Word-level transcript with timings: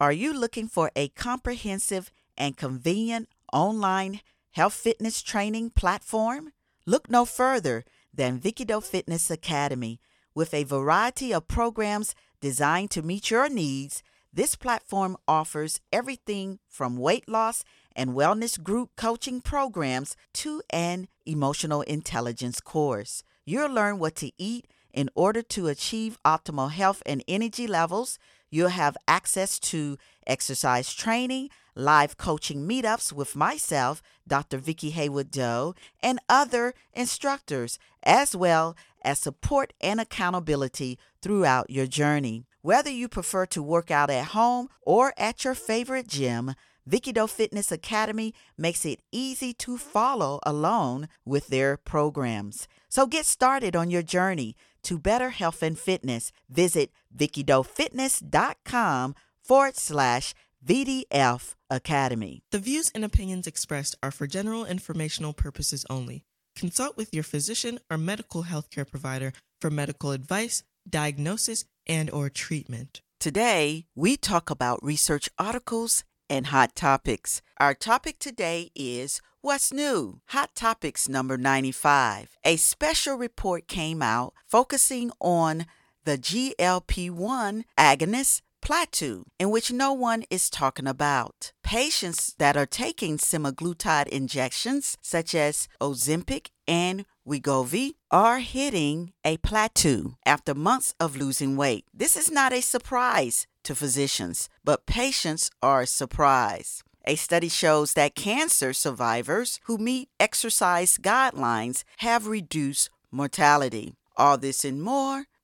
Are 0.00 0.12
you 0.12 0.32
looking 0.32 0.66
for 0.66 0.90
a 0.96 1.08
comprehensive 1.08 2.10
and 2.36 2.56
convenient 2.56 3.28
online 3.52 4.22
health 4.50 4.74
fitness 4.74 5.22
training 5.22 5.70
platform? 5.70 6.52
Look 6.84 7.08
no 7.08 7.24
further 7.24 7.84
than 8.12 8.40
Vicki 8.40 8.64
Doe 8.64 8.80
Fitness 8.80 9.30
Academy. 9.30 10.00
With 10.34 10.52
a 10.52 10.64
variety 10.64 11.32
of 11.32 11.46
programs 11.46 12.16
designed 12.40 12.90
to 12.90 13.02
meet 13.02 13.30
your 13.30 13.48
needs, 13.48 14.02
this 14.32 14.56
platform 14.56 15.16
offers 15.28 15.80
everything 15.92 16.58
from 16.68 16.96
weight 16.96 17.28
loss 17.28 17.62
and 17.94 18.10
wellness 18.10 18.60
group 18.60 18.90
coaching 18.96 19.40
programs 19.40 20.16
to 20.32 20.60
an 20.70 21.06
emotional 21.24 21.82
intelligence 21.82 22.60
course. 22.60 23.22
You'll 23.46 23.70
learn 23.70 24.00
what 24.00 24.16
to 24.16 24.32
eat 24.38 24.66
in 24.92 25.08
order 25.14 25.42
to 25.42 25.68
achieve 25.68 26.18
optimal 26.24 26.72
health 26.72 27.00
and 27.06 27.22
energy 27.28 27.68
levels. 27.68 28.18
You'll 28.54 28.68
have 28.68 28.96
access 29.08 29.58
to 29.70 29.98
exercise 30.28 30.94
training, 30.94 31.50
live 31.74 32.16
coaching 32.16 32.68
meetups 32.68 33.12
with 33.12 33.34
myself, 33.34 34.00
Dr. 34.28 34.58
Vicki 34.58 34.90
Haywood 34.90 35.32
Doe, 35.32 35.74
and 36.00 36.20
other 36.28 36.72
instructors, 36.92 37.80
as 38.04 38.36
well 38.36 38.76
as 39.02 39.18
support 39.18 39.72
and 39.80 40.00
accountability 40.00 41.00
throughout 41.20 41.68
your 41.68 41.88
journey. 41.88 42.46
Whether 42.62 42.90
you 42.90 43.08
prefer 43.08 43.44
to 43.46 43.60
work 43.60 43.90
out 43.90 44.08
at 44.08 44.26
home 44.26 44.68
or 44.82 45.14
at 45.18 45.42
your 45.42 45.56
favorite 45.56 46.06
gym, 46.06 46.54
Vicki 46.86 47.10
Doe 47.10 47.26
Fitness 47.26 47.72
Academy 47.72 48.34
makes 48.56 48.84
it 48.84 49.00
easy 49.10 49.52
to 49.54 49.78
follow 49.78 50.38
along 50.46 51.08
with 51.24 51.48
their 51.48 51.76
programs. 51.76 52.68
So 52.88 53.08
get 53.08 53.26
started 53.26 53.74
on 53.74 53.90
your 53.90 54.02
journey 54.02 54.54
to 54.84 54.98
better 54.98 55.30
health 55.30 55.62
and 55.62 55.78
fitness. 55.78 56.30
Visit 56.48 56.92
vickidoefitness.com 57.16 59.14
forward 59.42 59.76
slash 59.76 60.34
VDF 60.64 61.54
Academy. 61.68 62.42
The 62.50 62.58
views 62.58 62.90
and 62.94 63.04
opinions 63.04 63.46
expressed 63.46 63.96
are 64.02 64.10
for 64.10 64.26
general 64.26 64.64
informational 64.64 65.32
purposes 65.32 65.84
only. 65.90 66.24
Consult 66.56 66.96
with 66.96 67.12
your 67.12 67.24
physician 67.24 67.80
or 67.90 67.98
medical 67.98 68.44
healthcare 68.44 68.88
provider 68.88 69.32
for 69.60 69.70
medical 69.70 70.12
advice, 70.12 70.62
diagnosis, 70.88 71.64
and 71.86 72.10
or 72.10 72.30
treatment. 72.30 73.02
Today, 73.20 73.86
we 73.94 74.16
talk 74.16 74.50
about 74.50 74.84
research 74.84 75.28
articles 75.38 76.04
and 76.30 76.46
hot 76.46 76.74
topics. 76.74 77.42
Our 77.58 77.74
topic 77.74 78.18
today 78.18 78.70
is 78.74 79.20
What's 79.40 79.72
New? 79.72 80.20
Hot 80.28 80.54
Topics 80.54 81.08
number 81.08 81.36
95. 81.36 82.38
A 82.44 82.56
special 82.56 83.16
report 83.16 83.68
came 83.68 84.00
out 84.00 84.32
focusing 84.46 85.10
on 85.20 85.66
the 86.04 86.18
GLP 86.18 87.10
1 87.10 87.64
agonist 87.78 88.42
plateau, 88.60 89.24
in 89.38 89.50
which 89.50 89.70
no 89.70 89.92
one 89.92 90.24
is 90.30 90.48
talking 90.48 90.86
about. 90.86 91.52
Patients 91.62 92.34
that 92.38 92.56
are 92.56 92.66
taking 92.66 93.18
semaglutide 93.18 94.08
injections, 94.08 94.96
such 95.02 95.34
as 95.34 95.68
Ozempic 95.80 96.48
and 96.66 97.04
Wegovy, 97.28 97.92
are 98.10 98.38
hitting 98.38 99.12
a 99.24 99.36
plateau 99.38 100.14
after 100.24 100.54
months 100.54 100.94
of 100.98 101.16
losing 101.16 101.56
weight. 101.56 101.84
This 101.92 102.16
is 102.16 102.30
not 102.30 102.52
a 102.52 102.62
surprise 102.62 103.46
to 103.64 103.74
physicians, 103.74 104.48
but 104.64 104.86
patients 104.86 105.50
are 105.62 105.84
surprised. 105.84 106.82
A 107.06 107.16
study 107.16 107.50
shows 107.50 107.92
that 107.92 108.14
cancer 108.14 108.72
survivors 108.72 109.60
who 109.64 109.76
meet 109.76 110.08
exercise 110.18 110.96
guidelines 110.96 111.84
have 111.98 112.26
reduced 112.26 112.88
mortality. 113.10 113.94
All 114.16 114.38
this 114.38 114.64
and 114.64 114.82
more 114.82 115.24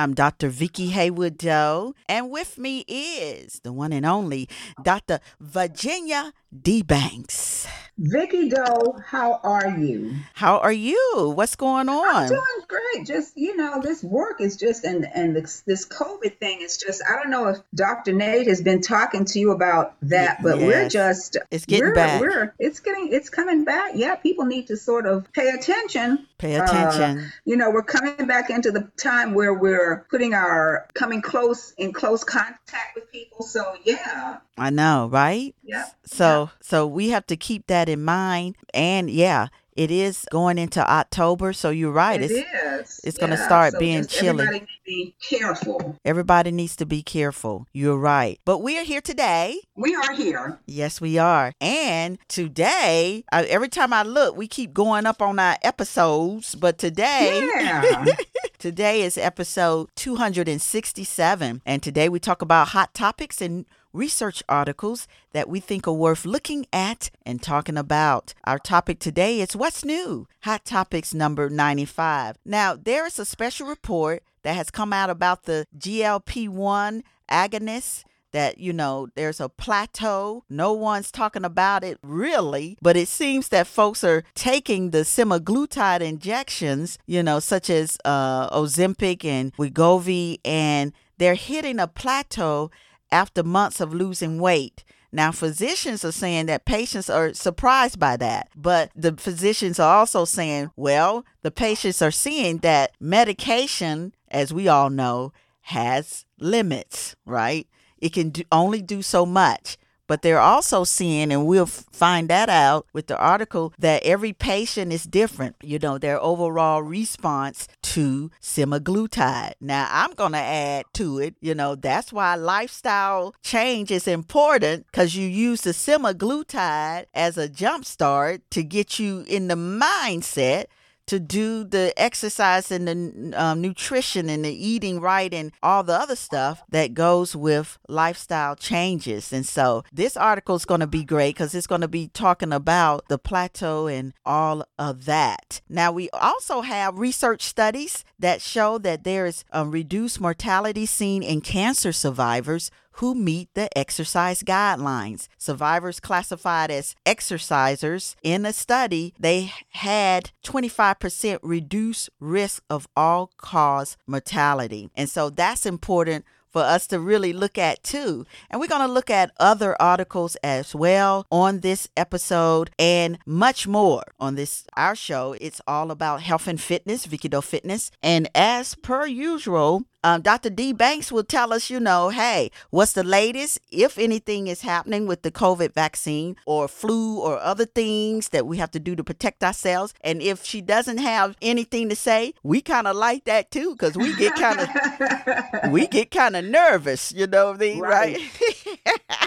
I'm 0.00 0.14
Dr. 0.14 0.48
Vicki 0.48 0.86
Haywood 0.86 1.36
Doe, 1.36 1.94
and 2.08 2.30
with 2.30 2.56
me 2.56 2.86
is 2.88 3.60
the 3.62 3.70
one 3.70 3.92
and 3.92 4.06
only 4.06 4.48
Dr. 4.82 5.20
Virginia 5.38 6.32
D. 6.58 6.82
Banks. 6.82 7.68
Vicki 7.98 8.48
Doe, 8.48 8.98
how 9.04 9.40
are 9.44 9.68
you? 9.68 10.14
How 10.32 10.56
are 10.56 10.72
you? 10.72 11.34
What's 11.36 11.54
going 11.54 11.90
on? 11.90 12.16
I'm 12.16 12.28
doing 12.30 12.42
great. 12.66 13.06
Just 13.06 13.36
you 13.36 13.54
know, 13.58 13.82
this 13.82 14.02
work 14.02 14.40
is 14.40 14.56
just 14.56 14.84
and 14.84 15.06
and 15.14 15.36
this, 15.36 15.60
this 15.66 15.86
COVID 15.86 16.38
thing 16.38 16.62
is 16.62 16.78
just. 16.78 17.02
I 17.06 17.16
don't 17.16 17.28
know 17.28 17.48
if 17.48 17.58
Dr. 17.74 18.14
Nate 18.14 18.46
has 18.46 18.62
been 18.62 18.80
talking 18.80 19.26
to 19.26 19.38
you 19.38 19.50
about 19.50 19.96
that, 20.00 20.42
but 20.42 20.58
yes. 20.58 20.66
we're 20.66 20.88
just 20.88 21.36
it's 21.50 21.66
getting 21.66 21.88
we're, 21.88 21.94
back. 21.94 22.20
We're 22.22 22.54
it's 22.58 22.80
getting 22.80 23.12
it's 23.12 23.28
coming 23.28 23.66
back. 23.66 23.92
Yeah, 23.94 24.14
people 24.14 24.46
need 24.46 24.68
to 24.68 24.78
sort 24.78 25.04
of 25.04 25.30
pay 25.34 25.50
attention. 25.50 26.26
Pay 26.40 26.54
attention. 26.54 27.18
Uh, 27.18 27.28
you 27.44 27.54
know, 27.54 27.70
we're 27.70 27.82
coming 27.82 28.26
back 28.26 28.48
into 28.48 28.70
the 28.70 28.90
time 28.96 29.34
where 29.34 29.52
we're 29.52 30.06
putting 30.10 30.32
our 30.32 30.88
coming 30.94 31.20
close 31.20 31.74
in 31.76 31.92
close 31.92 32.24
contact 32.24 32.94
with 32.94 33.12
people. 33.12 33.42
So 33.44 33.76
yeah. 33.84 34.38
I 34.56 34.70
know, 34.70 35.10
right? 35.12 35.54
Yeah. 35.62 35.84
So 36.04 36.44
yeah. 36.44 36.48
so 36.62 36.86
we 36.86 37.10
have 37.10 37.26
to 37.26 37.36
keep 37.36 37.66
that 37.66 37.90
in 37.90 38.02
mind. 38.02 38.56
And 38.72 39.10
yeah, 39.10 39.48
it 39.76 39.90
is 39.90 40.26
going 40.30 40.58
into 40.58 40.80
October, 40.88 41.52
so 41.52 41.70
you're 41.70 41.92
right. 41.92 42.20
It 42.20 42.30
it's 42.30 42.90
is. 42.92 43.00
it's 43.04 43.18
going 43.18 43.30
to 43.30 43.36
start 43.36 43.72
so 43.72 43.78
being 43.78 44.06
chilly. 44.06 44.44
Everybody 44.44 44.60
needs 44.60 44.70
to 44.72 44.80
be 44.84 45.14
careful. 45.28 45.96
Everybody 46.04 46.50
needs 46.50 46.76
to 46.76 46.86
be 46.86 47.02
careful. 47.02 47.66
You're 47.72 47.96
right. 47.98 48.38
But 48.44 48.58
we 48.58 48.78
are 48.78 48.84
here 48.84 49.00
today. 49.00 49.60
We 49.76 49.94
are 49.94 50.12
here. 50.14 50.58
Yes, 50.66 51.00
we 51.00 51.18
are. 51.18 51.52
And 51.60 52.18
today, 52.28 53.24
uh, 53.32 53.44
every 53.48 53.68
time 53.68 53.92
I 53.92 54.02
look, 54.02 54.36
we 54.36 54.48
keep 54.48 54.72
going 54.72 55.06
up 55.06 55.22
on 55.22 55.38
our 55.38 55.56
episodes. 55.62 56.54
But 56.54 56.78
today, 56.78 57.48
Yeah. 57.56 58.04
today 58.58 59.02
is 59.02 59.16
episode 59.16 59.88
267. 59.96 61.62
And 61.64 61.82
today 61.82 62.08
we 62.08 62.18
talk 62.18 62.42
about 62.42 62.68
hot 62.68 62.92
topics 62.94 63.40
and 63.40 63.66
research 63.92 64.42
articles 64.48 65.08
that 65.32 65.48
we 65.48 65.60
think 65.60 65.86
are 65.86 65.92
worth 65.92 66.24
looking 66.24 66.66
at 66.72 67.10
and 67.24 67.42
talking 67.42 67.76
about. 67.76 68.34
Our 68.44 68.58
topic 68.58 68.98
today 68.98 69.40
is 69.40 69.56
What's 69.56 69.84
New? 69.84 70.26
Hot 70.42 70.64
Topics 70.64 71.14
number 71.14 71.48
95. 71.48 72.36
Now, 72.44 72.76
there 72.76 73.06
is 73.06 73.18
a 73.18 73.24
special 73.24 73.66
report 73.66 74.22
that 74.42 74.54
has 74.54 74.70
come 74.70 74.92
out 74.92 75.10
about 75.10 75.44
the 75.44 75.66
GLP 75.76 76.48
1 76.48 77.02
agonist 77.30 78.04
that 78.32 78.58
you 78.58 78.72
know 78.72 79.08
there's 79.14 79.40
a 79.40 79.48
plateau 79.48 80.44
no 80.48 80.72
one's 80.72 81.10
talking 81.10 81.44
about 81.44 81.82
it 81.82 81.98
really 82.02 82.76
but 82.80 82.96
it 82.96 83.08
seems 83.08 83.48
that 83.48 83.66
folks 83.66 84.04
are 84.04 84.24
taking 84.34 84.90
the 84.90 84.98
semaglutide 84.98 86.00
injections 86.00 86.98
you 87.06 87.22
know 87.22 87.40
such 87.40 87.68
as 87.68 87.98
uh 88.04 88.48
ozempic 88.50 89.24
and 89.24 89.52
wegovy 89.56 90.38
and 90.44 90.92
they're 91.18 91.34
hitting 91.34 91.78
a 91.78 91.86
plateau 91.88 92.70
after 93.12 93.42
months 93.42 93.80
of 93.80 93.94
losing 93.94 94.40
weight 94.40 94.84
now, 95.12 95.32
physicians 95.32 96.04
are 96.04 96.12
saying 96.12 96.46
that 96.46 96.64
patients 96.64 97.10
are 97.10 97.34
surprised 97.34 97.98
by 97.98 98.16
that, 98.18 98.48
but 98.54 98.90
the 98.94 99.12
physicians 99.16 99.80
are 99.80 99.98
also 99.98 100.24
saying, 100.24 100.70
well, 100.76 101.24
the 101.42 101.50
patients 101.50 102.00
are 102.00 102.12
seeing 102.12 102.58
that 102.58 102.92
medication, 103.00 104.14
as 104.28 104.54
we 104.54 104.68
all 104.68 104.88
know, 104.88 105.32
has 105.62 106.26
limits, 106.38 107.16
right? 107.26 107.66
It 107.98 108.12
can 108.12 108.30
do, 108.30 108.42
only 108.52 108.82
do 108.82 109.02
so 109.02 109.26
much. 109.26 109.76
But 110.10 110.22
they're 110.22 110.40
also 110.40 110.82
seeing, 110.82 111.30
and 111.30 111.46
we'll 111.46 111.66
find 111.66 112.28
that 112.30 112.48
out 112.48 112.84
with 112.92 113.06
the 113.06 113.16
article, 113.16 113.72
that 113.78 114.02
every 114.02 114.32
patient 114.32 114.92
is 114.92 115.04
different, 115.04 115.54
you 115.62 115.78
know, 115.78 115.98
their 115.98 116.20
overall 116.20 116.82
response 116.82 117.68
to 117.82 118.32
semaglutide. 118.42 119.52
Now, 119.60 119.86
I'm 119.88 120.14
going 120.14 120.32
to 120.32 120.38
add 120.38 120.86
to 120.94 121.20
it, 121.20 121.36
you 121.40 121.54
know, 121.54 121.76
that's 121.76 122.12
why 122.12 122.34
lifestyle 122.34 123.36
change 123.44 123.92
is 123.92 124.08
important 124.08 124.86
because 124.86 125.14
you 125.14 125.28
use 125.28 125.60
the 125.60 125.70
semaglutide 125.70 127.04
as 127.14 127.38
a 127.38 127.48
jump 127.48 127.84
start 127.84 128.42
to 128.50 128.64
get 128.64 128.98
you 128.98 129.24
in 129.28 129.46
the 129.46 129.54
mindset 129.54 130.64
to 131.10 131.18
do 131.18 131.64
the 131.64 131.92
exercise 131.96 132.70
and 132.70 132.86
the 132.86 133.32
um, 133.34 133.60
nutrition 133.60 134.30
and 134.30 134.44
the 134.44 134.52
eating 134.52 135.00
right 135.00 135.34
and 135.34 135.50
all 135.60 135.82
the 135.82 135.92
other 135.92 136.14
stuff 136.14 136.62
that 136.68 136.94
goes 136.94 137.34
with 137.34 137.80
lifestyle 137.88 138.54
changes. 138.54 139.32
And 139.32 139.44
so 139.44 139.82
this 139.92 140.16
article 140.16 140.54
is 140.54 140.64
going 140.64 140.78
to 140.78 140.86
be 140.86 141.02
great 141.02 141.34
because 141.34 141.52
it's 141.52 141.66
going 141.66 141.80
to 141.80 141.88
be 141.88 142.06
talking 142.06 142.52
about 142.52 143.08
the 143.08 143.18
plateau 143.18 143.88
and 143.88 144.14
all 144.24 144.64
of 144.78 145.06
that. 145.06 145.60
Now, 145.68 145.90
we 145.90 146.10
also 146.10 146.60
have 146.60 146.96
research 146.96 147.42
studies 147.42 148.04
that 148.20 148.40
show 148.40 148.78
that 148.78 149.02
there 149.02 149.26
is 149.26 149.44
a 149.50 149.66
reduced 149.66 150.20
mortality 150.20 150.86
seen 150.86 151.24
in 151.24 151.40
cancer 151.40 151.90
survivors 151.90 152.70
who 153.00 153.14
meet 153.14 153.48
the 153.54 153.66
exercise 153.76 154.42
guidelines. 154.42 155.26
Survivors 155.38 156.00
classified 156.00 156.70
as 156.70 156.94
exercisers 157.06 158.14
in 158.22 158.44
a 158.44 158.52
study, 158.52 159.14
they 159.18 159.50
had 159.70 160.32
25% 160.44 161.38
reduced 161.42 162.10
risk 162.20 162.62
of 162.68 162.86
all 162.94 163.30
cause 163.38 163.96
mortality. 164.06 164.90
And 164.94 165.08
so 165.08 165.30
that's 165.30 165.64
important 165.64 166.26
for 166.50 166.62
us 166.62 166.86
to 166.88 167.00
really 167.00 167.32
look 167.32 167.56
at 167.56 167.82
too. 167.82 168.26
And 168.50 168.60
we're 168.60 168.66
going 168.66 168.86
to 168.86 168.92
look 168.92 169.08
at 169.08 169.32
other 169.38 169.80
articles 169.80 170.36
as 170.42 170.74
well 170.74 171.26
on 171.30 171.60
this 171.60 171.88
episode 171.96 172.70
and 172.78 173.18
much 173.24 173.66
more 173.66 174.02
on 174.18 174.34
this 174.34 174.66
our 174.76 174.94
show. 174.94 175.36
It's 175.40 175.60
all 175.66 175.90
about 175.90 176.22
health 176.22 176.48
and 176.48 176.60
fitness, 176.60 177.06
Vicki 177.06 177.28
Doe 177.28 177.40
Fitness. 177.40 177.90
And 178.02 178.28
as 178.34 178.74
per 178.74 179.06
usual, 179.06 179.84
um, 180.02 180.22
Dr. 180.22 180.50
D. 180.50 180.72
Banks 180.72 181.12
will 181.12 181.24
tell 181.24 181.52
us, 181.52 181.68
you 181.68 181.78
know, 181.78 182.08
hey, 182.08 182.50
what's 182.70 182.92
the 182.92 183.04
latest, 183.04 183.60
if 183.70 183.98
anything 183.98 184.46
is 184.46 184.62
happening 184.62 185.06
with 185.06 185.22
the 185.22 185.30
COVID 185.30 185.74
vaccine 185.74 186.36
or 186.46 186.68
flu 186.68 187.18
or 187.18 187.38
other 187.38 187.66
things 187.66 188.30
that 188.30 188.46
we 188.46 188.56
have 188.56 188.70
to 188.70 188.80
do 188.80 188.96
to 188.96 189.04
protect 189.04 189.44
ourselves. 189.44 189.92
And 190.00 190.22
if 190.22 190.44
she 190.44 190.60
doesn't 190.60 190.98
have 190.98 191.36
anything 191.42 191.88
to 191.90 191.96
say, 191.96 192.34
we 192.42 192.62
kind 192.62 192.86
of 192.86 192.96
like 192.96 193.24
that 193.24 193.50
too, 193.50 193.72
because 193.72 193.96
we 193.96 194.14
get 194.16 194.34
kind 194.36 194.60
of 194.60 195.70
we 195.70 195.86
get 195.86 196.10
kind 196.10 196.36
of 196.36 196.44
nervous, 196.44 197.12
you 197.12 197.26
know 197.26 197.46
what 197.46 197.56
I 197.56 197.58
mean, 197.58 197.80
right? 197.80 198.16
Right. 198.16 198.69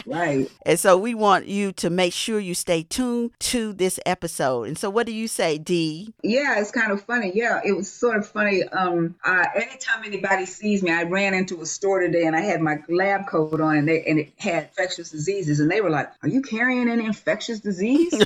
Right. 0.05 0.49
And 0.65 0.79
so 0.79 0.97
we 0.97 1.13
want 1.13 1.47
you 1.47 1.71
to 1.73 1.89
make 1.89 2.13
sure 2.13 2.39
you 2.39 2.53
stay 2.53 2.83
tuned 2.83 3.31
to 3.39 3.73
this 3.73 3.99
episode. 4.05 4.67
And 4.67 4.77
so, 4.77 4.89
what 4.89 5.05
do 5.05 5.13
you 5.13 5.27
say, 5.27 5.57
D? 5.57 6.13
Yeah, 6.23 6.59
it's 6.59 6.71
kind 6.71 6.91
of 6.91 7.01
funny. 7.03 7.31
Yeah, 7.33 7.61
it 7.65 7.73
was 7.73 7.91
sort 7.91 8.17
of 8.17 8.27
funny. 8.27 8.63
Um, 8.63 9.15
uh, 9.25 9.45
anytime 9.55 10.03
anybody 10.05 10.45
sees 10.45 10.83
me, 10.83 10.91
I 10.91 11.03
ran 11.03 11.33
into 11.33 11.61
a 11.61 11.65
store 11.65 11.99
today 11.99 12.25
and 12.25 12.35
I 12.35 12.41
had 12.41 12.61
my 12.61 12.77
lab 12.89 13.27
coat 13.27 13.59
on, 13.59 13.77
and 13.77 13.87
they 13.87 14.03
and 14.03 14.19
it 14.19 14.33
had 14.37 14.63
infectious 14.63 15.11
diseases, 15.11 15.59
and 15.59 15.69
they 15.69 15.81
were 15.81 15.89
like, 15.89 16.09
"Are 16.21 16.29
you 16.29 16.41
carrying 16.41 16.89
an 16.89 16.99
infectious 16.99 17.59
disease?" 17.59 18.13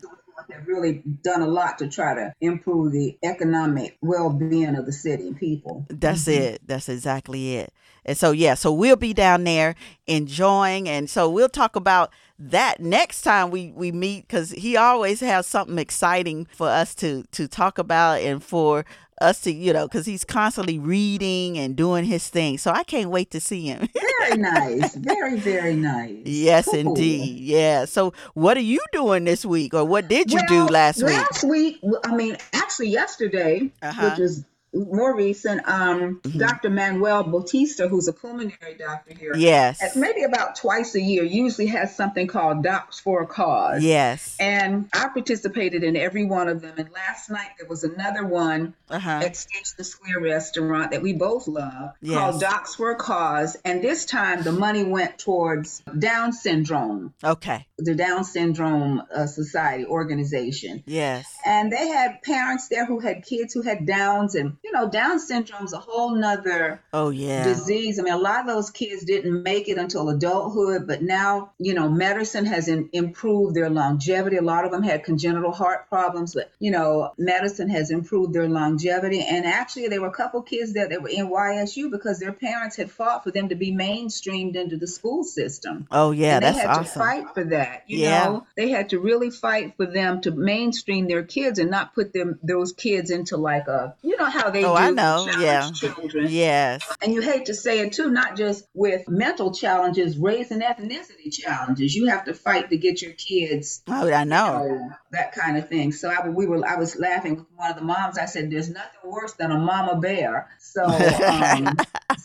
have 0.52 0.68
really 0.68 1.04
done 1.24 1.42
a 1.42 1.48
lot 1.48 1.78
to 1.80 1.88
try 1.88 2.14
to 2.14 2.34
improve 2.42 2.92
the 2.92 3.18
economic 3.24 3.98
well-being 4.02 4.76
of 4.76 4.86
the 4.86 4.92
city 4.92 5.28
and 5.28 5.38
people. 5.38 5.86
That's 5.90 6.26
mm-hmm. 6.26 6.42
it. 6.42 6.62
That's 6.66 6.90
exactly 6.90 7.56
it. 7.56 7.74
And 8.06 8.18
so, 8.18 8.32
yeah, 8.32 8.56
so 8.56 8.72
we'll 8.74 8.96
be 8.96 9.14
down 9.14 9.46
there 9.46 9.76
enjoying. 10.08 10.90
And 10.90 11.10
so 11.10 11.30
we'll 11.30 11.50
talk 11.50 11.76
about 11.76 12.12
that 12.40 12.80
next 12.80 13.22
time 13.22 13.52
we, 13.52 13.72
we 13.72 13.92
meet 13.92 14.28
because 14.28 14.52
he 14.52 14.76
always 14.78 15.20
has 15.20 15.48
something 15.48 15.78
exciting 15.78 16.48
for 16.54 16.68
us 16.68 16.96
to, 16.96 17.24
to 17.32 17.48
talk 17.48 17.78
about 17.78 18.22
and 18.22 18.44
for 18.44 18.86
us 19.22 19.40
to, 19.42 19.52
you 19.54 19.72
know, 19.72 19.88
because 19.88 20.06
he's 20.06 20.26
constantly 20.26 20.80
reading 20.80 21.58
and 21.58 21.76
doing 21.76 22.04
his 22.04 22.28
thing. 22.28 22.58
So 22.58 22.72
I 22.72 22.84
can't 22.84 23.10
wait 23.12 23.32
to 23.32 23.40
see 23.40 23.68
him. 23.68 23.88
Very 24.28 24.38
nice. 24.38 24.96
Very, 24.96 25.38
very 25.38 25.76
nice. 25.76 26.18
yes, 26.26 26.66
Cool. 26.66 26.76
indeed. 26.80 27.40
Yeah. 27.40 27.86
So 27.86 28.14
what 28.34 28.58
are 28.58 28.62
you 28.62 28.80
doing 28.92 29.24
this 29.26 29.46
week 29.46 29.74
or 29.74 29.84
what 29.86 30.08
did 30.08 30.32
you 30.32 30.40
do 30.48 30.66
last 30.66 30.98
week? 31.04 31.14
Last 31.14 31.44
week, 31.44 31.80
I 32.06 32.16
mean, 32.16 32.38
actually 32.54 32.88
yesterday, 32.90 33.70
Uh-huh. 33.82 34.10
which 34.10 34.20
is 34.20 34.44
more 34.74 35.16
recent, 35.16 35.62
um, 35.68 36.20
Mhm. 36.24 36.40
Dr. 36.40 36.70
Manuel 36.70 37.24
Bautista, 37.24 37.88
who's 37.88 38.08
a 38.08 38.14
pulmonary 38.14 38.76
doctor 38.78 39.14
here, 39.14 39.34
Yes. 39.36 39.96
maybe 39.96 40.24
about 40.24 40.56
twice 40.56 40.96
a 40.96 41.02
year, 41.02 41.24
usually 41.24 41.68
has 41.68 41.96
something 41.96 42.28
called 42.28 42.64
Docs 42.64 43.00
for 43.00 43.22
a 43.22 43.28
Cause. 43.28 43.84
Yes. 43.84 44.36
And 44.40 44.90
I 44.94 45.08
participated 45.10 45.84
in 45.84 45.96
every 45.96 46.26
one 46.26 46.48
of 46.48 46.62
them. 46.62 46.74
And 46.78 46.90
last 46.92 47.30
night 47.30 47.50
there 47.60 47.68
was 47.70 47.84
another 47.84 48.26
one 48.26 48.74
Uh 48.90 49.00
huh. 49.00 49.22
at 49.24 49.36
Station 49.36 49.84
Square 49.84 50.22
Restaurant 50.22 50.92
that 50.92 51.02
we 51.02 51.14
both 51.14 51.48
love 51.48 51.92
Yes. 52.02 52.18
called 52.18 52.42
Docs 52.42 52.76
for 52.76 52.92
a 52.92 52.96
Cause. 52.96 53.58
And 53.66 53.82
this 53.84 54.06
time 54.06 54.42
the 54.44 54.52
money 54.52 54.84
went 54.84 55.18
towards 55.20 55.82
Down 56.00 56.34
syndrome, 56.34 57.14
Okay. 57.24 57.68
the 57.78 57.96
Down 57.96 58.24
Syndrome 58.24 59.04
uh, 59.14 59.26
Society 59.28 59.86
organization. 59.86 60.84
Yes. 60.86 61.26
And 61.46 61.72
they 61.72 61.88
had 61.90 62.22
parents 62.24 62.68
there 62.70 62.86
who 62.86 63.00
had 63.00 63.24
kids 63.24 63.54
who 63.54 63.62
had 63.62 63.86
Downs. 63.86 64.36
And, 64.36 64.54
you 64.64 64.72
know, 64.72 64.88
Down 64.90 65.20
syndrome's 65.20 65.74
a 65.74 65.78
whole 65.78 66.16
nother 66.16 66.82
Oh, 66.94 67.10
yeah. 67.10 67.44
disease. 67.44 68.00
I 68.00 68.04
mean, 68.04 68.14
a 68.14 68.18
lot 68.18 68.42
of 68.42 68.48
those 68.48 68.70
kids 68.70 69.04
didn't 69.04 69.44
make 69.44 69.68
it 69.68 69.78
until 69.78 70.10
adulthood, 70.10 70.88
but 70.88 71.02
now, 71.02 71.52
you 71.60 71.74
know, 71.74 71.90
medicine 71.90 72.46
has 72.46 72.68
in, 72.68 72.90
improved 72.94 73.56
their 73.56 73.70
longevity. 73.70 74.38
A 74.38 74.42
lot 74.42 74.66
of 74.66 74.72
them 74.72 74.84
had 74.84 75.04
congenital 75.04 75.52
heart 75.52 75.90
problems, 75.90 76.34
but, 76.34 76.50
you 76.60 76.72
know, 76.72 77.12
medicine 77.18 77.70
has 77.70 77.92
improved 77.92 78.34
their 78.34 78.48
longevity. 78.48 79.20
And 79.22 79.46
actually, 79.46 79.90
there 79.90 80.02
were 80.02 80.08
a 80.08 80.12
couple 80.12 80.42
kids 80.42 80.74
there 80.74 80.88
that 80.88 81.02
were 81.02 81.10
in 81.10 81.28
YSU 81.30 81.92
because 81.92 82.20
their 82.20 82.34
parents 82.34 82.76
had 82.78 82.90
fought 82.90 83.24
for 83.24 83.32
them 83.32 83.50
to 83.50 83.56
be 83.56 83.72
mainstreamed 83.74 84.56
into 84.56 84.78
the 84.78 84.88
school 84.88 85.24
system. 85.24 85.88
Oh, 85.92 86.12
yeah. 86.12 86.36
and 86.36 86.44
they 86.44 86.48
That's 86.52 86.60
had 86.60 86.70
awesome. 86.70 86.84
to 86.86 87.00
fight 87.00 87.34
for 87.34 87.44
that. 87.46 87.84
You 87.88 87.98
Yeah. 88.00 88.26
know, 88.26 88.48
they 88.56 88.70
had 88.70 88.90
to 88.90 89.00
really 89.00 89.30
fight 89.30 89.74
for 89.78 89.86
them 89.86 90.22
to 90.22 90.32
mainstream 90.32 91.08
their 91.08 91.24
kids 91.24 91.60
and 91.60 91.70
not 91.70 91.94
put 91.94 92.14
them 92.14 92.40
those 92.44 92.72
kids 92.74 93.12
into 93.12 93.38
like 93.38 93.68
a, 93.68 93.96
you 94.02 94.18
know, 94.18 94.26
how 94.26 94.50
they 94.54 94.64
Oh, 94.64 94.76
do 94.76 94.82
I 94.82 94.92
know. 94.92 95.26
challenge 95.26 95.44
Yeah. 95.44 95.72
children. 95.90 96.28
Yes. 96.30 96.82
And 97.02 97.14
you 97.14 97.22
hate 97.22 97.46
to 97.46 97.54
say 97.54 97.80
it 97.80 97.94
too, 97.94 98.10
not 98.10 98.38
just 98.38 98.66
with 98.74 99.08
mental 99.10 99.54
challenges, 99.54 100.18
race 100.18 100.52
and 100.52 100.62
ethnicity 100.62 101.32
challenges. 101.32 101.96
You 101.96 102.08
have 102.08 102.26
to 102.26 102.34
fight 102.34 102.70
to 102.70 102.78
get 102.78 103.02
your 103.02 103.14
kids, 103.14 103.82
Oh, 103.88 104.10
I 104.10 104.24
you 104.24 104.30
know. 104.30 104.92
That 105.14 105.32
kind 105.34 105.58
of 105.58 105.70
thing. 105.70 105.92
So 105.92 106.10
I, 106.10 106.28
we 106.28 106.46
were, 106.46 106.66
I 106.68 106.76
was 106.76 106.98
laughing 106.98 107.38
with 107.38 107.46
one 107.56 107.72
of 107.72 107.78
the 107.78 107.84
moms. 107.84 108.18
I 108.18 108.26
said, 108.26 108.52
"There's 108.52 108.70
nothing 108.70 109.10
worse 109.10 109.34
than 109.34 109.52
a 109.52 109.58
mama 109.58 110.00
bear." 110.00 110.50
So, 110.60 110.84
um, 110.86 111.78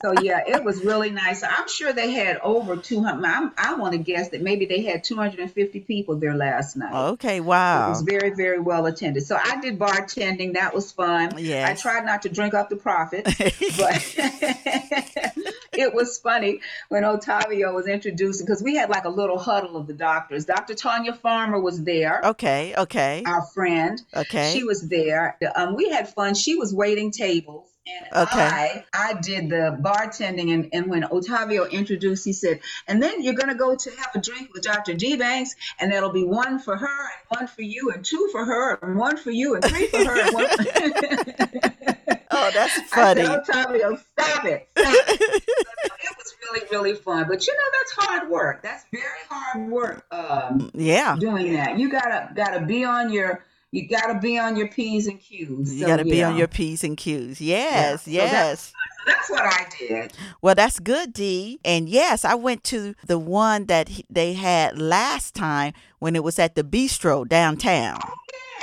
so 0.02 0.12
yeah, 0.20 0.42
it 0.46 0.64
was 0.64 0.84
really 0.84 1.10
nice. 1.10 1.42
I'm 1.42 1.68
sure 1.68 1.92
they 1.92 2.10
had 2.10 2.38
over 2.38 2.76
200. 2.76 3.24
I'm, 3.24 3.52
I 3.56 3.74
want 3.74 3.92
to 3.92 3.98
guess 3.98 4.30
that 4.30 4.42
maybe 4.42 4.66
they 4.66 4.82
had 4.82 5.04
250 5.04 5.80
people 5.80 6.16
there 6.16 6.34
last 6.34 6.76
night. 6.76 6.92
Okay. 7.12 7.40
Wow, 7.40 7.86
it 7.86 7.90
was 7.90 8.02
very, 8.02 8.30
very 8.30 8.58
well 8.58 8.86
attended. 8.86 9.24
So 9.24 9.38
I 9.40 9.60
did 9.60 9.78
bartending. 9.78 10.54
That 10.54 10.74
was 10.74 10.90
fun. 10.92 11.34
Yeah, 11.38 11.66
I 11.68 11.74
tried 11.74 12.04
not 12.04 12.22
to 12.22 12.28
drink 12.28 12.54
up 12.54 12.70
the 12.70 12.76
profit 12.76 13.24
but 13.76 14.16
it 15.78 15.94
was 15.94 16.18
funny 16.18 16.60
when 16.88 17.04
Otavio 17.04 17.72
was 17.72 17.86
introducing 17.86 18.44
because 18.44 18.62
we 18.62 18.74
had 18.74 18.90
like 18.90 19.04
a 19.04 19.08
little 19.10 19.38
huddle 19.38 19.76
of 19.76 19.86
the 19.86 19.94
doctors. 19.94 20.44
Dr. 20.44 20.74
Tanya 20.74 21.14
Farmer 21.14 21.60
was 21.60 21.82
there, 21.84 22.20
okay. 22.24 22.74
Okay. 22.76 23.22
our 23.24 23.46
friend. 23.54 24.00
Okay. 24.14 24.52
She 24.52 24.64
was 24.64 24.88
there. 24.88 25.38
Um, 25.54 25.76
we 25.76 25.88
had 25.88 26.12
fun. 26.12 26.34
She 26.34 26.56
was 26.56 26.74
waiting 26.74 27.10
tables. 27.10 27.68
And 28.12 28.28
Okay. 28.28 28.40
I, 28.40 28.84
I 28.92 29.14
did 29.14 29.48
the 29.48 29.78
bartending, 29.80 30.52
and, 30.52 30.68
and 30.74 30.88
when 30.88 31.04
Otavio 31.04 31.70
introduced, 31.70 32.22
he 32.22 32.34
said, 32.34 32.60
"And 32.86 33.02
then 33.02 33.22
you're 33.22 33.32
gonna 33.32 33.54
go 33.54 33.74
to 33.76 33.90
have 33.90 34.10
a 34.14 34.20
drink 34.20 34.52
with 34.52 34.62
Dr. 34.62 34.92
G 34.92 35.16
Banks, 35.16 35.56
and 35.80 35.90
that'll 35.90 36.12
be 36.12 36.24
one 36.24 36.58
for 36.58 36.76
her, 36.76 36.86
and 36.86 37.38
one 37.38 37.46
for 37.46 37.62
you, 37.62 37.90
and 37.90 38.04
two 38.04 38.28
for 38.30 38.44
her, 38.44 38.74
and 38.82 38.98
one 38.98 39.16
for 39.16 39.30
you, 39.30 39.54
and 39.54 39.64
three 39.64 39.86
for 39.86 40.04
her." 40.04 41.94
Oh, 42.38 42.50
that's 42.54 42.78
I 42.92 43.14
funny. 43.14 43.24
said, 43.24 43.44
Otavio, 43.44 43.98
stop 43.98 44.44
it. 44.44 44.68
Stop 44.76 44.94
it. 45.08 45.20
it 45.44 46.16
was 46.16 46.34
really, 46.42 46.66
really 46.70 46.94
fun. 46.94 47.26
But 47.28 47.46
you 47.46 47.52
know, 47.52 47.60
that's 47.78 47.92
hard 48.06 48.30
work. 48.30 48.62
That's 48.62 48.84
very 48.92 49.04
hard 49.28 49.70
work 49.70 50.06
um, 50.10 50.70
yeah. 50.74 51.16
doing 51.18 51.52
that. 51.54 51.78
You 51.78 51.90
gotta 51.90 52.30
gotta 52.34 52.64
be 52.64 52.84
on 52.84 53.12
your 53.12 53.44
you 53.70 53.86
gotta 53.86 54.18
be 54.18 54.38
on 54.38 54.56
your 54.56 54.68
P's 54.68 55.06
and 55.06 55.20
Q's. 55.20 55.74
You 55.74 55.86
got 55.86 55.98
to 55.98 56.04
be 56.04 56.22
on 56.22 56.36
your 56.36 56.48
P's 56.48 56.84
and 56.84 56.96
Q's. 56.96 57.40
Yes. 57.40 58.04
So 58.04 58.10
yes. 58.10 58.30
that's- 58.30 58.72
That's 59.08 59.30
what 59.30 59.42
I 59.42 59.66
did. 59.78 60.12
Well, 60.42 60.54
that's 60.54 60.78
good, 60.78 61.12
Dee. 61.12 61.58
And 61.64 61.88
yes, 61.88 62.24
I 62.24 62.34
went 62.34 62.62
to 62.64 62.94
the 63.06 63.18
one 63.18 63.66
that 63.66 63.88
he- 63.88 64.04
they 64.10 64.34
had 64.34 64.78
last 64.78 65.34
time 65.34 65.72
when 65.98 66.14
it 66.14 66.22
was 66.22 66.38
at 66.38 66.54
the 66.54 66.62
bistro 66.62 67.26
downtown. 67.26 67.98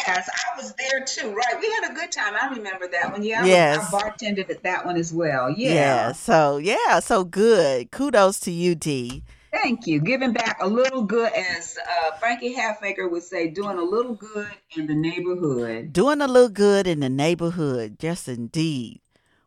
Yes, 0.07 0.29
I 0.29 0.57
was 0.61 0.73
there 0.75 1.03
too. 1.05 1.31
Right, 1.33 1.59
we 1.59 1.71
had 1.81 1.91
a 1.91 1.95
good 1.95 2.11
time. 2.11 2.33
I 2.39 2.53
remember 2.53 2.87
that 2.87 3.11
one. 3.11 3.23
Yeah, 3.23 3.43
I, 3.43 3.47
Yes. 3.47 3.91
was, 3.91 4.03
I 4.03 4.09
bartended 4.09 4.49
at 4.49 4.61
that 4.63 4.85
one 4.85 4.97
as 4.97 5.11
well. 5.13 5.49
Yeah. 5.49 5.73
Yeah. 5.73 6.11
So, 6.11 6.57
yeah, 6.57 6.99
so 6.99 7.23
good. 7.23 7.91
Kudos 7.91 8.39
to 8.41 8.51
you, 8.51 8.75
Dee. 8.75 9.23
Thank 9.51 9.87
you. 9.87 10.01
Giving 10.01 10.33
back 10.33 10.57
a 10.61 10.67
little 10.67 11.03
good, 11.03 11.31
as 11.31 11.77
uh, 11.77 12.11
Frankie 12.17 12.53
Halfacre 12.53 13.07
would 13.07 13.23
say, 13.23 13.47
doing 13.47 13.77
a 13.77 13.83
little 13.83 14.13
good 14.15 14.49
in 14.75 14.85
the 14.85 14.93
neighborhood. 14.93 15.93
Doing 15.93 16.19
a 16.21 16.27
little 16.27 16.49
good 16.49 16.85
in 16.87 16.99
the 16.99 17.09
neighborhood. 17.09 17.97
Just 17.97 18.27
indeed. 18.27 18.99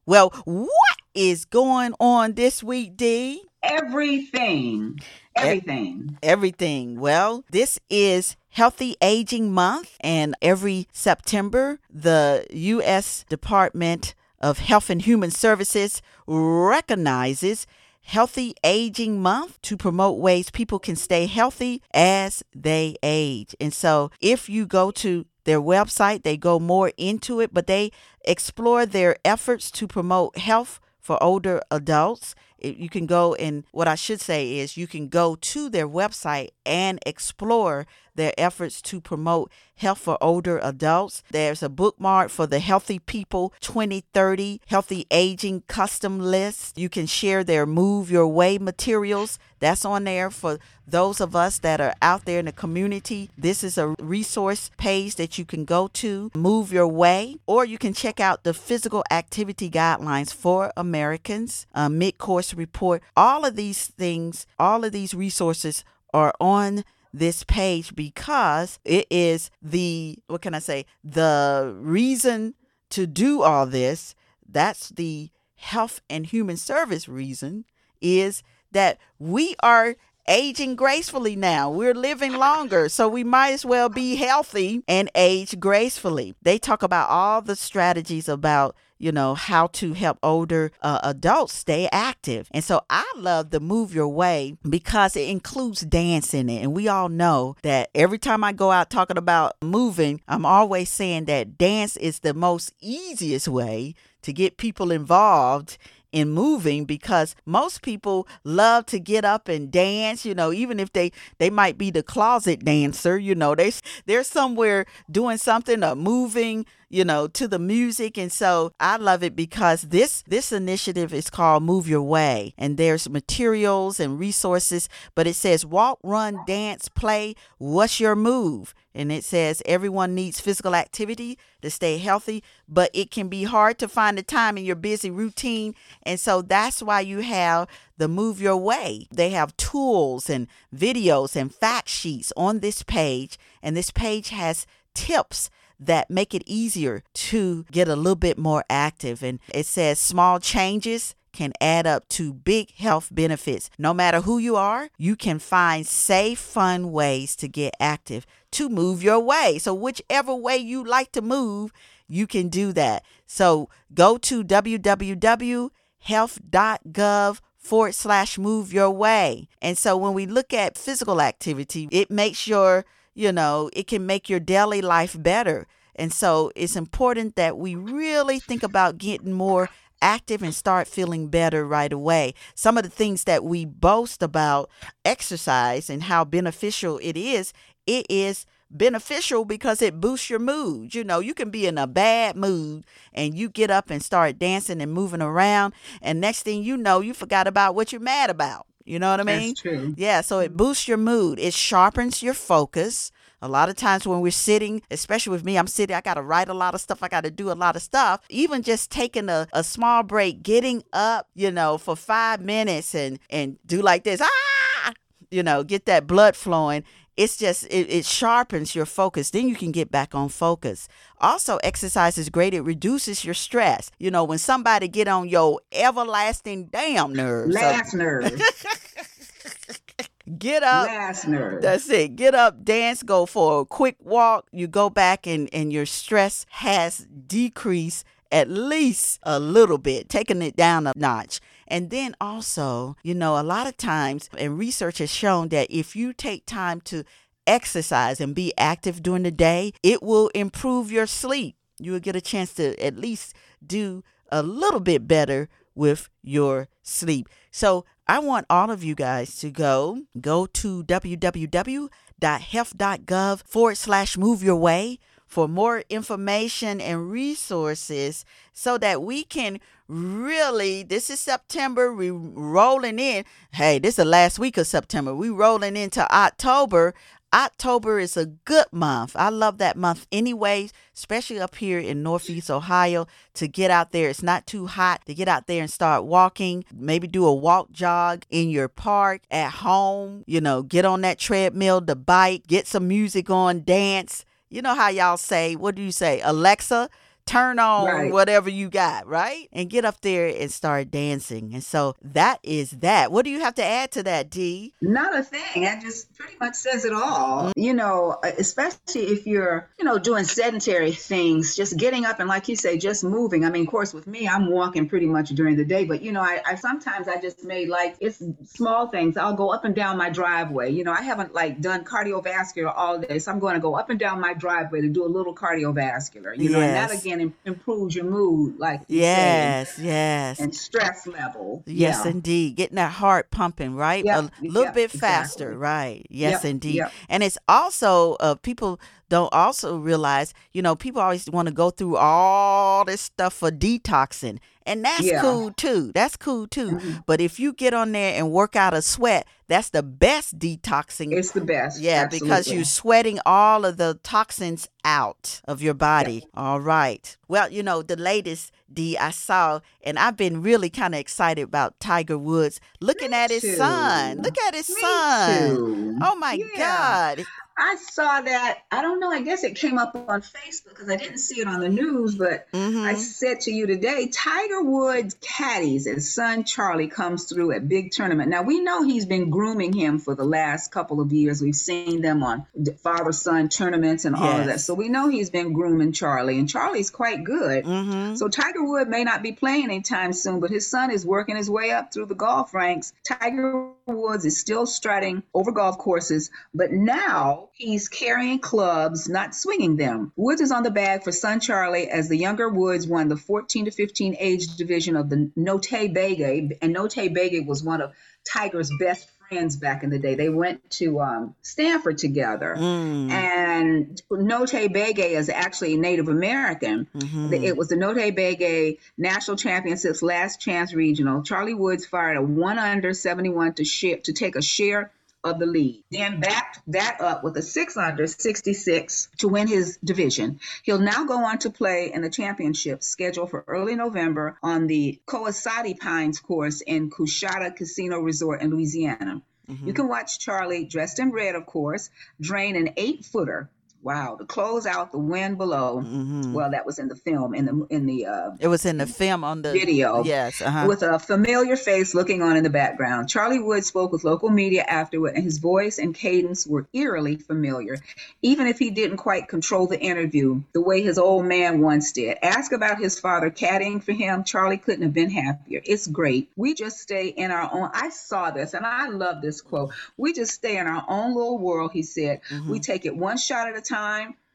Well, 0.06 0.30
what 0.46 0.87
is 1.18 1.44
going 1.44 1.92
on 1.98 2.34
this 2.34 2.62
week, 2.62 2.96
D? 2.96 3.42
Everything. 3.60 5.00
Everything. 5.34 6.16
everything. 6.22 7.00
Well, 7.00 7.44
this 7.50 7.80
is 7.90 8.36
Healthy 8.50 8.94
Aging 9.02 9.52
Month, 9.52 9.96
and 9.98 10.36
every 10.40 10.86
September, 10.92 11.80
the 11.92 12.46
U.S. 12.50 13.24
Department 13.28 14.14
of 14.38 14.60
Health 14.60 14.90
and 14.90 15.02
Human 15.02 15.32
Services 15.32 16.02
recognizes 16.28 17.66
Healthy 18.02 18.54
Aging 18.62 19.20
Month 19.20 19.60
to 19.62 19.76
promote 19.76 20.20
ways 20.20 20.50
people 20.50 20.78
can 20.78 20.94
stay 20.94 21.26
healthy 21.26 21.82
as 21.92 22.44
they 22.54 22.94
age. 23.02 23.56
And 23.60 23.74
so, 23.74 24.12
if 24.20 24.48
you 24.48 24.66
go 24.66 24.92
to 24.92 25.26
their 25.42 25.60
website, 25.60 26.22
they 26.22 26.36
go 26.36 26.60
more 26.60 26.92
into 26.96 27.40
it, 27.40 27.52
but 27.52 27.66
they 27.66 27.90
explore 28.24 28.86
their 28.86 29.16
efforts 29.24 29.72
to 29.72 29.88
promote 29.88 30.38
health 30.38 30.78
for 31.08 31.20
older 31.22 31.62
adults. 31.70 32.34
You 32.60 32.90
can 32.90 33.06
go 33.06 33.34
and 33.36 33.64
what 33.72 33.88
I 33.88 33.94
should 33.94 34.20
say 34.20 34.58
is 34.58 34.76
you 34.76 34.86
can 34.86 35.08
go 35.08 35.36
to 35.36 35.70
their 35.70 35.88
website 35.88 36.50
and 36.66 36.98
explore 37.06 37.86
their 38.18 38.34
efforts 38.36 38.82
to 38.82 39.00
promote 39.00 39.50
health 39.76 40.00
for 40.00 40.18
older 40.22 40.58
adults. 40.58 41.22
There's 41.30 41.62
a 41.62 41.68
bookmark 41.68 42.28
for 42.28 42.46
the 42.46 42.58
Healthy 42.58 42.98
People 42.98 43.54
2030 43.60 44.60
Healthy 44.66 45.06
Aging 45.10 45.62
Custom 45.68 46.18
List. 46.18 46.76
You 46.76 46.90
can 46.90 47.06
share 47.06 47.42
their 47.42 47.64
Move 47.64 48.10
Your 48.10 48.26
Way 48.26 48.58
materials. 48.58 49.38
That's 49.60 49.84
on 49.84 50.04
there 50.04 50.30
for 50.30 50.58
those 50.86 51.20
of 51.20 51.36
us 51.36 51.58
that 51.60 51.80
are 51.80 51.94
out 52.02 52.24
there 52.24 52.40
in 52.40 52.46
the 52.46 52.52
community. 52.52 53.30
This 53.38 53.62
is 53.62 53.78
a 53.78 53.94
resource 54.00 54.70
page 54.76 55.14
that 55.16 55.38
you 55.38 55.44
can 55.44 55.64
go 55.64 55.88
to, 55.94 56.30
Move 56.34 56.72
Your 56.72 56.88
Way, 56.88 57.36
or 57.46 57.64
you 57.64 57.78
can 57.78 57.92
check 57.92 58.20
out 58.20 58.44
the 58.44 58.54
Physical 58.54 59.04
Activity 59.10 59.70
Guidelines 59.70 60.34
for 60.34 60.72
Americans, 60.76 61.66
a 61.74 61.88
mid 61.88 62.18
course 62.18 62.52
report. 62.52 63.02
All 63.16 63.44
of 63.44 63.56
these 63.56 63.86
things, 63.86 64.46
all 64.58 64.84
of 64.84 64.92
these 64.92 65.14
resources 65.14 65.84
are 66.12 66.34
on 66.40 66.84
this 67.12 67.44
page 67.44 67.94
because 67.94 68.78
it 68.84 69.06
is 69.10 69.50
the 69.62 70.18
what 70.26 70.42
can 70.42 70.54
I 70.54 70.58
say 70.58 70.86
the 71.02 71.74
reason 71.78 72.54
to 72.90 73.06
do 73.06 73.42
all 73.42 73.66
this 73.66 74.14
that's 74.48 74.90
the 74.90 75.30
health 75.56 76.00
and 76.08 76.26
human 76.26 76.56
service 76.56 77.08
reason 77.08 77.64
is 78.00 78.42
that 78.72 78.98
we 79.18 79.56
are 79.62 79.96
aging 80.28 80.76
gracefully 80.76 81.34
now. 81.34 81.70
We're 81.70 81.94
living 81.94 82.34
longer 82.34 82.88
so 82.88 83.08
we 83.08 83.24
might 83.24 83.52
as 83.52 83.64
well 83.64 83.88
be 83.88 84.16
healthy 84.16 84.82
and 84.86 85.10
age 85.14 85.58
gracefully. 85.58 86.34
They 86.42 86.58
talk 86.58 86.82
about 86.82 87.08
all 87.08 87.42
the 87.42 87.56
strategies 87.56 88.28
about 88.28 88.76
you 88.98 89.12
know, 89.12 89.34
how 89.34 89.68
to 89.68 89.92
help 89.92 90.18
older 90.22 90.70
uh, 90.82 91.00
adults 91.02 91.54
stay 91.54 91.88
active. 91.92 92.48
And 92.52 92.64
so 92.64 92.82
I 92.90 93.04
love 93.16 93.50
the 93.50 93.60
Move 93.60 93.94
Your 93.94 94.08
Way 94.08 94.56
because 94.68 95.16
it 95.16 95.28
includes 95.28 95.80
dance 95.82 96.34
in 96.34 96.48
it. 96.48 96.62
And 96.62 96.74
we 96.74 96.88
all 96.88 97.08
know 97.08 97.56
that 97.62 97.90
every 97.94 98.18
time 98.18 98.44
I 98.44 98.52
go 98.52 98.70
out 98.70 98.90
talking 98.90 99.18
about 99.18 99.54
moving, 99.62 100.20
I'm 100.28 100.44
always 100.44 100.90
saying 100.90 101.26
that 101.26 101.58
dance 101.58 101.96
is 101.96 102.20
the 102.20 102.34
most 102.34 102.72
easiest 102.80 103.48
way 103.48 103.94
to 104.22 104.32
get 104.32 104.56
people 104.56 104.90
involved 104.90 105.78
in 106.12 106.30
moving 106.30 106.84
because 106.84 107.36
most 107.44 107.82
people 107.82 108.26
love 108.42 108.86
to 108.86 108.98
get 108.98 109.24
up 109.24 109.48
and 109.48 109.70
dance 109.70 110.24
you 110.24 110.34
know 110.34 110.52
even 110.52 110.80
if 110.80 110.92
they 110.92 111.12
they 111.38 111.50
might 111.50 111.76
be 111.76 111.90
the 111.90 112.02
closet 112.02 112.64
dancer 112.64 113.18
you 113.18 113.34
know 113.34 113.54
they 113.54 113.70
they're 114.06 114.24
somewhere 114.24 114.86
doing 115.10 115.36
something 115.36 115.84
or 115.84 115.94
moving 115.94 116.64
you 116.88 117.04
know 117.04 117.26
to 117.26 117.46
the 117.46 117.58
music 117.58 118.16
and 118.16 118.32
so 118.32 118.72
i 118.80 118.96
love 118.96 119.22
it 119.22 119.36
because 119.36 119.82
this 119.82 120.22
this 120.26 120.52
initiative 120.52 121.12
is 121.12 121.30
called 121.30 121.62
move 121.62 121.88
your 121.88 122.02
way 122.02 122.54
and 122.56 122.76
there's 122.76 123.08
materials 123.08 124.00
and 124.00 124.18
resources 124.18 124.88
but 125.14 125.26
it 125.26 125.34
says 125.34 125.66
walk 125.66 125.98
run 126.02 126.38
dance 126.46 126.88
play 126.88 127.34
what's 127.58 128.00
your 128.00 128.16
move 128.16 128.74
and 128.98 129.12
it 129.12 129.22
says 129.22 129.62
everyone 129.64 130.16
needs 130.16 130.40
physical 130.40 130.74
activity 130.74 131.38
to 131.62 131.70
stay 131.70 131.98
healthy, 131.98 132.42
but 132.68 132.90
it 132.92 133.12
can 133.12 133.28
be 133.28 133.44
hard 133.44 133.78
to 133.78 133.86
find 133.86 134.18
the 134.18 134.24
time 134.24 134.58
in 134.58 134.64
your 134.64 134.74
busy 134.74 135.08
routine. 135.08 135.76
And 136.02 136.18
so 136.18 136.42
that's 136.42 136.82
why 136.82 137.02
you 137.02 137.20
have 137.20 137.68
the 137.96 138.08
Move 138.08 138.40
Your 138.40 138.56
Way. 138.56 139.06
They 139.12 139.30
have 139.30 139.56
tools 139.56 140.28
and 140.28 140.48
videos 140.74 141.36
and 141.36 141.54
fact 141.54 141.88
sheets 141.88 142.32
on 142.36 142.58
this 142.58 142.82
page. 142.82 143.38
And 143.62 143.76
this 143.76 143.92
page 143.92 144.30
has 144.30 144.66
tips 144.94 145.48
that 145.80 146.10
make 146.10 146.34
it 146.34 146.42
easier 146.46 147.02
to 147.14 147.64
get 147.70 147.88
a 147.88 147.96
little 147.96 148.16
bit 148.16 148.38
more 148.38 148.64
active. 148.68 149.22
And 149.22 149.38
it 149.52 149.66
says 149.66 149.98
small 149.98 150.40
changes 150.40 151.14
can 151.32 151.52
add 151.60 151.86
up 151.86 152.08
to 152.08 152.32
big 152.32 152.74
health 152.74 153.08
benefits. 153.12 153.70
No 153.78 153.94
matter 153.94 154.22
who 154.22 154.38
you 154.38 154.56
are, 154.56 154.88
you 154.98 155.14
can 155.14 155.38
find 155.38 155.86
safe, 155.86 156.38
fun 156.38 156.90
ways 156.90 157.36
to 157.36 157.46
get 157.46 157.74
active 157.78 158.26
to 158.52 158.68
move 158.68 159.02
your 159.02 159.18
way. 159.20 159.58
So, 159.58 159.74
whichever 159.74 160.34
way 160.34 160.56
you 160.56 160.84
like 160.84 161.12
to 161.12 161.22
move, 161.22 161.72
you 162.08 162.26
can 162.26 162.48
do 162.48 162.72
that. 162.72 163.04
So, 163.26 163.68
go 163.94 164.18
to 164.18 164.42
www.health.gov 164.42 167.40
forward 167.58 167.94
slash 167.94 168.38
move 168.38 168.72
your 168.72 168.90
way. 168.90 169.48
And 169.60 169.76
so, 169.76 169.96
when 169.96 170.14
we 170.14 170.26
look 170.26 170.54
at 170.54 170.78
physical 170.78 171.20
activity, 171.20 171.88
it 171.92 172.10
makes 172.10 172.46
your, 172.46 172.86
you 173.18 173.32
know, 173.32 173.68
it 173.72 173.88
can 173.88 174.06
make 174.06 174.30
your 174.30 174.38
daily 174.38 174.80
life 174.80 175.20
better. 175.20 175.66
And 175.96 176.12
so, 176.12 176.52
it's 176.54 176.76
important 176.76 177.34
that 177.34 177.58
we 177.58 177.74
really 177.74 178.38
think 178.38 178.62
about 178.62 178.98
getting 178.98 179.32
more 179.32 179.68
active 180.00 180.40
and 180.44 180.54
start 180.54 180.86
feeling 180.86 181.26
better 181.26 181.66
right 181.66 181.92
away. 181.92 182.32
Some 182.54 182.78
of 182.78 182.84
the 182.84 182.90
things 182.90 183.24
that 183.24 183.42
we 183.42 183.64
boast 183.64 184.22
about 184.22 184.70
exercise 185.04 185.90
and 185.90 186.04
how 186.04 186.24
beneficial 186.24 187.00
it 187.02 187.16
is, 187.16 187.52
it 187.84 188.06
is 188.08 188.46
beneficial 188.70 189.44
because 189.44 189.82
it 189.82 190.00
boosts 190.00 190.30
your 190.30 190.38
mood. 190.38 190.94
You 190.94 191.02
know, 191.02 191.18
you 191.18 191.34
can 191.34 191.50
be 191.50 191.66
in 191.66 191.76
a 191.76 191.88
bad 191.88 192.36
mood 192.36 192.86
and 193.12 193.36
you 193.36 193.48
get 193.48 193.68
up 193.68 193.90
and 193.90 194.00
start 194.00 194.38
dancing 194.38 194.80
and 194.80 194.92
moving 194.92 195.22
around, 195.22 195.74
and 196.00 196.20
next 196.20 196.44
thing 196.44 196.62
you 196.62 196.76
know, 196.76 197.00
you 197.00 197.14
forgot 197.14 197.48
about 197.48 197.74
what 197.74 197.90
you're 197.90 198.00
mad 198.00 198.30
about. 198.30 198.67
You 198.88 198.98
know 198.98 199.10
what 199.10 199.20
I 199.20 199.24
mean? 199.24 199.48
That's 199.48 199.60
true. 199.60 199.94
Yeah, 199.98 200.22
so 200.22 200.38
it 200.40 200.56
boosts 200.56 200.88
your 200.88 200.96
mood. 200.96 201.38
It 201.38 201.52
sharpens 201.52 202.22
your 202.22 202.32
focus. 202.34 203.12
A 203.42 203.48
lot 203.48 203.68
of 203.68 203.76
times 203.76 204.06
when 204.06 204.20
we're 204.20 204.32
sitting, 204.32 204.82
especially 204.90 205.30
with 205.30 205.44
me, 205.44 205.58
I'm 205.58 205.66
sitting, 205.66 205.94
I 205.94 206.00
got 206.00 206.14
to 206.14 206.22
write 206.22 206.48
a 206.48 206.54
lot 206.54 206.74
of 206.74 206.80
stuff, 206.80 207.02
I 207.02 207.08
got 207.08 207.22
to 207.22 207.30
do 207.30 207.52
a 207.52 207.54
lot 207.54 207.76
of 207.76 207.82
stuff. 207.82 208.20
Even 208.30 208.62
just 208.62 208.90
taking 208.90 209.28
a, 209.28 209.46
a 209.52 209.62
small 209.62 210.02
break, 210.02 210.42
getting 210.42 210.82
up, 210.92 211.28
you 211.34 211.50
know, 211.50 211.78
for 211.78 211.94
five 211.94 212.40
minutes 212.40 212.94
and, 212.94 213.20
and 213.30 213.58
do 213.64 213.80
like 213.80 214.02
this, 214.02 214.20
ah, 214.20 214.92
you 215.30 215.42
know, 215.42 215.62
get 215.62 215.84
that 215.86 216.06
blood 216.06 216.34
flowing 216.34 216.82
it's 217.18 217.36
just 217.36 217.64
it, 217.64 217.90
it, 217.90 218.04
sharpens 218.06 218.76
your 218.76 218.86
focus. 218.86 219.30
Then 219.30 219.48
you 219.48 219.56
can 219.56 219.72
get 219.72 219.90
back 219.90 220.14
on 220.14 220.28
focus. 220.28 220.88
Also 221.20 221.58
exercise 221.64 222.16
is 222.16 222.30
great. 222.30 222.54
It 222.54 222.60
reduces 222.60 223.24
your 223.24 223.34
stress. 223.34 223.90
You 223.98 224.12
know 224.12 224.22
when 224.22 224.38
somebody 224.38 224.86
get 224.86 225.08
on 225.08 225.28
your 225.28 225.60
everlasting 225.72 226.66
damn 226.66 227.12
nerves. 227.12 227.52
Last 227.52 227.90
so, 227.90 227.98
nerve 227.98 228.40
get 230.38 230.62
up. 230.62 230.86
Last 230.86 231.26
nerve 231.26 231.60
that's 231.60 231.90
it. 231.90 232.14
Get 232.14 232.36
up 232.36 232.64
dance 232.64 233.02
go 233.02 233.26
for 233.26 233.62
a 233.62 233.64
quick 233.64 233.96
walk. 234.00 234.46
You 234.52 234.68
go 234.68 234.88
back 234.88 235.26
and 235.26 235.52
and 235.52 235.72
your 235.72 235.86
stress 235.86 236.46
has 236.50 237.08
decreased 237.26 238.06
at 238.30 238.48
least 238.48 239.18
a 239.24 239.40
little 239.40 239.78
bit 239.78 240.08
taking 240.08 240.40
it 240.42 240.54
down 240.54 240.86
a 240.86 240.92
notch 240.94 241.40
and 241.68 241.90
then 241.90 242.14
also, 242.20 242.96
you 243.02 243.14
know, 243.14 243.38
a 243.38 243.42
lot 243.42 243.66
of 243.66 243.76
times, 243.76 244.28
and 244.36 244.58
research 244.58 244.98
has 244.98 245.12
shown 245.12 245.48
that 245.48 245.70
if 245.70 245.94
you 245.94 246.12
take 246.12 246.46
time 246.46 246.80
to 246.82 247.04
exercise 247.46 248.20
and 248.20 248.34
be 248.34 248.52
active 248.58 249.02
during 249.02 249.22
the 249.22 249.30
day, 249.30 249.72
it 249.82 250.02
will 250.02 250.28
improve 250.28 250.92
your 250.92 251.06
sleep. 251.06 251.56
You 251.78 251.92
will 251.92 252.00
get 252.00 252.16
a 252.16 252.20
chance 252.20 252.52
to 252.54 252.78
at 252.82 252.96
least 252.96 253.34
do 253.64 254.02
a 254.30 254.42
little 254.42 254.80
bit 254.80 255.08
better 255.08 255.48
with 255.74 256.08
your 256.22 256.68
sleep. 256.82 257.28
So 257.50 257.84
I 258.06 258.18
want 258.18 258.46
all 258.50 258.70
of 258.70 258.82
you 258.82 258.94
guys 258.94 259.36
to 259.38 259.50
go 259.50 260.02
go 260.20 260.46
to 260.46 260.84
www.health.gov 260.84 263.42
forward 263.46 263.76
slash 263.76 264.16
move 264.16 264.42
your 264.42 264.56
way 264.56 264.98
for 265.26 265.46
more 265.46 265.84
information 265.90 266.80
and 266.80 267.10
resources 267.10 268.24
so 268.52 268.78
that 268.78 269.02
we 269.02 269.24
can 269.24 269.60
really 269.88 270.82
this 270.82 271.08
is 271.08 271.18
september 271.18 271.92
we 271.92 272.10
rolling 272.10 272.98
in. 272.98 273.24
Hey 273.52 273.78
this 273.78 273.92
is 273.92 273.96
the 273.96 274.04
last 274.04 274.38
week 274.38 274.58
of 274.58 274.66
september. 274.66 275.14
We 275.14 275.30
rolling 275.30 275.76
into 275.76 276.06
october. 276.14 276.94
October 277.32 277.98
is 277.98 278.16
a 278.16 278.24
good 278.24 278.66
month. 278.72 279.14
I 279.14 279.30
love 279.30 279.58
that 279.58 279.76
month 279.76 280.06
anyway 280.12 280.68
especially 280.94 281.40
up 281.40 281.54
here 281.54 281.78
in 281.78 282.02
northeast 282.02 282.50
ohio 282.50 283.06
to 283.34 283.48
get 283.48 283.70
out 283.70 283.92
there. 283.92 284.10
It's 284.10 284.22
not 284.22 284.46
too 284.46 284.66
hot 284.66 285.06
to 285.06 285.14
get 285.14 285.26
out 285.26 285.46
there 285.46 285.62
and 285.62 285.70
start 285.70 286.04
walking. 286.04 286.64
Maybe 286.74 287.06
do 287.06 287.24
a 287.24 287.34
walk 287.34 287.72
jog 287.72 288.24
in 288.28 288.50
your 288.50 288.68
park 288.68 289.22
at 289.30 289.50
home 289.52 290.22
you 290.26 290.42
know 290.42 290.62
get 290.62 290.84
on 290.84 291.00
that 291.00 291.18
treadmill 291.18 291.80
the 291.80 291.96
bike 291.96 292.46
get 292.46 292.66
some 292.66 292.88
music 292.88 293.30
on 293.30 293.64
dance. 293.64 294.26
You 294.50 294.60
know 294.60 294.74
how 294.74 294.90
y'all 294.90 295.16
say 295.16 295.56
what 295.56 295.74
do 295.74 295.80
you 295.80 295.92
say 295.92 296.20
alexa 296.22 296.90
turn 297.28 297.58
on 297.58 297.86
right. 297.86 298.12
whatever 298.12 298.48
you 298.48 298.70
got, 298.70 299.06
right? 299.06 299.48
And 299.52 299.68
get 299.68 299.84
up 299.84 300.00
there 300.00 300.28
and 300.28 300.50
start 300.50 300.90
dancing. 300.90 301.52
And 301.52 301.62
so 301.62 301.94
that 302.02 302.40
is 302.42 302.70
that. 302.70 303.12
What 303.12 303.24
do 303.24 303.30
you 303.30 303.40
have 303.40 303.54
to 303.56 303.64
add 303.64 303.92
to 303.92 304.02
that, 304.04 304.30
Dee? 304.30 304.72
Not 304.80 305.16
a 305.16 305.22
thing. 305.22 305.64
That 305.64 305.82
just 305.82 306.14
pretty 306.14 306.36
much 306.40 306.54
says 306.54 306.84
it 306.84 306.92
all. 306.92 307.52
You 307.54 307.74
know, 307.74 308.18
uh, 308.24 308.30
especially 308.38 309.02
if 309.02 309.26
you're, 309.26 309.68
you 309.78 309.84
know, 309.84 309.98
doing 309.98 310.24
sedentary 310.24 310.92
things, 310.92 311.54
just 311.54 311.76
getting 311.76 312.06
up 312.06 312.18
and 312.18 312.28
like 312.28 312.48
you 312.48 312.56
say, 312.56 312.78
just 312.78 313.04
moving. 313.04 313.44
I 313.44 313.50
mean, 313.50 313.62
of 313.62 313.68
course, 313.68 313.92
with 313.92 314.06
me, 314.06 314.26
I'm 314.26 314.50
walking 314.50 314.88
pretty 314.88 315.06
much 315.06 315.28
during 315.30 315.56
the 315.56 315.64
day, 315.64 315.84
but 315.84 316.00
you 316.02 316.12
know, 316.12 316.22
I, 316.22 316.40
I 316.46 316.54
sometimes 316.54 317.08
I 317.08 317.20
just 317.20 317.44
made 317.44 317.68
like 317.68 317.96
it's 318.00 318.22
small 318.44 318.88
things. 318.88 319.16
I'll 319.18 319.34
go 319.34 319.50
up 319.52 319.64
and 319.64 319.74
down 319.74 319.98
my 319.98 320.08
driveway. 320.08 320.70
You 320.72 320.84
know, 320.84 320.92
I 320.92 321.02
haven't 321.02 321.34
like 321.34 321.60
done 321.60 321.84
cardiovascular 321.84 322.72
all 322.74 322.98
day, 322.98 323.18
so 323.18 323.30
I'm 323.30 323.38
going 323.38 323.54
to 323.54 323.60
go 323.60 323.74
up 323.74 323.90
and 323.90 323.98
down 323.98 324.20
my 324.20 324.32
driveway 324.32 324.80
to 324.80 324.88
do 324.88 325.04
a 325.04 325.06
little 325.06 325.34
cardiovascular. 325.34 326.36
You 326.36 326.44
yes. 326.44 326.52
know, 326.52 326.60
and 326.60 326.74
that 326.74 326.90
again 326.90 327.17
and 327.20 327.32
improves 327.44 327.94
your 327.94 328.04
mood, 328.04 328.58
like 328.58 328.82
yes, 328.88 329.78
yes, 329.78 330.40
and 330.40 330.54
stress 330.54 331.06
level. 331.06 331.62
Yes, 331.66 332.02
yeah. 332.04 332.10
indeed, 332.10 332.56
getting 332.56 332.76
that 332.76 332.92
heart 332.92 333.30
pumping 333.30 333.74
right 333.74 334.04
yep. 334.04 334.24
a 334.24 334.30
little 334.42 334.64
yep, 334.64 334.74
bit 334.74 334.90
faster, 334.90 335.48
exactly. 335.48 335.56
right? 335.56 336.06
Yes, 336.10 336.44
yep. 336.44 336.50
indeed, 336.50 336.82
and 337.08 337.22
it's 337.22 337.38
also 337.48 338.14
uh, 338.20 338.34
people 338.36 338.80
don't 339.08 339.32
also 339.32 339.78
realize, 339.78 340.34
you 340.52 340.62
know, 340.62 340.76
people 340.76 341.00
always 341.00 341.28
want 341.30 341.48
to 341.48 341.54
go 341.54 341.70
through 341.70 341.96
all 341.96 342.84
this 342.84 343.00
stuff 343.00 343.34
for 343.34 343.50
detoxing. 343.50 344.38
And 344.66 344.84
that's 344.84 345.02
yeah. 345.02 345.22
cool 345.22 345.50
too. 345.52 345.92
That's 345.94 346.16
cool 346.16 346.46
too. 346.46 346.72
Mm-hmm. 346.72 346.98
But 347.06 347.22
if 347.22 347.40
you 347.40 347.54
get 347.54 347.72
on 347.72 347.92
there 347.92 348.14
and 348.14 348.30
work 348.30 348.54
out 348.54 348.74
a 348.74 348.82
sweat, 348.82 349.26
that's 349.46 349.70
the 349.70 349.82
best 349.82 350.38
detoxing. 350.38 351.12
It's 351.12 351.32
the 351.32 351.40
best. 351.40 351.80
Yeah, 351.80 352.02
Absolutely. 352.02 352.28
because 352.28 352.52
you're 352.52 352.64
sweating 352.64 353.18
all 353.24 353.64
of 353.64 353.78
the 353.78 353.98
toxins 354.02 354.68
out 354.84 355.40
of 355.48 355.62
your 355.62 355.72
body. 355.72 356.26
Yeah. 356.34 356.40
All 356.42 356.60
right. 356.60 357.16
Well, 357.28 357.50
you 357.50 357.62
know, 357.62 357.80
the 357.80 357.96
latest 357.96 358.52
D 358.70 358.98
I 358.98 359.10
saw, 359.10 359.60
and 359.88 359.98
I've 359.98 360.16
been 360.16 360.42
really 360.42 360.68
kind 360.68 360.94
of 360.94 361.00
excited 361.00 361.42
about 361.42 361.80
Tiger 361.80 362.18
Woods 362.18 362.60
looking 362.80 363.12
Me 363.12 363.16
at 363.16 363.30
his 363.30 363.40
too. 363.40 363.54
son. 363.54 364.18
Look 364.18 364.38
at 364.38 364.54
his 364.54 364.68
Me 364.68 364.80
son. 364.80 365.56
Too. 365.56 365.98
Oh 366.02 366.14
my 366.16 366.34
yeah. 366.34 367.14
God. 367.16 367.24
I 367.58 367.74
saw 367.74 368.20
that. 368.20 368.60
I 368.70 368.82
don't 368.82 369.00
know. 369.00 369.10
I 369.10 369.20
guess 369.20 369.42
it 369.42 369.56
came 369.56 369.78
up 369.78 369.96
on 369.96 370.22
Facebook 370.22 370.68
because 370.70 370.88
I 370.88 370.96
didn't 370.96 371.18
see 371.18 371.40
it 371.40 371.48
on 371.48 371.58
the 371.58 371.68
news. 371.68 372.14
But 372.14 372.50
mm-hmm. 372.52 372.84
I 372.84 372.94
said 372.94 373.40
to 373.40 373.50
you 373.50 373.66
today, 373.66 374.06
Tiger 374.06 374.62
Woods 374.62 375.16
caddies 375.20 375.86
his 375.86 376.14
son 376.14 376.44
Charlie 376.44 376.86
comes 376.86 377.24
through 377.24 377.52
at 377.52 377.68
big 377.68 377.90
tournament. 377.90 378.30
Now 378.30 378.42
we 378.42 378.60
know 378.60 378.84
he's 378.84 379.06
been 379.06 379.30
grooming 379.30 379.72
him 379.72 379.98
for 379.98 380.14
the 380.14 380.24
last 380.24 380.70
couple 380.70 381.00
of 381.00 381.12
years. 381.12 381.42
We've 381.42 381.56
seen 381.56 382.00
them 382.00 382.22
on 382.22 382.46
father 382.80 383.10
son 383.10 383.48
tournaments 383.48 384.04
and 384.04 384.14
all 384.14 384.24
yes. 384.24 384.40
of 384.40 384.46
that. 384.46 384.60
So 384.60 384.74
we 384.74 384.88
know 384.88 385.08
he's 385.08 385.30
been 385.30 385.52
grooming 385.52 385.92
Charlie, 385.92 386.38
and 386.38 386.48
Charlie's 386.48 386.90
quite 386.90 387.24
good. 387.24 387.64
Mm-hmm. 387.64 388.14
So 388.14 388.28
Tiger 388.28 388.64
Woods 388.64 388.88
may 388.88 389.02
not 389.02 389.22
be 389.22 389.32
playing 389.32 389.70
anytime 389.78 390.12
soon, 390.12 390.40
but 390.40 390.50
his 390.50 390.68
son 390.68 390.90
is 390.90 391.06
working 391.06 391.36
his 391.36 391.48
way 391.48 391.70
up 391.70 391.92
through 391.92 392.06
the 392.06 392.14
golf 392.14 392.52
ranks. 392.52 392.92
Tiger 393.06 393.68
Woods 393.86 394.24
is 394.24 394.36
still 394.36 394.66
strutting 394.66 395.22
over 395.32 395.52
golf 395.52 395.78
courses, 395.78 396.30
but 396.52 396.72
now 396.72 397.48
he's 397.52 397.88
carrying 397.88 398.40
clubs, 398.40 399.08
not 399.08 399.36
swinging 399.36 399.76
them. 399.76 400.12
Woods 400.16 400.40
is 400.40 400.50
on 400.50 400.64
the 400.64 400.70
bag 400.72 401.04
for 401.04 401.12
son 401.12 401.38
Charlie 401.38 401.88
as 401.88 402.08
the 402.08 402.16
younger 402.16 402.48
Woods 402.48 402.88
won 402.88 403.08
the 403.08 403.16
14 403.16 403.66
to 403.66 403.70
15 403.70 404.16
age 404.18 404.56
division 404.56 404.96
of 404.96 405.08
the 405.08 405.30
Notah 405.38 405.94
Begay. 405.94 406.58
And 406.60 406.74
Notah 406.74 407.14
Begay 407.16 407.46
was 407.46 407.62
one 407.62 407.80
of 407.80 407.92
Tiger's 408.24 408.72
best 408.80 409.08
friends 409.28 409.56
back 409.56 409.82
in 409.82 409.90
the 409.90 409.98
day. 409.98 410.14
They 410.14 410.28
went 410.28 410.68
to 410.72 411.00
um, 411.00 411.34
Stanford 411.42 411.98
together. 411.98 412.56
Mm. 412.58 413.10
And 413.10 414.02
Notah 414.10 414.68
Begay 414.68 415.10
is 415.10 415.28
actually 415.28 415.76
Native 415.76 416.08
American. 416.08 416.86
Mm-hmm. 416.94 417.34
It 417.34 417.56
was 417.56 417.68
the 417.68 417.76
Notah 417.76 418.16
Begay 418.16 418.78
National 418.96 419.36
Championships 419.36 420.02
Last 420.02 420.40
Chance 420.40 420.74
Regional. 420.74 421.22
Charlie 421.22 421.54
Woods 421.54 421.86
fired 421.86 422.16
a 422.16 422.22
one 422.22 422.58
under 422.58 422.94
71 422.94 423.54
to, 423.54 423.64
share, 423.64 423.98
to 423.98 424.12
take 424.12 424.36
a 424.36 424.42
share 424.42 424.90
of 425.24 425.38
the 425.38 425.46
lead. 425.46 425.84
Then 425.90 426.20
backed 426.20 426.60
that 426.68 427.00
up 427.00 427.24
with 427.24 427.36
a 427.36 427.42
6 427.42 427.76
under 427.76 428.06
66 428.06 429.08
to 429.18 429.28
win 429.28 429.48
his 429.48 429.78
division. 429.82 430.40
He'll 430.62 430.78
now 430.78 431.04
go 431.04 431.24
on 431.24 431.38
to 431.38 431.50
play 431.50 431.92
in 431.92 432.02
the 432.02 432.10
championship 432.10 432.82
scheduled 432.82 433.30
for 433.30 433.44
early 433.46 433.74
November 433.74 434.38
on 434.42 434.66
the 434.66 435.00
Koasati 435.06 435.78
Pines 435.78 436.20
course 436.20 436.60
in 436.60 436.90
Coushatta 436.90 437.56
Casino 437.56 437.98
Resort 438.00 438.42
in 438.42 438.50
Louisiana. 438.50 439.22
Mm-hmm. 439.48 439.66
You 439.66 439.72
can 439.72 439.88
watch 439.88 440.18
Charlie, 440.18 440.64
dressed 440.64 440.98
in 440.98 441.10
red, 441.10 441.34
of 441.34 441.46
course, 441.46 441.90
drain 442.20 442.54
an 442.56 442.74
eight 442.76 443.04
footer 443.04 443.50
Wow, 443.88 444.16
to 444.16 444.26
close 444.26 444.66
out 444.66 444.92
the 444.92 444.98
wind 444.98 445.38
below. 445.38 445.80
Mm-hmm. 445.80 446.34
Well, 446.34 446.50
that 446.50 446.66
was 446.66 446.78
in 446.78 446.88
the 446.88 446.94
film 446.94 447.34
in 447.34 447.46
the 447.46 447.66
in 447.70 447.86
the. 447.86 448.04
Uh, 448.04 448.30
it 448.38 448.48
was 448.48 448.66
in 448.66 448.76
the 448.76 448.86
film 448.86 449.24
on 449.24 449.40
the 449.40 449.50
video. 449.50 450.04
Yes, 450.04 450.42
uh-huh. 450.42 450.66
with 450.68 450.82
a 450.82 450.98
familiar 450.98 451.56
face 451.56 451.94
looking 451.94 452.20
on 452.20 452.36
in 452.36 452.44
the 452.44 452.50
background. 452.50 453.08
Charlie 453.08 453.38
Wood 453.38 453.64
spoke 453.64 453.90
with 453.90 454.04
local 454.04 454.28
media 454.28 454.62
afterward, 454.62 455.14
and 455.14 455.24
his 455.24 455.38
voice 455.38 455.78
and 455.78 455.94
cadence 455.94 456.46
were 456.46 456.68
eerily 456.74 457.16
familiar, 457.16 457.78
even 458.20 458.46
if 458.46 458.58
he 458.58 458.68
didn't 458.68 458.98
quite 458.98 459.26
control 459.26 459.66
the 459.66 459.80
interview 459.80 460.42
the 460.52 460.60
way 460.60 460.82
his 460.82 460.98
old 460.98 461.24
man 461.24 461.62
once 461.62 461.92
did. 461.92 462.18
Ask 462.20 462.52
about 462.52 462.78
his 462.78 463.00
father 463.00 463.30
caddying 463.30 463.82
for 463.82 463.92
him. 463.92 464.22
Charlie 464.22 464.58
couldn't 464.58 464.82
have 464.82 464.92
been 464.92 465.08
happier. 465.08 465.62
It's 465.64 465.86
great. 465.86 466.28
We 466.36 466.52
just 466.52 466.78
stay 466.78 467.06
in 467.08 467.30
our 467.30 467.48
own. 467.50 467.70
I 467.72 467.88
saw 467.88 468.32
this, 468.32 468.52
and 468.52 468.66
I 468.66 468.88
love 468.90 469.22
this 469.22 469.40
quote. 469.40 469.72
We 469.96 470.12
just 470.12 470.32
stay 470.32 470.58
in 470.58 470.66
our 470.66 470.84
own 470.86 471.14
little 471.14 471.38
world. 471.38 471.72
He 471.72 471.82
said. 471.82 472.20
Mm-hmm. 472.28 472.50
We 472.50 472.60
take 472.60 472.84
it 472.84 472.94
one 472.94 473.16
shot 473.16 473.48
at 473.48 473.56
a 473.56 473.62
time. 473.62 473.77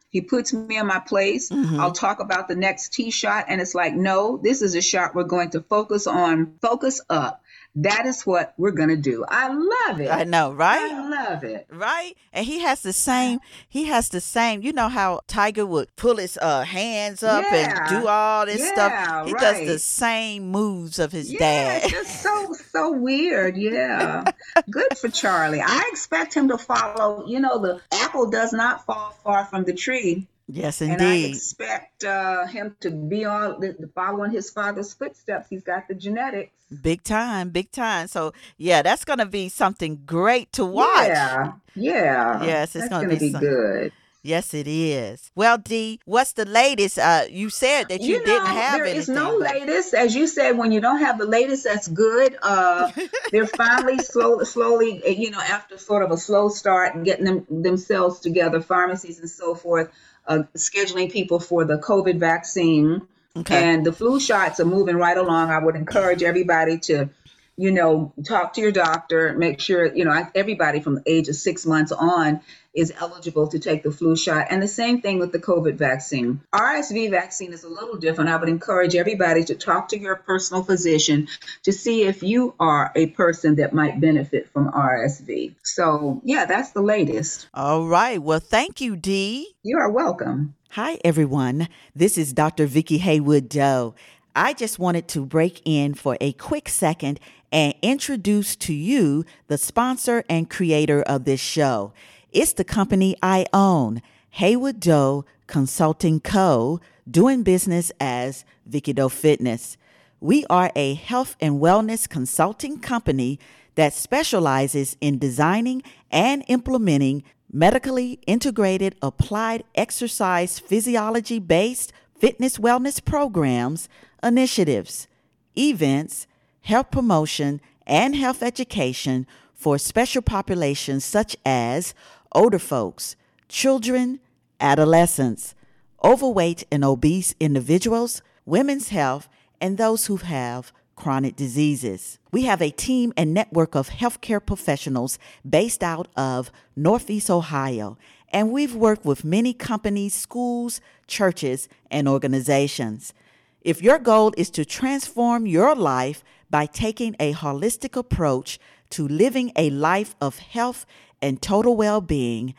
He 0.09 0.21
puts 0.21 0.53
me 0.53 0.77
in 0.77 0.85
my 0.85 0.99
place. 0.99 1.49
Mm-hmm. 1.49 1.79
I'll 1.79 1.91
talk 1.91 2.19
about 2.19 2.47
the 2.47 2.55
next 2.55 2.93
tee 2.93 3.09
shot. 3.09 3.45
And 3.47 3.59
it's 3.59 3.73
like, 3.73 3.95
no, 3.95 4.37
this 4.37 4.61
is 4.61 4.75
a 4.75 4.81
shot 4.81 5.15
we're 5.15 5.23
going 5.23 5.49
to 5.51 5.61
focus 5.61 6.05
on, 6.05 6.53
focus 6.61 7.01
up. 7.09 7.42
That 7.75 8.05
is 8.05 8.21
what 8.23 8.53
we're 8.57 8.71
to 8.89 8.97
do. 8.97 9.25
I 9.27 9.47
love 9.47 9.99
it. 9.99 10.09
I 10.11 10.25
know, 10.25 10.53
right? 10.53 10.91
I 10.91 11.09
love 11.09 11.43
it. 11.43 11.65
Right? 11.71 12.15
And 12.31 12.45
he 12.45 12.59
has 12.59 12.81
the 12.81 12.93
same, 12.93 13.39
he 13.67 13.85
has 13.85 14.09
the 14.09 14.21
same, 14.21 14.61
you 14.61 14.73
know 14.73 14.89
how 14.89 15.21
Tiger 15.27 15.65
would 15.65 15.95
pull 15.95 16.17
his 16.17 16.37
uh, 16.39 16.63
hands 16.63 17.23
up 17.23 17.43
yeah. 17.51 17.89
and 17.89 17.89
do 17.89 18.07
all 18.07 18.45
this 18.45 18.59
yeah, 18.59 18.73
stuff? 18.73 19.27
He 19.27 19.33
right. 19.33 19.41
does 19.41 19.67
the 19.67 19.79
same 19.79 20.51
moves 20.51 20.99
of 20.99 21.11
his 21.11 21.33
yeah, 21.33 21.39
dad. 21.79 21.89
Just 21.89 22.21
so, 22.21 22.53
so 22.71 22.91
weird. 22.91 23.57
Yeah. 23.57 24.23
Good 24.69 24.95
for 24.99 25.09
Charlie. 25.09 25.61
I 25.61 25.89
expect 25.91 26.35
him 26.35 26.49
to 26.49 26.59
follow, 26.59 27.25
you 27.25 27.39
know, 27.39 27.57
the 27.57 27.81
apple 27.91 28.29
does 28.29 28.53
not 28.53 28.85
fall 28.85 29.17
far 29.23 29.45
from 29.45 29.63
the 29.63 29.73
tree. 29.73 30.27
Yes, 30.47 30.81
indeed. 30.81 30.93
And 30.93 31.03
I 31.03 31.15
expect 31.15 32.03
uh, 32.03 32.45
him 32.47 32.75
to 32.81 32.91
be 32.91 33.23
on 33.25 33.61
the, 33.61 33.89
following 33.95 34.31
his 34.31 34.49
father's 34.49 34.93
footsteps. 34.93 35.47
He's 35.49 35.63
got 35.63 35.87
the 35.87 35.95
genetics. 35.95 36.51
Big 36.81 37.03
time, 37.03 37.49
big 37.49 37.71
time. 37.71 38.07
So 38.07 38.33
yeah, 38.57 38.81
that's 38.81 39.05
gonna 39.05 39.25
be 39.25 39.47
something 39.47 40.01
great 40.05 40.51
to 40.53 40.65
watch. 40.65 41.07
Yeah, 41.07 41.53
yeah. 41.75 42.43
Yes, 42.43 42.75
it's 42.75 42.89
gonna, 42.89 43.05
gonna, 43.05 43.19
be, 43.19 43.31
be 43.31 43.39
good. 43.39 43.93
Yes, 44.25 44.53
it 44.53 44.67
is. 44.67 45.31
Well, 45.35 45.57
Dee, 45.57 45.99
what's 46.05 46.31
the 46.31 46.45
latest? 46.45 46.97
Uh, 46.97 47.25
you 47.29 47.49
said 47.49 47.89
that 47.89 47.99
you, 47.99 48.15
you 48.15 48.19
know, 48.19 48.25
didn't 48.25 48.47
have 48.47 48.73
there 48.75 48.85
anything. 48.85 48.99
is 49.01 49.09
no 49.09 49.35
latest, 49.35 49.93
as 49.93 50.15
you 50.15 50.27
said. 50.27 50.57
When 50.57 50.71
you 50.71 50.79
don't 50.79 50.99
have 50.99 51.17
the 51.17 51.25
latest, 51.25 51.65
that's 51.65 51.89
good. 51.89 52.37
Uh, 52.41 52.89
they're 53.31 53.45
finally 53.45 53.97
slow, 53.99 54.41
slowly, 54.43 55.03
you 55.19 55.29
know, 55.29 55.41
after 55.41 55.77
sort 55.77 56.03
of 56.03 56.11
a 56.11 56.17
slow 56.17 56.47
start, 56.47 57.03
getting 57.03 57.25
them 57.25 57.45
themselves 57.49 58.21
together, 58.21 58.61
pharmacies 58.61 59.19
and 59.19 59.29
so 59.29 59.55
forth 59.55 59.91
uh, 60.27 60.43
scheduling 60.55 61.11
people 61.11 61.39
for 61.39 61.65
the 61.65 61.77
COVID 61.77 62.17
vaccine. 62.17 63.01
Okay. 63.35 63.63
And 63.63 63.85
the 63.85 63.91
flu 63.91 64.19
shots 64.19 64.59
are 64.59 64.65
moving 64.65 64.95
right 64.95 65.17
along. 65.17 65.49
I 65.49 65.57
would 65.57 65.75
encourage 65.75 66.21
everybody 66.21 66.77
to, 66.79 67.09
you 67.55 67.71
know, 67.71 68.13
talk 68.25 68.53
to 68.53 68.61
your 68.61 68.71
doctor, 68.71 69.33
make 69.37 69.59
sure, 69.59 69.93
you 69.93 70.05
know, 70.05 70.27
everybody 70.33 70.79
from 70.79 70.95
the 70.95 71.03
age 71.05 71.29
of 71.29 71.35
six 71.35 71.65
months 71.65 71.91
on 71.91 72.41
is 72.73 72.91
eligible 72.99 73.47
to 73.47 73.59
take 73.59 73.83
the 73.83 73.91
flu 73.91 74.15
shot. 74.15 74.47
And 74.49 74.61
the 74.61 74.67
same 74.67 75.01
thing 75.01 75.19
with 75.19 75.31
the 75.31 75.39
COVID 75.39 75.75
vaccine. 75.75 76.41
RSV 76.53 77.11
vaccine 77.11 77.53
is 77.53 77.63
a 77.63 77.69
little 77.69 77.97
different. 77.97 78.31
I 78.31 78.37
would 78.37 78.49
encourage 78.49 78.95
everybody 78.95 79.43
to 79.45 79.55
talk 79.55 79.89
to 79.89 79.99
your 79.99 80.15
personal 80.15 80.63
physician 80.63 81.27
to 81.63 81.71
see 81.71 82.03
if 82.03 82.23
you 82.23 82.55
are 82.59 82.91
a 82.95 83.07
person 83.07 83.55
that 83.55 83.73
might 83.73 84.01
benefit 84.01 84.49
from 84.51 84.71
RSV. 84.71 85.53
So, 85.61 86.21
yeah, 86.23 86.45
that's 86.45 86.71
the 86.71 86.81
latest. 86.81 87.47
All 87.53 87.87
right. 87.87 88.21
Well, 88.21 88.39
thank 88.39 88.81
you, 88.81 88.95
Dee. 88.95 89.53
You 89.61 89.77
are 89.77 89.91
welcome. 89.91 90.55
Hi, 90.71 90.97
everyone. 91.05 91.67
This 91.95 92.17
is 92.17 92.33
Dr. 92.33 92.65
Vicki 92.65 92.97
Haywood 92.97 93.47
Doe. 93.47 93.93
I 94.35 94.53
just 94.53 94.79
wanted 94.79 95.07
to 95.09 95.27
break 95.27 95.61
in 95.63 95.93
for 95.93 96.17
a 96.19 96.33
quick 96.33 96.67
second 96.67 97.19
and 97.53 97.75
introduce 97.83 98.55
to 98.55 98.73
you 98.73 99.23
the 99.47 99.59
sponsor 99.59 100.23
and 100.27 100.49
creator 100.49 101.03
of 101.03 101.23
this 101.23 101.39
show. 101.39 101.93
It's 102.31 102.53
the 102.53 102.63
company 102.63 103.15
I 103.21 103.45
own, 103.53 104.01
Haywood 104.31 104.79
Doe 104.79 105.23
Consulting 105.45 106.19
Co., 106.19 106.81
doing 107.09 107.43
business 107.43 107.91
as 107.99 108.43
Vicki 108.65 108.91
Doe 108.91 109.07
Fitness. 109.07 109.77
We 110.19 110.45
are 110.49 110.71
a 110.75 110.95
health 110.95 111.35
and 111.39 111.61
wellness 111.61 112.09
consulting 112.09 112.79
company 112.79 113.39
that 113.75 113.93
specializes 113.93 114.97
in 114.99 115.19
designing 115.19 115.83
and 116.09 116.43
implementing 116.47 117.23
medically 117.51 118.19
integrated 118.25 118.95
applied 119.01 119.63
exercise 119.75 120.57
physiology 120.57 121.37
based 121.37 121.93
fitness 122.17 122.57
wellness 122.57 123.03
programs, 123.03 123.89
initiatives, 124.23 125.07
events, 125.55 126.25
health 126.63 126.91
promotion, 126.91 127.61
and 127.85 128.15
health 128.15 128.41
education 128.41 129.27
for 129.53 129.77
special 129.77 130.21
populations 130.21 131.05
such 131.05 131.37
as 131.45 131.93
older 132.31 132.59
folks, 132.59 133.15
children, 133.47 134.19
adolescents, 134.59 135.55
overweight 136.03 136.63
and 136.71 136.83
obese 136.83 137.35
individuals, 137.39 138.21
women's 138.45 138.89
health, 138.89 139.29
and 139.61 139.77
those 139.77 140.07
who 140.07 140.17
have 140.17 140.71
chronic 140.95 141.35
diseases. 141.35 142.19
We 142.31 142.43
have 142.43 142.61
a 142.61 142.69
team 142.69 143.13
and 143.17 143.33
network 143.33 143.75
of 143.75 143.89
healthcare 143.89 144.45
professionals 144.45 145.17
based 145.47 145.83
out 145.83 146.07
of 146.15 146.51
Northeast 146.75 147.29
Ohio, 147.29 147.97
and 148.29 148.51
we've 148.51 148.75
worked 148.75 149.05
with 149.05 149.23
many 149.23 149.53
companies, 149.53 150.13
schools, 150.13 150.81
churches, 151.07 151.67
and 151.91 152.07
organizations. 152.07 153.13
If 153.61 153.81
your 153.81 153.97
goal 153.99 154.33
is 154.37 154.49
to 154.51 154.65
transform 154.65 155.45
your 155.45 155.73
life 155.73 156.23
by 156.53 156.65
taking 156.67 157.15
a 157.19 157.33
holistic 157.33 157.97
approach 157.97 158.59
to 158.91 159.07
living 159.07 159.51
a 159.55 159.71
life 159.71 160.15
of 160.21 160.37
health 160.37 160.85
and 161.19 161.41
total 161.41 161.75
well 161.75 161.99
being, 161.99 162.53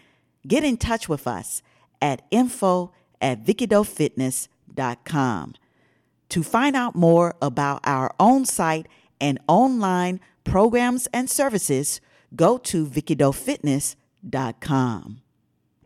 get 0.48 0.64
in 0.64 0.76
touch 0.76 1.08
with 1.08 1.28
us 1.28 1.62
at 2.02 2.22
info 2.32 2.90
at 3.20 3.44
VickiDoeFitness.com. 3.44 5.54
To 6.28 6.42
find 6.42 6.74
out 6.74 6.96
more 6.96 7.36
about 7.40 7.82
our 7.84 8.12
own 8.18 8.44
site 8.44 8.88
and 9.20 9.38
online 9.46 10.18
programs 10.42 11.06
and 11.12 11.30
services, 11.30 12.00
go 12.34 12.58
to 12.58 12.84
VickiDoeFitness.com. 12.84 15.20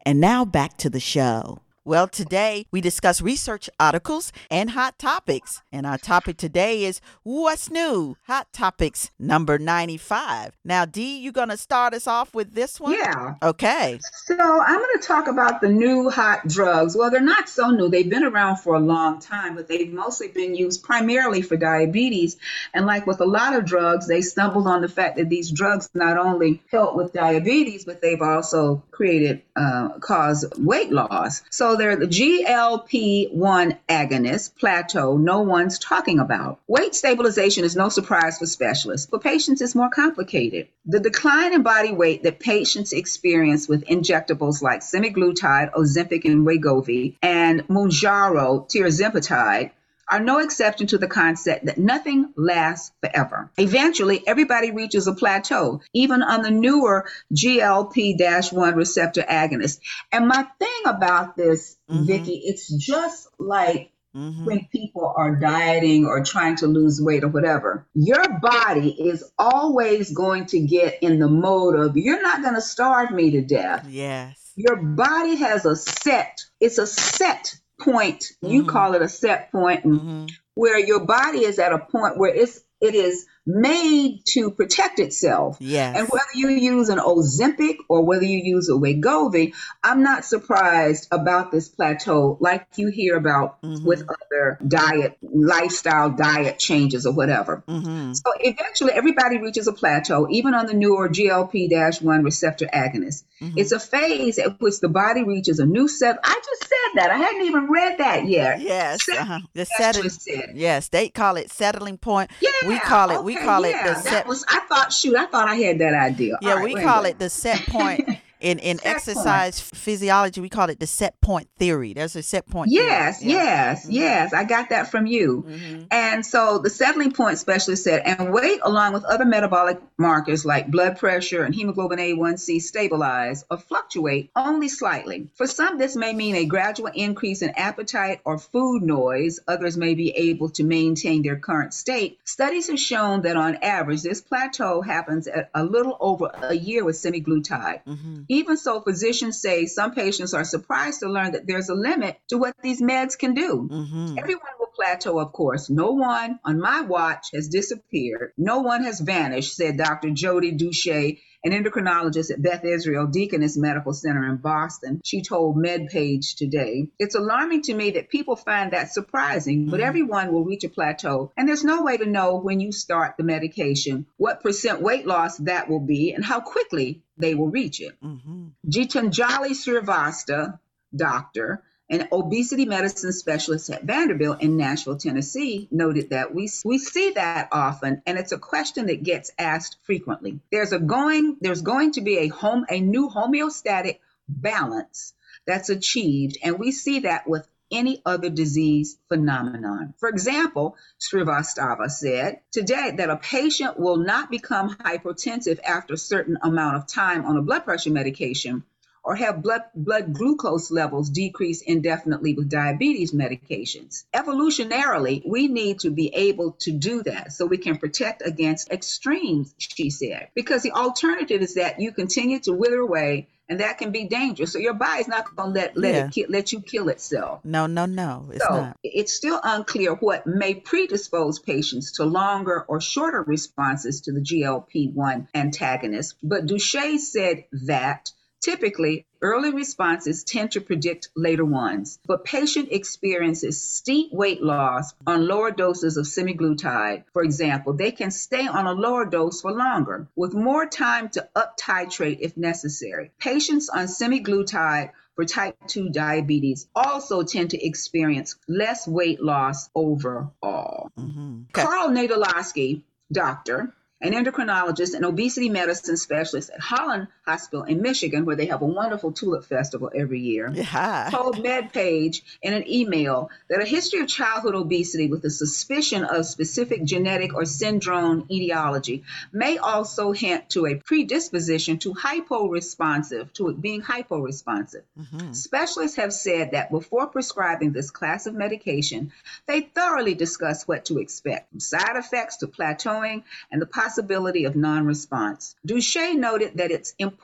And 0.06 0.18
now 0.18 0.46
back 0.46 0.78
to 0.78 0.88
the 0.88 0.98
show. 0.98 1.60
Well, 1.88 2.06
today 2.06 2.66
we 2.70 2.82
discuss 2.82 3.22
research 3.22 3.70
articles 3.80 4.30
and 4.50 4.72
hot 4.72 4.98
topics. 4.98 5.62
And 5.72 5.86
our 5.86 5.96
topic 5.96 6.36
today 6.36 6.84
is 6.84 7.00
What's 7.22 7.70
New? 7.70 8.18
Hot 8.26 8.52
Topics 8.52 9.10
number 9.18 9.58
95. 9.58 10.58
Now, 10.66 10.84
Dee, 10.84 11.16
you're 11.16 11.32
going 11.32 11.48
to 11.48 11.56
start 11.56 11.94
us 11.94 12.06
off 12.06 12.34
with 12.34 12.52
this 12.52 12.78
one? 12.78 12.92
Yeah. 12.92 13.36
Okay. 13.42 13.98
So 14.26 14.34
I'm 14.38 14.78
going 14.78 14.98
to 15.00 15.02
talk 15.02 15.28
about 15.28 15.62
the 15.62 15.70
new 15.70 16.10
hot 16.10 16.46
drugs. 16.46 16.94
Well, 16.94 17.10
they're 17.10 17.22
not 17.22 17.48
so 17.48 17.70
new. 17.70 17.88
They've 17.88 18.10
been 18.10 18.22
around 18.22 18.58
for 18.58 18.74
a 18.74 18.80
long 18.80 19.18
time, 19.18 19.56
but 19.56 19.66
they've 19.66 19.90
mostly 19.90 20.28
been 20.28 20.54
used 20.54 20.82
primarily 20.82 21.40
for 21.40 21.56
diabetes. 21.56 22.36
And 22.74 22.84
like 22.84 23.06
with 23.06 23.22
a 23.22 23.26
lot 23.26 23.54
of 23.54 23.64
drugs, 23.64 24.06
they 24.06 24.20
stumbled 24.20 24.66
on 24.66 24.82
the 24.82 24.88
fact 24.88 25.16
that 25.16 25.30
these 25.30 25.50
drugs 25.50 25.88
not 25.94 26.18
only 26.18 26.62
help 26.70 26.96
with 26.96 27.14
diabetes, 27.14 27.86
but 27.86 28.02
they've 28.02 28.20
also 28.20 28.82
created, 28.90 29.40
uh, 29.56 29.98
cause 30.00 30.44
weight 30.58 30.92
loss. 30.92 31.42
So 31.48 31.77
they're 31.78 31.96
the 31.96 32.06
GLP-1 32.06 33.78
agonist, 33.88 34.56
plateau, 34.56 35.16
no 35.16 35.40
one's 35.40 35.78
talking 35.78 36.18
about. 36.18 36.60
Weight 36.66 36.94
stabilization 36.94 37.64
is 37.64 37.74
no 37.74 37.88
surprise 37.88 38.38
for 38.38 38.46
specialists. 38.46 39.08
For 39.08 39.18
patients, 39.18 39.62
it's 39.62 39.74
more 39.74 39.88
complicated. 39.88 40.68
The 40.84 41.00
decline 41.00 41.54
in 41.54 41.62
body 41.62 41.92
weight 41.92 42.22
that 42.24 42.40
patients 42.40 42.92
experience 42.92 43.68
with 43.68 43.86
injectables 43.86 44.60
like 44.60 44.80
semaglutide, 44.80 45.72
Ozempic, 45.72 46.24
and 46.24 46.46
Wegovy, 46.46 47.16
and 47.22 47.66
Mounjaro, 47.68 48.68
tirzepatide, 48.68 49.70
are 50.10 50.20
no 50.20 50.38
exception 50.38 50.86
to 50.88 50.98
the 50.98 51.06
concept 51.06 51.66
that 51.66 51.78
nothing 51.78 52.32
lasts 52.36 52.92
forever. 53.02 53.50
Eventually, 53.58 54.26
everybody 54.26 54.70
reaches 54.70 55.06
a 55.06 55.14
plateau, 55.14 55.80
even 55.92 56.22
on 56.22 56.42
the 56.42 56.50
newer 56.50 57.08
GLP 57.34 58.18
1 58.52 58.74
receptor 58.74 59.22
agonist. 59.22 59.80
And 60.12 60.28
my 60.28 60.46
thing 60.58 60.82
about 60.86 61.36
this, 61.36 61.76
mm-hmm. 61.90 62.06
Vicki, 62.06 62.42
it's 62.44 62.68
just 62.68 63.28
like 63.38 63.92
Mm-hmm. 64.16 64.46
when 64.46 64.66
people 64.72 65.12
are 65.14 65.36
dieting 65.36 66.06
or 66.06 66.24
trying 66.24 66.56
to 66.56 66.66
lose 66.66 66.98
weight 67.00 67.22
or 67.22 67.28
whatever, 67.28 67.86
your 67.92 68.26
body 68.40 68.90
is 68.90 69.22
always 69.38 70.10
going 70.12 70.46
to 70.46 70.60
get 70.60 71.02
in 71.02 71.18
the 71.18 71.28
mode 71.28 71.78
of 71.78 71.94
you're 71.94 72.22
not 72.22 72.40
going 72.40 72.54
to 72.54 72.60
starve 72.62 73.10
me 73.10 73.32
to 73.32 73.42
death. 73.42 73.86
Yes. 73.88 74.50
Your 74.56 74.76
body 74.76 75.36
has 75.36 75.66
a 75.66 75.76
set, 75.76 76.40
it's 76.58 76.78
a 76.78 76.86
set 76.86 77.60
point. 77.80 78.24
Mm-hmm. 78.42 78.52
You 78.52 78.64
call 78.64 78.94
it 78.94 79.02
a 79.02 79.08
set 79.08 79.50
point, 79.52 79.84
mm-hmm. 79.84 80.26
where 80.54 80.78
your 80.78 81.04
body 81.04 81.44
is 81.44 81.58
at 81.58 81.72
a 81.72 81.78
point 81.78 82.18
where 82.18 82.34
it's 82.34 82.60
it 82.80 82.94
is 82.94 83.26
made 83.48 84.20
to 84.26 84.50
protect 84.50 84.98
itself. 84.98 85.56
Yes. 85.58 85.96
And 85.96 86.08
whether 86.08 86.24
you 86.34 86.50
use 86.50 86.90
an 86.90 86.98
Ozempic 86.98 87.76
or 87.88 88.04
whether 88.04 88.24
you 88.24 88.38
use 88.38 88.68
a 88.68 88.72
Wegovy, 88.72 89.54
I'm 89.82 90.02
not 90.02 90.24
surprised 90.24 91.08
about 91.10 91.50
this 91.50 91.68
plateau 91.68 92.36
like 92.40 92.66
you 92.76 92.88
hear 92.88 93.16
about 93.16 93.60
mm-hmm. 93.62 93.84
with 93.84 94.02
other 94.02 94.58
diet, 94.66 95.16
lifestyle 95.22 96.10
diet 96.10 96.58
changes 96.58 97.06
or 97.06 97.14
whatever. 97.14 97.64
Mm-hmm. 97.66 98.12
So 98.12 98.32
eventually 98.40 98.92
everybody 98.92 99.38
reaches 99.38 99.66
a 99.66 99.72
plateau, 99.72 100.28
even 100.30 100.52
on 100.52 100.66
the 100.66 100.74
newer 100.74 101.08
GLP-1 101.08 102.24
receptor 102.24 102.66
agonist. 102.66 103.24
Mm-hmm. 103.40 103.58
It's 103.58 103.72
a 103.72 103.80
phase 103.80 104.38
at 104.38 104.60
which 104.60 104.80
the 104.80 104.88
body 104.88 105.24
reaches 105.24 105.58
a 105.58 105.66
new 105.66 105.88
set. 105.88 106.18
I 106.22 106.40
just 106.44 106.62
said 106.62 106.96
that. 106.96 107.10
I 107.10 107.16
hadn't 107.16 107.42
even 107.46 107.68
read 107.68 107.98
that 107.98 108.26
yet. 108.26 108.60
Yes. 108.60 109.08
Uh-huh. 109.08 109.40
The 109.54 109.64
settling. 109.64 110.10
Yes, 110.54 110.88
they 110.88 111.08
call 111.08 111.36
it 111.36 111.50
settling 111.50 111.98
point. 111.98 112.30
Yeah. 112.40 112.50
We 112.66 112.78
call 112.78 113.10
it 113.10 113.16
okay. 113.16 113.24
we 113.24 113.36
call 113.44 113.66
yeah, 113.66 113.68
it 113.68 113.94
the 113.94 113.94
set. 114.02 114.26
Was, 114.26 114.44
I 114.48 114.60
thought, 114.60 114.92
shoot, 114.92 115.16
I 115.16 115.26
thought 115.26 115.48
I 115.48 115.56
had 115.56 115.78
that 115.78 115.94
idea. 115.94 116.38
Yeah, 116.42 116.62
we 116.62 116.74
call 116.74 117.04
it 117.04 117.18
the 117.18 117.30
set 117.30 117.60
point. 117.66 118.08
in 118.40 118.58
in 118.58 118.78
set 118.78 118.96
exercise 118.96 119.60
point. 119.60 119.76
physiology 119.76 120.40
we 120.40 120.48
call 120.48 120.70
it 120.70 120.78
the 120.78 120.86
set 120.86 121.20
point 121.20 121.48
theory 121.58 121.92
there's 121.92 122.14
a 122.14 122.22
set 122.22 122.46
point 122.48 122.70
yes 122.70 123.18
theory. 123.18 123.32
yes 123.32 123.82
mm-hmm. 123.82 123.92
yes 123.92 124.32
i 124.32 124.44
got 124.44 124.68
that 124.68 124.90
from 124.90 125.06
you 125.06 125.44
mm-hmm. 125.46 125.82
and 125.90 126.24
so 126.24 126.58
the 126.58 126.70
settling 126.70 127.12
point 127.12 127.38
specialist 127.38 127.84
said 127.84 128.02
and 128.04 128.32
weight 128.32 128.60
along 128.62 128.92
with 128.92 129.04
other 129.04 129.24
metabolic 129.24 129.80
markers 129.96 130.44
like 130.44 130.68
blood 130.68 130.98
pressure 130.98 131.42
and 131.42 131.54
hemoglobin 131.54 131.98
a1c 131.98 132.60
stabilize 132.62 133.44
or 133.50 133.56
fluctuate 133.56 134.30
only 134.36 134.68
slightly 134.68 135.28
for 135.34 135.46
some 135.46 135.78
this 135.78 135.96
may 135.96 136.12
mean 136.12 136.36
a 136.36 136.44
gradual 136.44 136.90
increase 136.94 137.42
in 137.42 137.50
appetite 137.50 138.20
or 138.24 138.38
food 138.38 138.82
noise 138.82 139.40
others 139.48 139.76
may 139.76 139.94
be 139.94 140.10
able 140.10 140.48
to 140.48 140.62
maintain 140.62 141.22
their 141.22 141.36
current 141.36 141.74
state 141.74 142.18
studies 142.24 142.68
have 142.68 142.78
shown 142.78 143.22
that 143.22 143.36
on 143.36 143.56
average 143.56 144.02
this 144.02 144.20
plateau 144.20 144.80
happens 144.80 145.26
at 145.26 145.50
a 145.54 145.64
little 145.64 145.96
over 146.00 146.30
a 146.42 146.54
year 146.54 146.84
with 146.84 146.94
semaglutide 146.96 147.82
mm-hmm. 147.84 148.22
Even 148.28 148.56
so, 148.56 148.80
physicians 148.80 149.40
say 149.40 149.66
some 149.66 149.94
patients 149.94 150.34
are 150.34 150.44
surprised 150.44 151.00
to 151.00 151.08
learn 151.08 151.32
that 151.32 151.46
there's 151.46 151.68
a 151.68 151.74
limit 151.74 152.20
to 152.28 152.38
what 152.38 152.54
these 152.62 152.82
meds 152.82 153.18
can 153.18 153.34
do. 153.34 153.68
Mm-hmm. 153.70 154.18
Everyone 154.18 154.52
will 154.58 154.68
plateau, 154.78 155.18
of 155.18 155.32
course. 155.32 155.68
No 155.68 155.92
one 155.92 156.38
on 156.44 156.60
my 156.60 156.82
watch 156.82 157.28
has 157.34 157.48
disappeared. 157.48 158.32
No 158.36 158.60
one 158.60 158.84
has 158.84 159.00
vanished, 159.00 159.56
said 159.56 159.76
Dr. 159.76 160.10
Jody 160.10 160.52
Dushay, 160.52 161.18
an 161.44 161.52
endocrinologist 161.52 162.30
at 162.30 162.42
Beth 162.42 162.64
Israel 162.64 163.06
Deaconess 163.06 163.56
Medical 163.56 163.92
Center 163.92 164.26
in 164.28 164.36
Boston. 164.36 165.00
She 165.04 165.22
told 165.22 165.56
MedPage 165.56 166.36
today, 166.36 166.88
It's 166.98 167.14
alarming 167.14 167.62
to 167.62 167.74
me 167.74 167.92
that 167.92 168.08
people 168.08 168.36
find 168.36 168.72
that 168.72 168.92
surprising, 168.92 169.66
but 169.66 169.80
mm-hmm. 169.80 169.88
everyone 169.88 170.32
will 170.32 170.44
reach 170.44 170.64
a 170.64 170.68
plateau, 170.68 171.32
and 171.36 171.48
there's 171.48 171.64
no 171.64 171.82
way 171.82 171.96
to 171.96 172.06
know 172.06 172.36
when 172.36 172.60
you 172.60 172.72
start 172.72 173.16
the 173.16 173.24
medication 173.24 174.06
what 174.16 174.42
percent 174.42 174.80
weight 174.80 175.06
loss 175.06 175.38
that 175.38 175.68
will 175.68 175.80
be 175.80 176.12
and 176.12 176.24
how 176.24 176.40
quickly 176.40 177.02
they 177.18 177.34
will 177.34 177.48
reach 177.48 177.80
it. 177.80 178.00
Mm-hmm. 178.02 178.48
Gitanjali 178.68 179.50
Srivastava, 179.50 180.58
doctor, 180.94 181.62
an 181.90 182.08
obesity 182.12 182.66
medicine 182.66 183.12
specialist 183.12 183.70
at 183.70 183.84
Vanderbilt 183.84 184.42
in 184.42 184.56
Nashville, 184.56 184.96
Tennessee, 184.98 185.68
noted 185.70 186.10
that 186.10 186.34
we 186.34 186.50
we 186.64 186.78
see 186.78 187.12
that 187.12 187.48
often, 187.50 188.02
and 188.06 188.18
it's 188.18 188.32
a 188.32 188.38
question 188.38 188.86
that 188.86 189.02
gets 189.02 189.30
asked 189.38 189.78
frequently. 189.82 190.40
There's 190.52 190.72
a 190.72 190.78
going 190.78 191.38
there's 191.40 191.62
going 191.62 191.92
to 191.92 192.02
be 192.02 192.18
a 192.18 192.28
home 192.28 192.66
a 192.68 192.80
new 192.80 193.08
homeostatic 193.08 193.98
balance 194.28 195.14
that's 195.46 195.70
achieved, 195.70 196.36
and 196.42 196.58
we 196.58 196.72
see 196.72 197.00
that 197.00 197.26
with 197.26 197.48
any 197.70 198.02
other 198.04 198.30
disease 198.30 198.98
phenomenon. 199.08 199.94
For 199.98 200.08
example, 200.08 200.76
Srivastava 201.00 201.90
said 201.90 202.40
today 202.50 202.92
that 202.96 203.10
a 203.10 203.16
patient 203.16 203.78
will 203.78 203.96
not 203.96 204.30
become 204.30 204.76
hypertensive 204.76 205.60
after 205.62 205.94
a 205.94 205.98
certain 205.98 206.38
amount 206.42 206.76
of 206.76 206.86
time 206.86 207.24
on 207.24 207.36
a 207.36 207.42
blood 207.42 207.64
pressure 207.64 207.90
medication 207.90 208.64
or 209.04 209.14
have 209.16 209.42
blood, 209.42 209.62
blood 209.74 210.12
glucose 210.12 210.70
levels 210.70 211.08
decrease 211.08 211.62
indefinitely 211.62 212.34
with 212.34 212.50
diabetes 212.50 213.12
medications. 213.12 214.04
Evolutionarily, 214.14 215.22
we 215.26 215.48
need 215.48 215.78
to 215.80 215.90
be 215.90 216.08
able 216.14 216.52
to 216.52 216.72
do 216.72 217.02
that 217.02 217.32
so 217.32 217.46
we 217.46 217.56
can 217.56 217.78
protect 217.78 218.26
against 218.26 218.70
extremes, 218.70 219.54
she 219.56 219.88
said, 219.88 220.28
because 220.34 220.62
the 220.62 220.72
alternative 220.72 221.40
is 221.40 221.54
that 221.54 221.80
you 221.80 221.92
continue 221.92 222.38
to 222.40 222.52
wither 222.52 222.80
away 222.80 223.28
and 223.48 223.60
that 223.60 223.78
can 223.78 223.90
be 223.90 224.04
dangerous. 224.04 224.52
So 224.52 224.58
your 224.58 224.74
body's 224.74 225.08
not 225.08 225.34
going 225.34 225.54
to 225.54 225.60
let 225.60 225.76
let 225.76 225.94
yeah. 225.94 226.06
it 226.06 226.12
ki- 226.12 226.26
let 226.28 226.52
you 226.52 226.60
kill 226.60 226.88
itself. 226.88 227.40
No, 227.44 227.66
no, 227.66 227.86
no, 227.86 228.26
it's 228.30 228.44
so 228.46 228.54
not. 228.54 228.76
It's 228.82 229.14
still 229.14 229.40
unclear 229.42 229.94
what 229.94 230.26
may 230.26 230.54
predispose 230.54 231.38
patients 231.38 231.92
to 231.92 232.04
longer 232.04 232.64
or 232.68 232.80
shorter 232.80 233.22
responses 233.22 234.02
to 234.02 234.12
the 234.12 234.20
GLP-1 234.20 235.28
antagonist. 235.34 236.16
But 236.22 236.46
Dushay 236.46 236.98
said 236.98 237.44
that 237.66 238.12
Typically, 238.40 239.04
early 239.20 239.50
responses 239.50 240.22
tend 240.22 240.52
to 240.52 240.60
predict 240.60 241.08
later 241.16 241.44
ones, 241.44 241.98
but 242.06 242.24
patient 242.24 242.68
experiences 242.70 243.60
steep 243.60 244.12
weight 244.12 244.42
loss 244.42 244.94
on 245.06 245.26
lower 245.26 245.50
doses 245.50 245.96
of 245.96 246.06
semaglutide. 246.06 247.04
For 247.12 247.22
example, 247.22 247.72
they 247.72 247.90
can 247.90 248.10
stay 248.10 248.46
on 248.46 248.66
a 248.66 248.72
lower 248.72 249.04
dose 249.04 249.40
for 249.40 249.52
longer, 249.52 250.06
with 250.14 250.34
more 250.34 250.66
time 250.66 251.08
to 251.10 251.28
up 251.34 251.58
titrate 251.58 252.18
if 252.20 252.36
necessary. 252.36 253.10
Patients 253.18 253.68
on 253.68 253.86
semaglutide 253.86 254.92
for 255.16 255.24
type 255.24 255.56
2 255.66 255.88
diabetes 255.88 256.68
also 256.76 257.24
tend 257.24 257.50
to 257.50 257.66
experience 257.66 258.36
less 258.46 258.86
weight 258.86 259.20
loss 259.20 259.68
overall. 259.74 260.92
Mm-hmm. 260.96 261.42
Okay. 261.50 261.62
Carl 261.64 261.88
Nadolsky, 261.88 262.82
doctor, 263.10 263.74
an 264.00 264.12
endocrinologist 264.12 264.94
and 264.94 265.04
obesity 265.04 265.48
medicine 265.48 265.96
specialist 265.96 266.50
at 266.50 266.60
Holland 266.60 267.08
Hospital 267.28 267.64
in 267.64 267.82
Michigan, 267.82 268.24
where 268.24 268.36
they 268.36 268.46
have 268.46 268.62
a 268.62 268.66
wonderful 268.66 269.12
tulip 269.12 269.44
festival 269.44 269.90
every 269.94 270.20
year, 270.20 270.50
yeah. 270.50 271.10
told 271.12 271.36
MedPage 271.36 272.22
in 272.40 272.54
an 272.54 272.66
email 272.66 273.28
that 273.50 273.60
a 273.60 273.66
history 273.66 274.00
of 274.00 274.08
childhood 274.08 274.54
obesity 274.54 275.08
with 275.08 275.22
a 275.26 275.30
suspicion 275.30 276.04
of 276.04 276.24
specific 276.24 276.84
genetic 276.84 277.34
or 277.34 277.44
syndrome 277.44 278.26
etiology 278.30 279.04
may 279.30 279.58
also 279.58 280.12
hint 280.12 280.48
to 280.48 280.64
a 280.64 280.76
predisposition 280.76 281.76
to 281.78 281.92
hyporesponsive, 281.92 283.30
to 283.34 283.48
it 283.50 283.60
being 283.60 283.82
hyporesponsive. 283.82 284.84
Mm-hmm. 284.98 285.32
Specialists 285.34 285.98
have 285.98 286.14
said 286.14 286.52
that 286.52 286.70
before 286.70 287.08
prescribing 287.08 287.72
this 287.72 287.90
class 287.90 288.26
of 288.26 288.34
medication, 288.34 289.12
they 289.44 289.60
thoroughly 289.60 290.14
discuss 290.14 290.66
what 290.66 290.86
to 290.86 290.98
expect, 290.98 291.50
from 291.50 291.60
side 291.60 291.96
effects 291.96 292.38
to 292.38 292.46
plateauing 292.46 293.22
and 293.52 293.60
the 293.60 293.66
possibility 293.66 294.46
of 294.46 294.56
non 294.56 294.86
response. 294.86 295.54
Dushay 295.66 296.14
noted 296.14 296.56
that 296.56 296.70
it's 296.70 296.94
important 296.98 297.17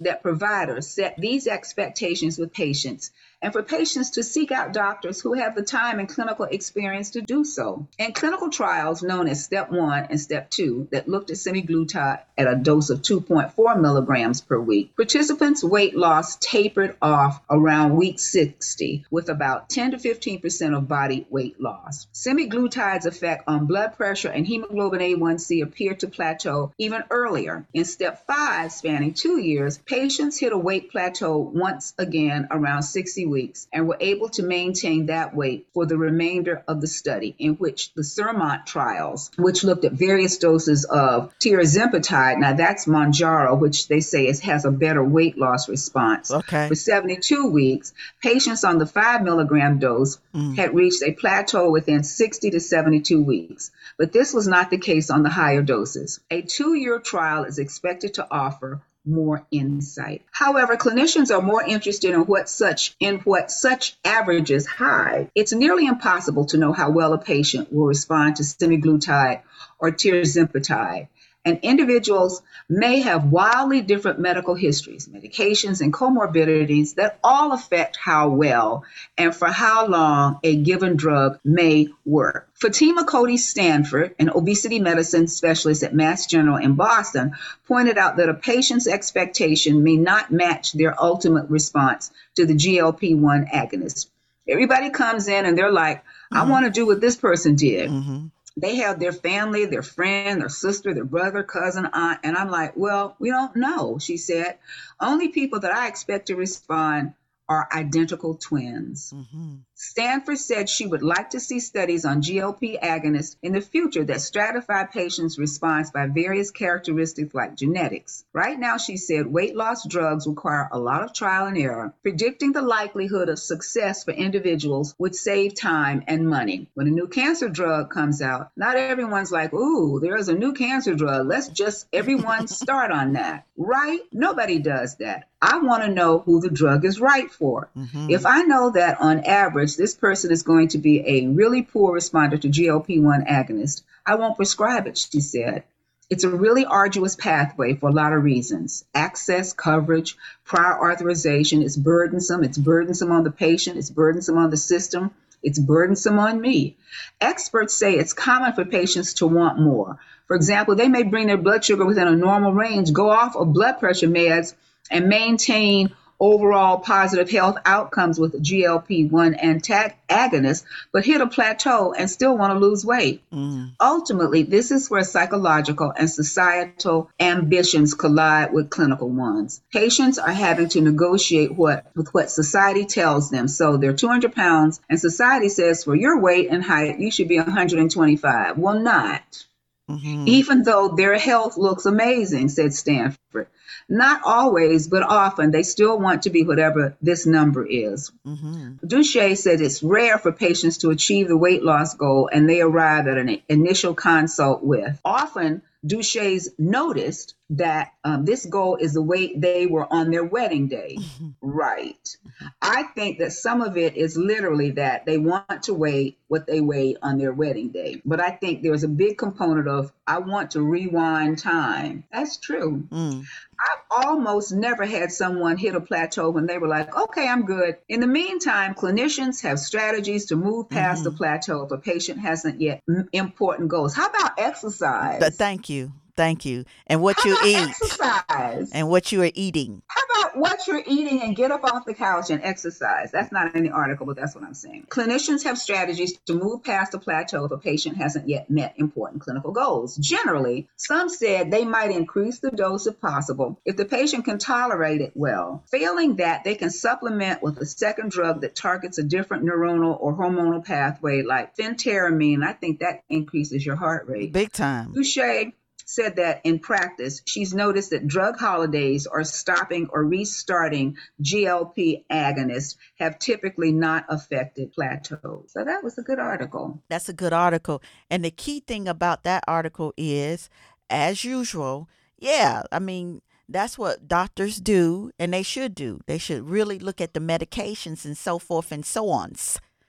that 0.00 0.22
providers 0.22 0.86
set 0.88 1.16
these 1.18 1.46
expectations 1.46 2.38
with 2.38 2.52
patients 2.52 3.10
and 3.42 3.52
for 3.52 3.62
patients 3.62 4.10
to 4.10 4.22
seek 4.22 4.52
out 4.52 4.72
doctors 4.72 5.20
who 5.20 5.34
have 5.34 5.54
the 5.54 5.62
time 5.62 5.98
and 5.98 6.08
clinical 6.08 6.46
experience 6.46 7.10
to 7.10 7.20
do 7.20 7.44
so. 7.44 7.86
In 7.98 8.12
clinical 8.12 8.50
trials 8.50 9.02
known 9.02 9.28
as 9.28 9.44
STEP 9.44 9.72
1 9.72 10.06
and 10.10 10.20
STEP 10.20 10.48
2 10.50 10.88
that 10.92 11.08
looked 11.08 11.30
at 11.30 11.36
semaglutide 11.36 12.20
at 12.38 12.46
a 12.46 12.54
dose 12.54 12.90
of 12.90 13.02
2.4 13.02 13.80
milligrams 13.80 14.40
per 14.40 14.58
week, 14.58 14.94
participants' 14.96 15.64
weight 15.64 15.96
loss 15.96 16.36
tapered 16.36 16.96
off 17.02 17.42
around 17.50 17.96
week 17.96 18.18
60 18.18 19.04
with 19.10 19.28
about 19.28 19.68
10 19.68 19.90
to 19.92 19.96
15% 19.96 20.76
of 20.76 20.88
body 20.88 21.26
weight 21.28 21.60
loss. 21.60 22.06
Semaglutide's 22.14 23.06
effect 23.06 23.44
on 23.48 23.66
blood 23.66 23.96
pressure 23.96 24.28
and 24.28 24.46
hemoglobin 24.46 25.00
A1C 25.00 25.62
appeared 25.62 26.00
to 26.00 26.06
plateau 26.06 26.72
even 26.78 27.02
earlier. 27.10 27.66
In 27.74 27.84
step 27.84 28.24
5, 28.26 28.70
spanning 28.70 29.14
2 29.14 29.38
years, 29.40 29.78
patients 29.78 30.38
hit 30.38 30.52
a 30.52 30.58
weight 30.58 30.90
plateau 30.90 31.38
once 31.38 31.94
again 31.98 32.46
around 32.50 32.82
60 32.82 33.26
weeks 33.32 33.66
and 33.72 33.88
were 33.88 33.96
able 33.98 34.28
to 34.28 34.42
maintain 34.44 35.06
that 35.06 35.34
weight 35.34 35.66
for 35.74 35.86
the 35.86 35.98
remainder 35.98 36.62
of 36.68 36.80
the 36.80 36.86
study 36.86 37.34
in 37.38 37.54
which 37.54 37.92
the 37.94 38.04
SURMOUNT 38.04 38.66
trials, 38.66 39.30
which 39.36 39.64
looked 39.64 39.84
at 39.84 39.92
various 39.92 40.38
doses 40.38 40.84
of 40.84 41.32
tirzepatide, 41.40 42.38
now 42.38 42.52
that's 42.52 42.86
Mounjaro, 42.86 43.58
which 43.58 43.88
they 43.88 44.00
say 44.00 44.26
is, 44.28 44.40
has 44.40 44.64
a 44.64 44.70
better 44.70 45.02
weight 45.02 45.36
loss 45.38 45.68
response. 45.68 46.30
Okay. 46.30 46.68
For 46.68 46.76
72 46.76 47.50
weeks, 47.50 47.92
patients 48.22 48.62
on 48.62 48.78
the 48.78 48.86
5 48.86 49.22
milligram 49.22 49.78
dose 49.78 50.18
Mm. 50.34 50.56
had 50.56 50.74
reached 50.74 51.02
a 51.02 51.12
plateau 51.12 51.70
within 51.70 52.02
60 52.02 52.50
to 52.52 52.60
72 52.60 53.22
weeks. 53.22 53.70
But 53.98 54.12
this 54.12 54.32
was 54.32 54.48
not 54.48 54.70
the 54.70 54.78
case 54.78 55.10
on 55.10 55.22
the 55.22 55.28
higher 55.28 55.62
doses. 55.62 56.20
A 56.30 56.40
two 56.42 56.74
year 56.74 56.98
trial 56.98 57.44
is 57.44 57.58
expected 57.58 58.14
to 58.14 58.26
offer 58.30 58.80
more 59.04 59.46
insight. 59.50 60.22
However, 60.30 60.76
clinicians 60.76 61.34
are 61.34 61.42
more 61.42 61.62
interested 61.62 62.14
in 62.14 62.20
what 62.20 62.48
such 62.48 62.94
in 63.00 63.16
what 63.20 63.50
such 63.50 63.96
averages 64.04 64.66
hide. 64.66 65.30
It's 65.34 65.52
nearly 65.52 65.86
impossible 65.86 66.46
to 66.46 66.58
know 66.58 66.72
how 66.72 66.90
well 66.90 67.12
a 67.12 67.18
patient 67.18 67.72
will 67.72 67.86
respond 67.86 68.36
to 68.36 68.42
semaglutide 68.42 69.42
or 69.78 69.90
tirzepatide 69.90 71.08
and 71.44 71.58
individuals 71.62 72.42
may 72.68 73.00
have 73.00 73.24
wildly 73.24 73.82
different 73.82 74.20
medical 74.20 74.54
histories, 74.54 75.08
medications, 75.08 75.80
and 75.80 75.92
comorbidities 75.92 76.94
that 76.94 77.18
all 77.22 77.52
affect 77.52 77.96
how 77.96 78.28
well 78.28 78.84
and 79.18 79.34
for 79.34 79.48
how 79.48 79.86
long 79.86 80.38
a 80.44 80.56
given 80.56 80.96
drug 80.96 81.38
may 81.44 81.88
work. 82.04 82.48
Fatima 82.54 83.04
Cody 83.04 83.36
Stanford, 83.36 84.14
an 84.18 84.30
obesity 84.30 84.78
medicine 84.78 85.26
specialist 85.26 85.82
at 85.82 85.94
Mass 85.94 86.26
General 86.26 86.58
in 86.58 86.74
Boston, 86.74 87.34
pointed 87.66 87.98
out 87.98 88.16
that 88.18 88.28
a 88.28 88.34
patient's 88.34 88.86
expectation 88.86 89.82
may 89.82 89.96
not 89.96 90.30
match 90.30 90.72
their 90.72 91.00
ultimate 91.02 91.50
response 91.50 92.12
to 92.36 92.46
the 92.46 92.54
GLP 92.54 93.18
1 93.18 93.46
agonist. 93.46 94.06
Everybody 94.48 94.90
comes 94.90 95.28
in 95.28 95.44
and 95.44 95.56
they're 95.56 95.72
like, 95.72 96.04
I 96.32 96.48
want 96.48 96.64
to 96.64 96.70
do 96.70 96.86
what 96.86 97.00
this 97.00 97.16
person 97.16 97.56
did 97.56 97.90
Mm-hmm. 97.90 98.26
They 98.56 98.76
have 98.76 99.00
their 99.00 99.12
family, 99.12 99.66
their 99.66 99.82
friend, 99.82 100.40
their 100.40 100.48
sister, 100.48 100.94
their 100.94 101.04
brother, 101.04 101.42
cousin, 101.42 101.86
aunt. 101.86 102.20
And 102.22 102.36
I'm 102.36 102.50
like, 102.50 102.76
well, 102.76 103.16
we 103.18 103.30
don't 103.30 103.56
know, 103.56 103.98
she 103.98 104.16
said. 104.16 104.58
Only 105.00 105.28
people 105.28 105.60
that 105.60 105.72
I 105.72 105.88
expect 105.88 106.26
to 106.26 106.36
respond 106.36 107.14
are 107.48 107.68
identical 107.72 108.34
twins. 108.34 109.12
Mm-hmm. 109.14 109.56
Stanford 109.84 110.38
said 110.38 110.68
she 110.68 110.86
would 110.86 111.02
like 111.02 111.30
to 111.30 111.40
see 111.40 111.58
studies 111.58 112.04
on 112.04 112.22
GLP 112.22 112.80
agonists 112.80 113.34
in 113.42 113.52
the 113.52 113.60
future 113.60 114.04
that 114.04 114.18
stratify 114.18 114.88
patients' 114.88 115.40
response 115.40 115.90
by 115.90 116.06
various 116.06 116.52
characteristics 116.52 117.34
like 117.34 117.56
genetics. 117.56 118.24
Right 118.32 118.56
now, 118.56 118.76
she 118.76 118.96
said 118.96 119.26
weight 119.26 119.56
loss 119.56 119.84
drugs 119.84 120.28
require 120.28 120.68
a 120.70 120.78
lot 120.78 121.02
of 121.02 121.12
trial 121.12 121.46
and 121.46 121.58
error. 121.58 121.92
Predicting 122.04 122.52
the 122.52 122.62
likelihood 122.62 123.28
of 123.28 123.40
success 123.40 124.04
for 124.04 124.12
individuals 124.12 124.94
would 124.98 125.16
save 125.16 125.56
time 125.56 126.04
and 126.06 126.30
money. 126.30 126.68
When 126.74 126.86
a 126.86 126.90
new 126.90 127.08
cancer 127.08 127.48
drug 127.48 127.90
comes 127.90 128.22
out, 128.22 128.52
not 128.56 128.76
everyone's 128.76 129.32
like, 129.32 129.52
ooh, 129.52 129.98
there's 129.98 130.28
a 130.28 130.34
new 130.34 130.52
cancer 130.52 130.94
drug. 130.94 131.26
Let's 131.26 131.48
just 131.48 131.88
everyone 131.92 132.46
start 132.62 132.92
on 132.92 133.14
that. 133.14 133.46
Right? 133.56 134.00
Nobody 134.12 134.60
does 134.60 134.94
that. 134.98 135.26
I 135.42 135.58
want 135.58 135.82
to 135.82 135.90
know 135.90 136.20
who 136.20 136.40
the 136.40 136.50
drug 136.50 136.84
is 136.84 137.00
right 137.00 137.28
for. 137.28 137.68
Mm-hmm. 137.76 138.10
If 138.10 138.24
I 138.26 138.42
know 138.42 138.70
that 138.70 139.00
on 139.00 139.24
average 139.24 139.71
this 139.76 139.94
person 139.94 140.30
is 140.30 140.42
going 140.42 140.68
to 140.68 140.78
be 140.78 141.00
a 141.06 141.28
really 141.28 141.62
poor 141.62 141.96
responder 141.96 142.40
to 142.40 142.48
GLP 142.48 143.02
1 143.02 143.24
agonist, 143.24 143.82
I 144.06 144.14
won't 144.16 144.36
prescribe 144.36 144.86
it, 144.86 144.98
she 144.98 145.20
said. 145.20 145.64
It's 146.10 146.24
a 146.24 146.28
really 146.28 146.66
arduous 146.66 147.16
pathway 147.16 147.74
for 147.74 147.88
a 147.88 147.92
lot 147.92 148.12
of 148.12 148.22
reasons 148.22 148.84
access, 148.94 149.52
coverage, 149.52 150.16
prior 150.44 150.90
authorization. 150.90 151.62
It's 151.62 151.76
burdensome. 151.76 152.44
It's 152.44 152.58
burdensome 152.58 153.10
on 153.10 153.24
the 153.24 153.30
patient. 153.30 153.78
It's 153.78 153.88
burdensome 153.88 154.36
on 154.36 154.50
the 154.50 154.58
system. 154.58 155.12
It's 155.42 155.58
burdensome 155.58 156.18
on 156.18 156.40
me. 156.40 156.76
Experts 157.20 157.74
say 157.74 157.94
it's 157.94 158.12
common 158.12 158.52
for 158.52 158.64
patients 158.64 159.14
to 159.14 159.26
want 159.26 159.58
more. 159.58 159.98
For 160.26 160.36
example, 160.36 160.74
they 160.74 160.88
may 160.88 161.02
bring 161.02 161.26
their 161.26 161.38
blood 161.38 161.64
sugar 161.64 161.84
within 161.84 162.08
a 162.08 162.16
normal 162.16 162.52
range, 162.52 162.92
go 162.92 163.10
off 163.10 163.34
of 163.34 163.52
blood 163.52 163.80
pressure 163.80 164.08
meds, 164.08 164.54
and 164.90 165.08
maintain 165.08 165.94
overall 166.22 166.78
positive 166.78 167.28
health 167.28 167.56
outcomes 167.66 168.16
with 168.16 168.40
GLP 168.40 169.10
1 169.10 169.34
antag- 169.34 169.94
agonist, 170.08 170.62
but 170.92 171.04
hit 171.04 171.20
a 171.20 171.26
plateau 171.26 171.92
and 171.92 172.08
still 172.08 172.38
want 172.38 172.52
to 172.52 172.60
lose 172.60 172.86
weight. 172.86 173.22
Mm. 173.32 173.72
Ultimately, 173.80 174.44
this 174.44 174.70
is 174.70 174.88
where 174.88 175.02
psychological 175.02 175.92
and 175.94 176.08
societal 176.08 177.10
ambitions 177.18 177.94
collide 177.94 178.52
with 178.52 178.70
clinical 178.70 179.08
ones. 179.08 179.62
Patients 179.72 180.16
are 180.16 180.32
having 180.32 180.68
to 180.70 180.80
negotiate 180.80 181.52
what 181.56 181.90
with 181.96 182.14
what 182.14 182.30
society 182.30 182.84
tells 182.84 183.28
them. 183.28 183.48
So 183.48 183.76
they're 183.76 183.92
200 183.92 184.32
pounds, 184.32 184.80
and 184.88 185.00
society 185.00 185.48
says 185.48 185.82
for 185.82 185.96
your 185.96 186.20
weight 186.20 186.50
and 186.50 186.62
height, 186.62 187.00
you 187.00 187.10
should 187.10 187.28
be 187.28 187.38
125. 187.38 188.58
Well, 188.58 188.78
not. 188.78 189.44
Mm-hmm. 189.90 190.24
Even 190.28 190.62
though 190.62 190.90
their 190.90 191.18
health 191.18 191.56
looks 191.56 191.84
amazing, 191.84 192.48
said 192.48 192.72
Stanford. 192.72 193.48
Not 193.92 194.22
always, 194.24 194.88
but 194.88 195.02
often 195.02 195.50
they 195.50 195.62
still 195.62 195.98
want 195.98 196.22
to 196.22 196.30
be 196.30 196.44
whatever 196.44 196.96
this 197.02 197.26
number 197.26 197.66
is. 197.66 198.10
Mm-hmm. 198.26 198.86
Dushay 198.86 199.36
said 199.36 199.60
it's 199.60 199.82
rare 199.82 200.16
for 200.16 200.32
patients 200.32 200.78
to 200.78 200.88
achieve 200.88 201.28
the 201.28 201.36
weight 201.36 201.62
loss 201.62 201.92
goal 201.92 202.30
and 202.32 202.48
they 202.48 202.62
arrive 202.62 203.06
at 203.06 203.18
an 203.18 203.42
initial 203.50 203.92
consult 203.92 204.62
with. 204.62 204.98
Often, 205.04 205.60
Dushay's 205.86 206.48
noticed 206.58 207.34
that 207.52 207.92
um, 208.02 208.24
this 208.24 208.46
goal 208.46 208.76
is 208.76 208.94
the 208.94 209.02
weight 209.02 209.40
they 209.40 209.66
were 209.66 209.86
on 209.92 210.10
their 210.10 210.24
wedding 210.24 210.68
day. 210.68 210.98
Right. 211.44 212.16
I 212.62 212.84
think 212.94 213.18
that 213.18 213.32
some 213.32 213.62
of 213.62 213.76
it 213.76 213.96
is 213.96 214.16
literally 214.16 214.70
that 214.72 215.04
they 215.06 215.18
want 215.18 215.64
to 215.64 215.74
weigh 215.74 216.16
what 216.28 216.46
they 216.46 216.60
weigh 216.60 216.96
on 217.02 217.18
their 217.18 217.32
wedding 217.32 217.70
day. 217.70 218.00
But 218.04 218.20
I 218.20 218.30
think 218.30 218.62
there's 218.62 218.84
a 218.84 218.88
big 218.88 219.18
component 219.18 219.68
of, 219.68 219.92
I 220.06 220.18
want 220.18 220.52
to 220.52 220.62
rewind 220.62 221.38
time. 221.38 222.04
That's 222.12 222.36
true. 222.38 222.84
Mm. 222.90 223.24
I've 223.60 224.06
almost 224.06 224.52
never 224.52 224.84
had 224.84 225.12
someone 225.12 225.56
hit 225.56 225.74
a 225.74 225.80
plateau 225.80 226.30
when 226.30 226.46
they 226.46 226.58
were 226.58 226.68
like, 226.68 226.96
okay, 226.96 227.28
I'm 227.28 227.44
good. 227.44 227.76
In 227.88 228.00
the 228.00 228.06
meantime, 228.06 228.74
clinicians 228.74 229.42
have 229.42 229.58
strategies 229.58 230.26
to 230.26 230.36
move 230.36 230.70
past 230.70 231.04
the 231.04 231.10
plateau 231.10 231.64
if 231.64 231.70
a 231.70 231.78
patient 231.78 232.20
hasn't 232.20 232.60
yet 232.60 232.82
m- 232.88 233.08
important 233.12 233.68
goals. 233.68 233.94
How 233.94 234.06
about 234.06 234.38
exercise? 234.38 235.20
Th- 235.20 235.32
thank 235.32 235.68
you. 235.68 235.92
Thank 236.16 236.44
you. 236.44 236.64
And 236.86 237.00
what 237.00 237.16
How 237.18 237.30
you 237.30 237.38
eat 237.44 237.68
exercise? 237.68 238.70
and 238.72 238.88
what 238.88 239.12
you 239.12 239.22
are 239.22 239.30
eating. 239.34 239.82
How 239.86 240.02
about 240.10 240.38
what 240.38 240.66
you're 240.66 240.82
eating 240.86 241.22
and 241.22 241.34
get 241.34 241.50
up 241.50 241.64
off 241.64 241.86
the 241.86 241.94
couch 241.94 242.30
and 242.30 242.42
exercise? 242.42 243.10
That's 243.10 243.32
not 243.32 243.54
in 243.54 243.64
the 243.64 243.70
article, 243.70 244.06
but 244.06 244.16
that's 244.16 244.34
what 244.34 244.44
I'm 244.44 244.54
saying. 244.54 244.86
Clinicians 244.88 245.44
have 245.44 245.58
strategies 245.58 246.18
to 246.26 246.34
move 246.34 246.62
past 246.64 246.92
the 246.92 246.98
plateau 246.98 247.44
if 247.44 247.50
a 247.50 247.58
patient 247.58 247.96
hasn't 247.96 248.28
yet 248.28 248.50
met 248.50 248.74
important 248.76 249.22
clinical 249.22 249.52
goals. 249.52 249.96
Generally, 249.96 250.68
some 250.76 251.08
said 251.08 251.50
they 251.50 251.64
might 251.64 251.90
increase 251.90 252.40
the 252.40 252.50
dose 252.50 252.86
if 252.86 253.00
possible 253.00 253.58
if 253.64 253.76
the 253.76 253.84
patient 253.84 254.24
can 254.24 254.38
tolerate 254.38 255.00
it 255.00 255.12
well. 255.14 255.62
Failing 255.70 256.16
that, 256.16 256.44
they 256.44 256.54
can 256.54 256.70
supplement 256.70 257.42
with 257.42 257.58
a 257.58 257.66
second 257.66 258.10
drug 258.10 258.42
that 258.42 258.54
targets 258.54 258.98
a 258.98 259.02
different 259.02 259.44
neuronal 259.44 259.96
or 259.98 260.14
hormonal 260.14 260.64
pathway 260.64 261.22
like 261.22 261.56
phentermine. 261.56 262.44
I 262.44 262.52
think 262.52 262.80
that 262.80 263.02
increases 263.08 263.64
your 263.64 263.76
heart 263.76 264.06
rate. 264.08 264.32
Big 264.32 264.52
time. 264.52 264.92
Dushay 264.94 265.52
said 265.94 266.16
that 266.16 266.40
in 266.44 266.58
practice, 266.58 267.22
she's 267.26 267.54
noticed 267.54 267.90
that 267.90 268.06
drug 268.06 268.38
holidays 268.38 269.06
or 269.06 269.24
stopping 269.24 269.88
or 269.92 270.04
restarting 270.04 270.96
GLP 271.22 272.04
agonists 272.10 272.76
have 272.98 273.18
typically 273.18 273.72
not 273.72 274.04
affected 274.08 274.72
plateaus. 274.72 275.52
So 275.52 275.64
that 275.64 275.84
was 275.84 275.98
a 275.98 276.02
good 276.02 276.18
article. 276.18 276.82
That's 276.88 277.08
a 277.08 277.12
good 277.14 277.32
article. 277.32 277.82
And 278.10 278.24
the 278.24 278.30
key 278.30 278.60
thing 278.60 278.88
about 278.88 279.24
that 279.24 279.44
article 279.46 279.92
is, 279.96 280.48
as 280.90 281.24
usual, 281.24 281.88
yeah, 282.18 282.62
I 282.70 282.78
mean, 282.78 283.22
that's 283.48 283.76
what 283.76 284.08
doctors 284.08 284.58
do 284.58 285.10
and 285.18 285.32
they 285.34 285.42
should 285.42 285.74
do. 285.74 286.00
They 286.06 286.18
should 286.18 286.48
really 286.48 286.78
look 286.78 287.00
at 287.00 287.14
the 287.14 287.20
medications 287.20 288.04
and 288.04 288.16
so 288.16 288.38
forth 288.38 288.72
and 288.72 288.84
so 288.84 289.08
on. 289.10 289.34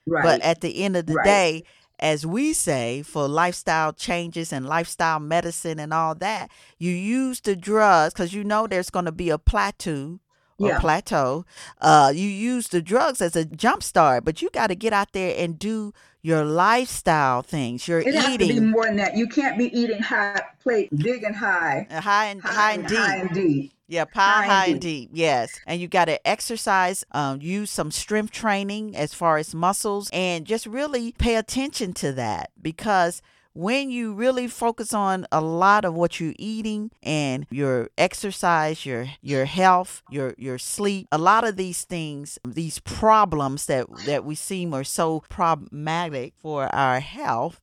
Right. 0.06 0.24
But 0.24 0.42
at 0.42 0.62
the 0.62 0.84
end 0.84 0.98
of 0.98 1.06
the 1.06 1.14
Right. 1.14 1.26
day, 1.26 1.64
as 2.00 2.26
we 2.26 2.54
say, 2.54 3.02
for 3.02 3.28
lifestyle 3.28 3.94
changes 3.94 4.52
and 4.52 4.66
lifestyle 4.66 5.20
medicine 5.20 5.80
and 5.80 5.94
all 5.94 6.16
that, 6.16 6.52
you 6.78 6.92
use 6.92 7.40
the 7.42 7.56
drugs 7.56 8.14
because 8.14 8.34
you 8.34 8.44
know 8.44 8.68
there's 8.68 8.90
going 8.90 9.06
to 9.06 9.12
be 9.12 9.30
a 9.30 9.38
plateau 9.38 10.20
or 10.64 10.70
Yeah. 10.70 10.80
plateau, 10.80 11.46
uh, 11.82 12.12
you 12.16 12.28
use 12.28 12.68
the 12.70 12.82
drugs 12.82 13.22
as 13.22 13.36
a 13.36 13.46
jump 13.46 13.84
start, 13.84 14.26
but 14.26 14.42
you 14.42 14.50
got 14.52 14.68
to 14.68 14.76
get 14.76 14.94
out 14.94 15.12
there 15.14 15.36
and 15.38 15.60
do 15.60 15.94
your 16.22 16.46
lifestyle 16.46 17.42
things. 17.42 17.88
You're 17.88 18.00
It 18.00 18.16
has 18.16 18.26
to 18.26 18.38
be 18.38 18.46
eating 18.46 18.72
more 18.72 18.86
than 18.86 18.96
that. 18.98 19.16
You 19.18 19.28
can't 19.28 19.58
be 19.58 19.66
eating 19.78 20.02
high 20.02 20.42
plate, 20.62 20.90
big 20.96 21.24
and 21.24 21.36
high, 21.36 21.88
uh, 21.92 22.02
high 22.02 22.26
and 22.28 22.42
high 22.42 22.72
and 22.74 22.88
deep. 22.88 22.98
high 22.98 23.16
and 23.18 23.30
deep. 23.34 23.74
Yeah, 23.90 24.06
pie 24.06 24.22
High 24.22 24.46
high, 24.46 24.64
and 24.66 24.72
and 24.74 24.82
deep. 24.82 25.10
Yes. 25.14 25.60
And 25.68 25.80
you 25.82 25.88
got 25.88 26.06
to 26.06 26.26
exercise, 26.28 27.04
um, 27.12 27.42
use 27.42 27.70
some 27.70 27.92
strength 27.92 28.32
training 28.32 28.96
as 28.96 29.14
far 29.14 29.38
as 29.38 29.54
muscles, 29.54 30.10
and 30.14 30.46
just 30.46 30.66
really 30.66 31.12
pay 31.12 31.36
attention 31.36 31.94
to 31.96 32.14
that 32.14 32.52
because 32.60 33.22
when 33.54 33.90
you 33.90 34.14
really 34.14 34.48
focus 34.48 34.94
on 34.94 35.26
a 35.32 35.42
lot 35.42 35.86
of 35.86 35.94
what 35.94 36.20
you're 36.20 36.34
eating 36.38 36.92
and 37.02 37.46
your 37.50 37.90
exercise, 37.98 38.86
your 38.86 39.08
your 39.22 39.46
health, 39.46 40.02
your 40.10 40.34
your 40.38 40.58
sleep, 40.58 41.08
a 41.12 41.18
lot 41.18 41.48
of 41.48 41.56
these 41.56 41.84
things, 41.84 42.40
these 42.48 42.80
problems 42.80 43.66
that 43.68 43.88
that 44.06 44.26
we 44.26 44.36
seem 44.36 44.74
are 44.74 44.84
so 44.84 45.24
problematic 45.30 46.34
for 46.38 46.74
our 46.74 47.00
health, 47.00 47.62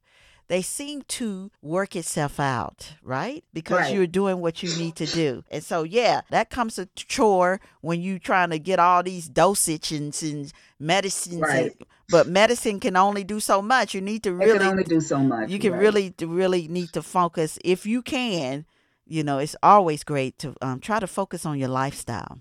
they 0.50 0.62
seem 0.62 1.02
to 1.02 1.48
work 1.62 1.94
itself 1.94 2.40
out, 2.40 2.94
right? 3.04 3.44
Because 3.54 3.82
Right. 3.82 3.94
you're 3.94 4.08
doing 4.08 4.40
what 4.40 4.64
you 4.64 4.76
need 4.76 4.96
to 4.96 5.06
do. 5.06 5.44
And 5.48 5.62
so, 5.62 5.84
yeah, 5.84 6.22
that 6.30 6.50
comes 6.50 6.76
a 6.76 6.86
chore 6.96 7.60
when 7.82 8.02
you're 8.02 8.18
trying 8.18 8.50
to 8.50 8.58
get 8.58 8.80
all 8.80 9.04
these 9.04 9.30
dosages 9.30 10.22
and 10.28 10.52
medicines. 10.80 11.40
Right. 11.40 11.72
and- 11.78 11.86
but 12.10 12.26
medicine 12.26 12.80
can 12.80 12.96
only 12.96 13.22
do 13.22 13.38
so 13.38 13.62
much. 13.62 13.94
You 13.94 14.00
need 14.00 14.24
to 14.24 14.30
It 14.30 14.34
really, 14.34 14.58
can 14.58 14.66
only 14.66 14.82
do 14.82 15.00
so 15.00 15.20
much. 15.20 15.48
you 15.48 15.60
can 15.60 15.70
right. 15.72 15.80
really, 15.80 16.14
really 16.20 16.66
need 16.66 16.92
to 16.94 17.02
focus. 17.02 17.56
If 17.64 17.86
you 17.86 18.02
can, 18.02 18.66
you 19.06 19.22
know, 19.22 19.38
it's 19.38 19.54
always 19.62 20.02
great 20.02 20.36
to 20.40 20.56
um, 20.60 20.80
try 20.80 20.98
to 20.98 21.06
focus 21.06 21.46
on 21.46 21.60
your 21.60 21.68
lifestyle. 21.68 22.40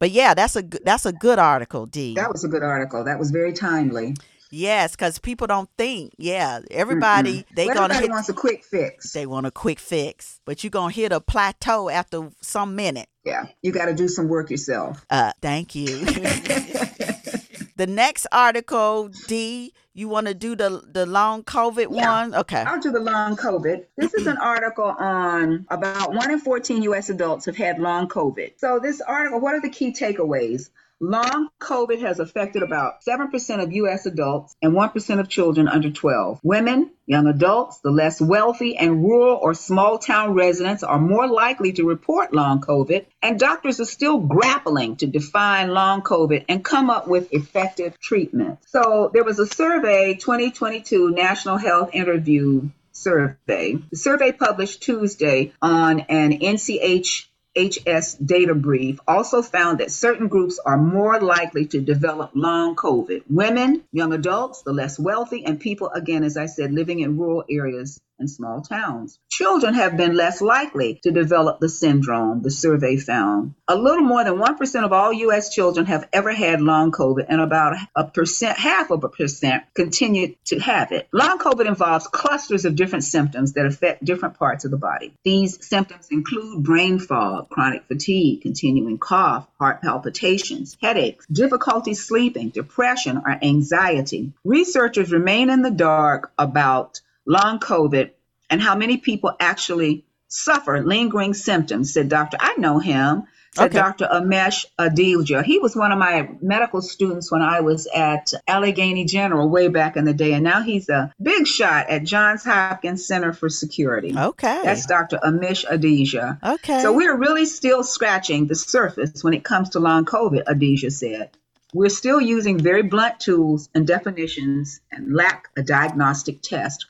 But 0.00 0.10
yeah, 0.10 0.34
that's 0.34 0.56
a 0.56 0.62
good, 0.64 0.82
that's 0.84 1.06
a 1.06 1.12
good 1.12 1.38
article, 1.38 1.86
D. 1.86 2.14
That 2.14 2.32
was 2.32 2.42
a 2.42 2.48
good 2.48 2.62
article. 2.64 3.04
That 3.04 3.18
was 3.20 3.30
very 3.30 3.52
timely. 3.52 4.14
Yes, 4.54 4.92
because 4.92 5.18
people 5.18 5.46
don't 5.46 5.68
think. 5.76 6.12
Yeah, 6.16 6.60
everybody 6.70 7.44
they 7.54 7.66
Well, 7.66 7.74
gonna 7.74 7.84
everybody 7.94 8.06
hit. 8.06 8.10
wants 8.12 8.28
a 8.28 8.34
quick 8.34 8.64
fix. 8.64 9.12
They 9.12 9.26
want 9.26 9.46
a 9.46 9.50
quick 9.50 9.78
fix, 9.80 10.40
but 10.44 10.62
you're 10.62 10.70
gonna 10.70 10.92
hit 10.92 11.10
a 11.12 11.20
plateau 11.20 11.88
after 11.90 12.30
some 12.40 12.76
minute. 12.76 13.08
Yeah, 13.24 13.46
you 13.62 13.72
got 13.72 13.86
to 13.86 13.94
do 13.94 14.06
some 14.06 14.28
work 14.28 14.50
yourself. 14.50 15.04
Uh, 15.10 15.32
thank 15.40 15.74
you. 15.74 15.86
the 17.76 17.86
next 17.88 18.26
article, 18.30 19.08
D, 19.26 19.72
you 19.94 20.08
want 20.08 20.26
to 20.26 20.34
do 20.34 20.54
the 20.54 20.82
the 20.92 21.06
long 21.06 21.42
COVID 21.42 21.88
Yeah. 21.90 22.10
one? 22.22 22.34
Okay. 22.34 22.60
I'll 22.62 22.80
do 22.80 22.92
the 22.92 23.00
long 23.00 23.36
COVID. 23.36 23.84
This 23.96 24.14
is 24.14 24.26
an 24.26 24.36
article 24.36 24.84
on 24.84 25.66
about 25.70 26.12
1 26.12 26.30
in 26.30 26.38
14 26.38 26.82
U.S. 26.84 27.08
adults 27.10 27.46
have 27.46 27.56
had 27.56 27.78
long 27.78 28.08
COVID. 28.08 28.52
So, 28.58 28.78
this 28.78 29.00
article, 29.00 29.40
what 29.40 29.54
are 29.54 29.60
the 29.60 29.70
key 29.70 29.92
takeaways? 29.92 30.68
Long 31.06 31.50
COVID 31.60 32.00
has 32.00 32.18
affected 32.18 32.62
about 32.62 33.04
7% 33.06 33.62
of 33.62 33.72
U.S. 33.74 34.06
adults 34.06 34.56
and 34.62 34.72
1% 34.72 35.20
of 35.20 35.28
children 35.28 35.68
under 35.68 35.90
12. 35.90 36.40
Women, 36.42 36.92
young 37.04 37.26
adults, 37.26 37.80
the 37.80 37.90
less 37.90 38.22
wealthy, 38.22 38.78
and 38.78 39.04
rural 39.04 39.36
or 39.36 39.52
small 39.52 39.98
town 39.98 40.32
residents 40.32 40.82
are 40.82 40.98
more 40.98 41.28
likely 41.28 41.74
to 41.74 41.84
report 41.84 42.32
long 42.32 42.62
COVID, 42.62 43.04
and 43.20 43.38
doctors 43.38 43.80
are 43.80 43.84
still 43.84 44.18
grappling 44.18 44.96
to 44.96 45.06
define 45.06 45.74
long 45.74 46.00
COVID 46.00 46.46
and 46.48 46.64
come 46.64 46.88
up 46.88 47.06
with 47.06 47.34
effective 47.34 48.00
treatment. 48.00 48.60
So, 48.68 49.10
there 49.12 49.24
was 49.24 49.38
a 49.38 49.46
survey, 49.46 50.14
2022 50.14 51.10
National 51.10 51.58
Health 51.58 51.90
Interview 51.92 52.70
survey. 52.92 53.76
The 53.90 53.96
survey 53.96 54.32
published 54.32 54.82
Tuesday 54.82 55.52
on 55.60 56.00
an 56.00 56.38
NCH 56.38 57.26
HS 57.56 58.14
data 58.14 58.54
brief 58.54 58.98
also 59.06 59.42
found 59.42 59.78
that 59.78 59.92
certain 59.92 60.28
groups 60.28 60.58
are 60.64 60.76
more 60.76 61.20
likely 61.20 61.66
to 61.66 61.80
develop 61.80 62.32
long 62.34 62.74
COVID. 62.74 63.22
Women, 63.30 63.84
young 63.92 64.12
adults, 64.12 64.62
the 64.62 64.72
less 64.72 64.98
wealthy, 64.98 65.44
and 65.44 65.60
people, 65.60 65.88
again, 65.90 66.24
as 66.24 66.36
I 66.36 66.46
said, 66.46 66.72
living 66.72 67.00
in 67.00 67.16
rural 67.16 67.44
areas 67.48 68.00
and 68.18 68.30
small 68.30 68.60
towns. 68.60 69.18
Children 69.30 69.74
have 69.74 69.96
been 69.96 70.14
less 70.14 70.40
likely 70.40 71.00
to 71.02 71.10
develop 71.10 71.58
the 71.58 71.68
syndrome, 71.68 72.42
the 72.42 72.50
survey 72.50 72.96
found. 72.96 73.54
A 73.66 73.76
little 73.76 74.04
more 74.04 74.22
than 74.22 74.38
1% 74.38 74.84
of 74.84 74.92
all 74.92 75.12
U.S. 75.12 75.52
children 75.52 75.86
have 75.86 76.08
ever 76.12 76.32
had 76.32 76.60
long 76.60 76.92
COVID, 76.92 77.26
and 77.28 77.40
about 77.40 77.76
a 77.96 78.04
percent, 78.04 78.58
half 78.58 78.90
of 78.90 79.02
a 79.04 79.08
percent, 79.08 79.64
continue 79.74 80.34
to 80.46 80.58
have 80.60 80.92
it. 80.92 81.08
Long 81.12 81.38
COVID 81.38 81.66
involves 81.66 82.06
clusters 82.06 82.64
of 82.64 82.76
different 82.76 83.04
symptoms 83.04 83.54
that 83.54 83.66
affect 83.66 84.04
different 84.04 84.38
parts 84.38 84.64
of 84.64 84.70
the 84.70 84.76
body. 84.76 85.12
These 85.24 85.66
symptoms 85.66 86.08
include 86.10 86.62
brain 86.62 86.98
fog, 86.98 87.48
chronic 87.48 87.84
fatigue, 87.86 88.42
continuing 88.42 88.98
cough, 88.98 89.48
heart 89.58 89.82
palpitations, 89.82 90.76
headaches, 90.80 91.26
difficulty 91.26 91.94
sleeping, 91.94 92.50
depression, 92.50 93.16
or 93.18 93.38
anxiety. 93.42 94.32
Researchers 94.44 95.10
remain 95.10 95.50
in 95.50 95.62
the 95.62 95.70
dark 95.70 96.32
about 96.38 97.00
long 97.26 97.58
COVID 97.58 98.10
and 98.50 98.60
how 98.60 98.74
many 98.74 98.96
people 98.98 99.34
actually 99.40 100.04
suffer 100.28 100.84
lingering 100.84 101.34
symptoms, 101.34 101.92
said 101.92 102.08
Dr. 102.08 102.36
I 102.40 102.54
know 102.58 102.78
him, 102.78 103.24
said 103.54 103.66
Okay. 103.66 103.78
Dr. 103.78 104.08
Amesh 104.12 104.64
Adalja. 104.80 105.44
He 105.44 105.60
was 105.60 105.76
one 105.76 105.92
of 105.92 105.98
my 105.98 106.28
medical 106.42 106.82
students 106.82 107.30
when 107.30 107.40
I 107.40 107.60
was 107.60 107.86
at 107.94 108.32
Allegheny 108.48 109.04
General 109.04 109.48
way 109.48 109.68
back 109.68 109.96
in 109.96 110.04
the 110.04 110.12
day, 110.12 110.32
and 110.32 110.42
now 110.42 110.62
he's 110.62 110.88
a 110.88 111.12
big 111.22 111.46
shot 111.46 111.88
at 111.88 112.02
Johns 112.02 112.42
Hopkins 112.44 113.06
Center 113.06 113.32
for 113.32 113.48
Security. 113.48 114.12
Okay. 114.16 114.60
That's 114.64 114.86
Dr. 114.86 115.18
Amesh 115.18 115.64
Adalja. 115.66 116.42
okay. 116.54 116.82
So 116.82 116.92
we're 116.92 117.16
really 117.16 117.46
still 117.46 117.84
scratching 117.84 118.48
the 118.48 118.56
surface 118.56 119.22
when 119.22 119.34
it 119.34 119.44
comes 119.44 119.70
to 119.70 119.78
long 119.78 120.04
COVID, 120.04 120.44
Adalja 120.44 120.90
said. 120.90 121.30
We're 121.72 121.90
still 121.90 122.20
using 122.20 122.58
very 122.58 122.82
blunt 122.82 123.20
tools 123.20 123.68
and 123.74 123.86
definitions 123.86 124.80
and 124.92 125.14
lack 125.14 125.48
a 125.56 125.62
diagnostic 125.62 126.42
test. 126.42 126.86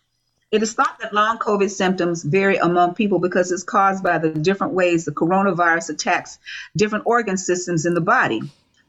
It 0.54 0.62
is 0.62 0.72
thought 0.72 1.00
that 1.00 1.12
long 1.12 1.38
COVID 1.38 1.68
symptoms 1.68 2.22
vary 2.22 2.58
among 2.58 2.94
people 2.94 3.18
because 3.18 3.50
it's 3.50 3.64
caused 3.64 4.04
by 4.04 4.18
the 4.18 4.30
different 4.30 4.72
ways 4.72 5.04
the 5.04 5.10
coronavirus 5.10 5.90
attacks 5.90 6.38
different 6.76 7.06
organ 7.08 7.36
systems 7.36 7.86
in 7.86 7.94
the 7.94 8.00
body, 8.00 8.40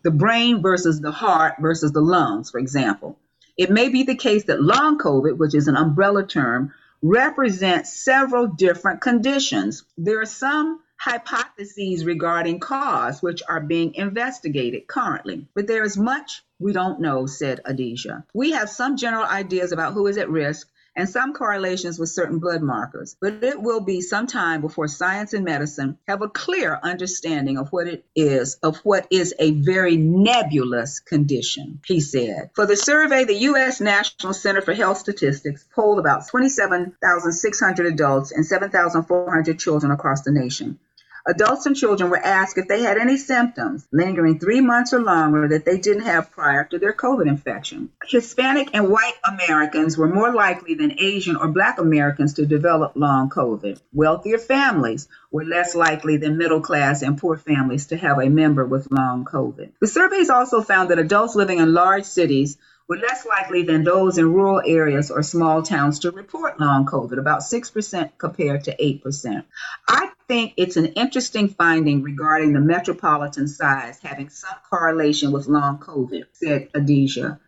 the 0.03 0.11
brain 0.11 0.61
versus 0.61 1.01
the 1.01 1.09
heart 1.09 1.55
versus 1.59 1.91
the 1.91 2.01
lungs, 2.01 2.51
for 2.51 2.59
example. 2.59 3.18
It 3.57 3.72
may 3.72 3.89
be 3.89 4.03
the 4.03 4.13
case 4.13 4.43
that 4.43 4.61
long 4.61 4.99
COVID, 4.99 5.38
which 5.38 5.55
is 5.55 5.68
an 5.68 5.76
umbrella 5.76 6.28
term, 6.28 6.72
represents 7.01 7.91
several 7.91 8.45
different 8.45 9.01
conditions. 9.01 9.86
There 9.97 10.22
are 10.22 10.28
some 10.28 10.82
hypotheses 10.97 12.05
regarding 12.05 12.59
cause 12.59 13.24
which 13.24 13.41
are 13.49 13.59
being 13.59 13.95
investigated 13.95 14.86
currently, 14.86 15.47
but 15.55 15.66
there 15.66 15.84
is 15.84 15.97
much 15.97 16.43
we 16.59 16.74
don't 16.74 17.01
know, 17.01 17.26
said 17.26 17.59
Adalja. 17.66 18.24
We 18.36 18.51
have 18.51 18.70
some 18.70 18.97
general 18.97 19.26
ideas 19.26 19.72
about 19.72 19.93
who 19.93 20.05
is 20.05 20.20
at 20.20 20.30
risk 20.30 20.70
and 20.95 21.09
some 21.09 21.33
correlations 21.33 21.99
with 21.99 22.09
certain 22.09 22.39
blood 22.39 22.61
markers, 22.61 23.15
but 23.19 23.43
it 23.43 23.61
will 23.61 23.81
be 23.81 24.01
some 24.01 24.27
time 24.27 24.61
before 24.61 24.87
science 24.87 25.33
and 25.33 25.43
medicine 25.43 25.97
have 26.07 26.21
a 26.21 26.29
clear 26.29 26.79
understanding 26.81 27.57
of 27.57 27.69
what 27.69 27.87
it 27.87 28.05
is, 28.15 28.55
of 28.63 28.77
what 28.77 29.07
is 29.11 29.33
a 29.39 29.51
very 29.51 29.97
nebulous 29.97 30.99
condition, 30.99 31.79
he 31.85 31.99
said. 31.99 32.49
For 32.55 32.65
the 32.65 32.77
survey, 32.77 33.25
the 33.25 33.35
U.S. 33.49 33.81
National 33.81 34.33
Center 34.33 34.61
for 34.61 34.73
Health 34.73 34.99
Statistics 34.99 35.65
polled 35.73 35.99
about 35.99 36.27
27,600 36.27 37.85
adults 37.85 38.31
and 38.31 38.45
7,400 38.45 39.59
children 39.59 39.91
across 39.91 40.21
the 40.21 40.31
nation. 40.31 40.79
Adults 41.28 41.65
and 41.65 41.76
children 41.76 42.11
were 42.11 42.23
asked 42.23 42.55
if 42.59 42.67
they 42.67 42.84
had 42.84 42.99
any 42.99 43.17
symptoms 43.17 43.88
lingering 43.91 44.38
three 44.38 44.61
months 44.61 44.93
or 44.93 45.01
longer 45.01 45.47
that 45.47 45.65
they 45.65 45.80
didn't 45.80 46.03
have 46.03 46.30
prior 46.30 46.63
to 46.65 46.78
their 46.78 46.93
COVID 46.93 47.28
infection. 47.28 47.89
Hispanic 48.05 48.69
and 48.76 48.89
white 48.89 49.15
Americans 49.23 49.97
were 49.97 50.07
more 50.07 50.32
likely 50.32 50.76
than 50.76 50.99
Asian 50.99 51.36
or 51.36 51.47
Black 51.47 51.80
Americans 51.80 52.36
to 52.36 52.45
develop 52.45 52.91
long 52.95 53.32
COVID. 53.32 53.82
Wealthier 53.91 54.38
families 54.38 55.07
were 55.32 55.43
less 55.43 55.73
likely 55.73 56.17
than 56.17 56.38
middle 56.38 56.61
class 56.61 57.01
and 57.01 57.17
poor 57.17 57.38
families 57.38 57.88
to 57.88 57.97
have 57.97 58.19
a 58.19 58.30
member 58.30 58.63
with 58.63 58.91
long 58.91 59.26
COVID. 59.26 59.71
The 59.82 59.88
surveys 59.88 60.30
also 60.30 60.61
found 60.61 60.91
that 60.91 60.99
adults 60.99 61.34
living 61.34 61.57
in 61.57 61.73
large 61.73 62.05
cities 62.05 62.59
were 62.88 62.97
less 62.97 63.25
likely 63.25 63.63
than 63.63 63.83
those 63.83 64.17
in 64.17 64.31
rural 64.31 64.61
areas 64.65 65.09
or 65.09 65.23
small 65.23 65.63
towns 65.63 65.99
to 65.99 66.11
report 66.11 66.59
long 66.59 66.86
COVID, 66.86 67.17
about 67.17 67.41
6% 67.41 68.11
compared 68.17 68.63
to 68.65 68.75
8%. 68.77 69.43
I 69.88 70.11
think 70.27 70.53
it's 70.57 70.77
an 70.77 70.88
interesting 70.88 71.47
finding 71.49 72.03
regarding 72.03 72.53
the 72.53 72.59
metropolitan 72.59 73.47
size 73.47 73.99
having 74.01 74.29
some 74.29 74.55
correlation 74.69 75.31
with 75.31 75.47
long 75.47 75.79
COVID, 75.79 76.25
said 76.33 76.71
Adalja. 76.73 77.39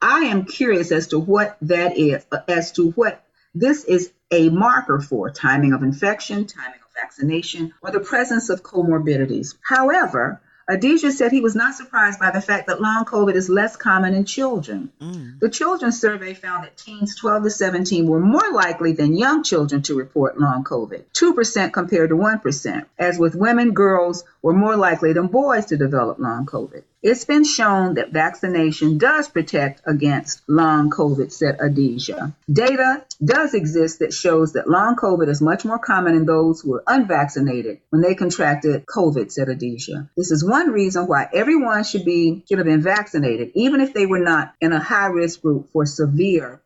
I 0.00 0.20
am 0.20 0.44
curious 0.44 0.92
as 0.92 1.08
to 1.08 1.18
what 1.18 1.56
that 1.62 1.96
is, 1.98 2.24
as 2.46 2.72
to 2.72 2.90
what 2.92 3.24
this 3.54 3.84
is 3.84 4.12
a 4.30 4.48
marker 4.50 5.00
for 5.00 5.30
timing 5.30 5.72
of 5.72 5.82
infection, 5.82 6.46
timing 6.46 6.80
of 6.80 6.92
vaccination, 6.94 7.72
or 7.82 7.90
the 7.90 8.00
presence 8.00 8.50
of 8.50 8.62
comorbidities. 8.62 9.54
However, 9.66 10.40
Adalja 10.68 11.10
said 11.10 11.30
he 11.30 11.42
was 11.42 11.54
not 11.54 11.74
surprised 11.74 12.18
by 12.18 12.30
the 12.30 12.40
fact 12.40 12.68
that 12.68 12.80
long 12.80 13.04
COVID 13.04 13.34
is 13.34 13.50
less 13.50 13.76
common 13.76 14.14
in 14.14 14.24
children. 14.24 14.90
Mm. 15.00 15.38
The 15.38 15.50
children's 15.50 16.00
survey 16.00 16.32
found 16.32 16.64
that 16.64 16.78
teens 16.78 17.16
12 17.16 17.44
to 17.44 17.50
17 17.50 18.06
were 18.06 18.20
more 18.20 18.50
likely 18.52 18.92
than 18.92 19.16
young 19.16 19.42
children 19.42 19.82
to 19.82 19.94
report 19.94 20.40
long 20.40 20.64
COVID, 20.64 21.04
2% 21.12 21.72
compared 21.72 22.10
to 22.10 22.16
1%. 22.16 22.84
As 22.98 23.18
with 23.18 23.34
women, 23.34 23.72
girls 23.72 24.24
were 24.40 24.54
more 24.54 24.76
likely 24.76 25.12
than 25.12 25.26
boys 25.26 25.66
to 25.66 25.76
develop 25.76 26.18
long 26.18 26.46
COVID. 26.46 26.82
It's 27.04 27.26
been 27.26 27.44
shown 27.44 27.94
that 27.94 28.12
vaccination 28.12 28.96
does 28.96 29.28
protect 29.28 29.82
against 29.84 30.40
long 30.48 30.88
COVID, 30.88 31.30
said 31.30 31.58
Adalja. 31.58 32.32
Data 32.50 33.04
does 33.22 33.52
exist 33.52 33.98
that 33.98 34.14
shows 34.14 34.54
that 34.54 34.70
long 34.70 34.96
COVID 34.96 35.28
is 35.28 35.42
much 35.42 35.66
more 35.66 35.78
common 35.78 36.14
in 36.14 36.24
those 36.24 36.62
who 36.62 36.76
are 36.76 36.82
unvaccinated 36.86 37.80
when 37.90 38.00
they 38.00 38.14
contracted 38.14 38.86
COVID, 38.86 39.30
said 39.30 39.48
Adalja. 39.48 40.08
This 40.16 40.30
is 40.30 40.42
one 40.54 40.70
reason 40.70 41.08
why 41.08 41.28
everyone 41.32 41.82
should 41.82 42.04
be 42.04 42.44
should 42.46 42.58
have 42.58 42.66
been 42.66 42.80
vaccinated, 42.80 43.50
even 43.54 43.80
if 43.80 43.92
they 43.92 44.06
were 44.06 44.20
not 44.20 44.54
in 44.60 44.72
a 44.72 44.78
high 44.78 45.06
risk 45.06 45.42
group 45.42 45.68
for 45.72 45.84
severe 45.84 46.62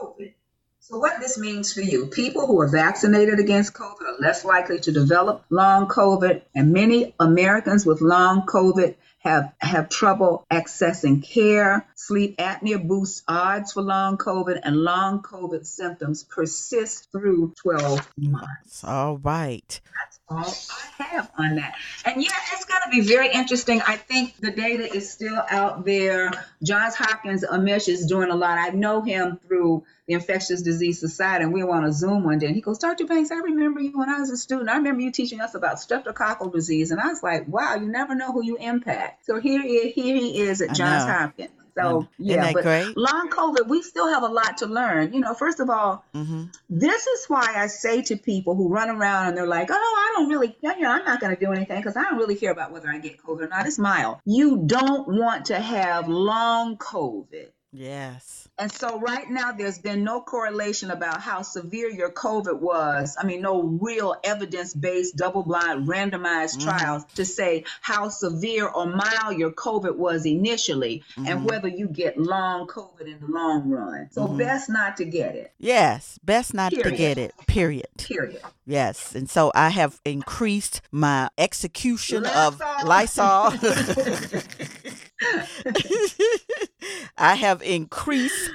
COVID. 0.00 0.32
So, 0.80 0.98
what 0.98 1.20
this 1.20 1.38
means 1.38 1.72
for 1.72 1.80
you, 1.80 2.06
people 2.06 2.48
who 2.48 2.60
are 2.60 2.66
vaccinated 2.66 3.38
against 3.38 3.72
COVID 3.72 4.02
are 4.02 4.18
less 4.18 4.44
likely 4.44 4.80
to 4.80 4.90
develop 4.90 5.44
long 5.48 5.86
COVID, 5.86 6.42
and 6.56 6.72
many 6.72 7.14
Americans 7.20 7.86
with 7.86 8.00
long 8.00 8.46
COVID 8.46 8.96
have, 9.20 9.52
have 9.58 9.88
trouble 9.88 10.46
accessing 10.50 11.22
care. 11.22 11.86
Sleep 11.94 12.36
apnea 12.38 12.86
boosts 12.86 13.22
odds 13.28 13.72
for 13.72 13.82
long 13.82 14.16
COVID, 14.16 14.60
and 14.62 14.76
long 14.76 15.22
COVID 15.22 15.66
symptoms 15.66 16.24
persist 16.24 17.12
through 17.12 17.54
12 17.62 18.08
months. 18.18 18.82
All 18.82 19.18
right. 19.18 19.80
That's 20.00 20.20
all 20.28 20.78
I 20.98 21.02
have 21.04 21.30
on 21.38 21.56
that. 21.56 21.74
And 22.04 22.22
yeah, 22.22 22.30
it's 22.52 22.64
going 22.64 22.80
to 22.84 22.90
be 22.90 23.00
very 23.00 23.30
interesting. 23.30 23.82
I 23.86 23.96
think 23.96 24.36
the 24.38 24.50
data 24.50 24.90
is 24.90 25.10
still 25.10 25.42
out 25.50 25.84
there. 25.84 26.30
Johns 26.62 26.94
Hopkins 26.94 27.44
Amesh 27.44 27.88
is 27.88 28.06
doing 28.06 28.30
a 28.30 28.36
lot. 28.36 28.56
I 28.58 28.70
know 28.70 29.02
him 29.02 29.38
through 29.46 29.84
the 30.10 30.14
Infectious 30.14 30.62
Disease 30.62 30.98
Society, 30.98 31.44
and 31.44 31.52
we 31.52 31.62
were 31.62 31.72
on 31.72 31.84
a 31.84 31.92
Zoom 31.92 32.24
one 32.24 32.38
day, 32.40 32.46
and 32.46 32.56
he 32.56 32.60
goes, 32.60 32.78
Dr. 32.78 33.06
Banks, 33.06 33.30
I 33.30 33.36
remember 33.36 33.80
you 33.80 33.96
when 33.96 34.08
I 34.08 34.18
was 34.18 34.30
a 34.30 34.36
student. 34.36 34.68
I 34.68 34.76
remember 34.76 35.02
you 35.02 35.12
teaching 35.12 35.40
us 35.40 35.54
about 35.54 35.76
streptococcal 35.76 36.52
disease. 36.52 36.90
And 36.90 37.00
I 37.00 37.06
was 37.06 37.22
like, 37.22 37.46
wow, 37.46 37.76
you 37.76 37.86
never 37.86 38.16
know 38.16 38.32
who 38.32 38.44
you 38.44 38.56
impact. 38.56 39.26
So 39.26 39.38
here, 39.38 39.62
he, 39.62 39.90
here 39.90 40.16
he 40.16 40.40
is 40.40 40.62
at 40.62 40.74
Johns 40.74 41.04
Hopkins. 41.04 41.50
So 41.76 42.08
yeah, 42.18 42.52
but 42.52 42.64
great? 42.64 42.96
long 42.96 43.30
COVID, 43.30 43.68
we 43.68 43.82
still 43.82 44.08
have 44.08 44.24
a 44.24 44.28
lot 44.28 44.58
to 44.58 44.66
learn. 44.66 45.12
You 45.12 45.20
know, 45.20 45.34
first 45.34 45.60
of 45.60 45.70
all, 45.70 46.04
mm-hmm. 46.12 46.46
this 46.68 47.06
is 47.06 47.26
why 47.26 47.46
I 47.56 47.68
say 47.68 48.02
to 48.02 48.16
people 48.16 48.56
who 48.56 48.68
run 48.68 48.90
around 48.90 49.28
and 49.28 49.36
they're 49.36 49.46
like, 49.46 49.68
"Oh, 49.70 49.74
I 49.74 50.12
don't 50.16 50.28
really, 50.28 50.56
you 50.60 50.80
know, 50.80 50.90
I'm 50.90 51.04
not 51.04 51.20
going 51.20 51.34
to 51.34 51.40
do 51.40 51.52
anything 51.52 51.76
because 51.76 51.96
I 51.96 52.02
don't 52.02 52.18
really 52.18 52.34
care 52.34 52.50
about 52.50 52.72
whether 52.72 52.88
I 52.88 52.98
get 52.98 53.22
COVID 53.22 53.42
or 53.42 53.48
not. 53.48 53.66
It's 53.66 53.78
mild." 53.78 54.18
You 54.24 54.64
don't 54.66 55.06
want 55.06 55.46
to 55.46 55.60
have 55.60 56.08
long 56.08 56.76
COVID. 56.76 57.50
Yes. 57.72 58.48
And 58.58 58.70
so 58.70 58.98
right 58.98 59.30
now 59.30 59.52
there's 59.52 59.78
been 59.78 60.04
no 60.04 60.20
correlation 60.20 60.90
about 60.90 61.20
how 61.20 61.42
severe 61.42 61.88
your 61.88 62.10
COVID 62.10 62.58
was. 62.58 63.16
I 63.18 63.24
mean, 63.24 63.42
no 63.42 63.62
real 63.62 64.16
evidence-based 64.24 65.16
double-blind 65.16 65.88
randomized 65.88 66.58
mm-hmm. 66.58 66.68
trials 66.68 67.04
to 67.14 67.24
say 67.24 67.64
how 67.80 68.08
severe 68.08 68.66
or 68.66 68.86
mild 68.86 69.38
your 69.38 69.52
COVID 69.52 69.96
was 69.96 70.26
initially 70.26 71.04
mm-hmm. 71.12 71.26
and 71.26 71.44
whether 71.44 71.68
you 71.68 71.86
get 71.86 72.18
long 72.18 72.66
COVID 72.66 73.06
in 73.06 73.20
the 73.20 73.26
long 73.28 73.68
run. 73.68 74.08
So 74.10 74.26
mm-hmm. 74.26 74.38
best 74.38 74.68
not 74.68 74.96
to 74.98 75.04
get 75.04 75.36
it. 75.36 75.52
Yes, 75.58 76.18
best 76.24 76.52
not 76.52 76.72
period. 76.72 76.90
to 76.90 76.96
get 76.96 77.18
it. 77.18 77.34
Period. 77.46 77.88
Period. 77.96 78.42
Yes. 78.66 79.14
And 79.14 79.30
so 79.30 79.52
I 79.54 79.70
have 79.70 80.00
increased 80.04 80.82
my 80.90 81.30
execution 81.38 82.24
Lysol. 82.24 82.60
of 82.60 82.84
Lysol. 82.84 83.52
I 87.18 87.34
have 87.34 87.62
increased 87.62 88.50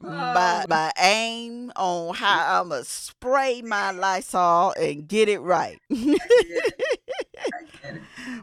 my, 0.00 0.62
oh. 0.62 0.66
my 0.68 0.92
aim 0.98 1.72
on 1.76 2.14
how 2.14 2.60
I'm 2.60 2.68
going 2.70 2.82
to 2.82 2.88
spray 2.88 3.62
my 3.62 3.90
Lysol 3.92 4.72
and 4.72 5.06
get 5.06 5.28
it 5.28 5.40
right. 5.40 5.80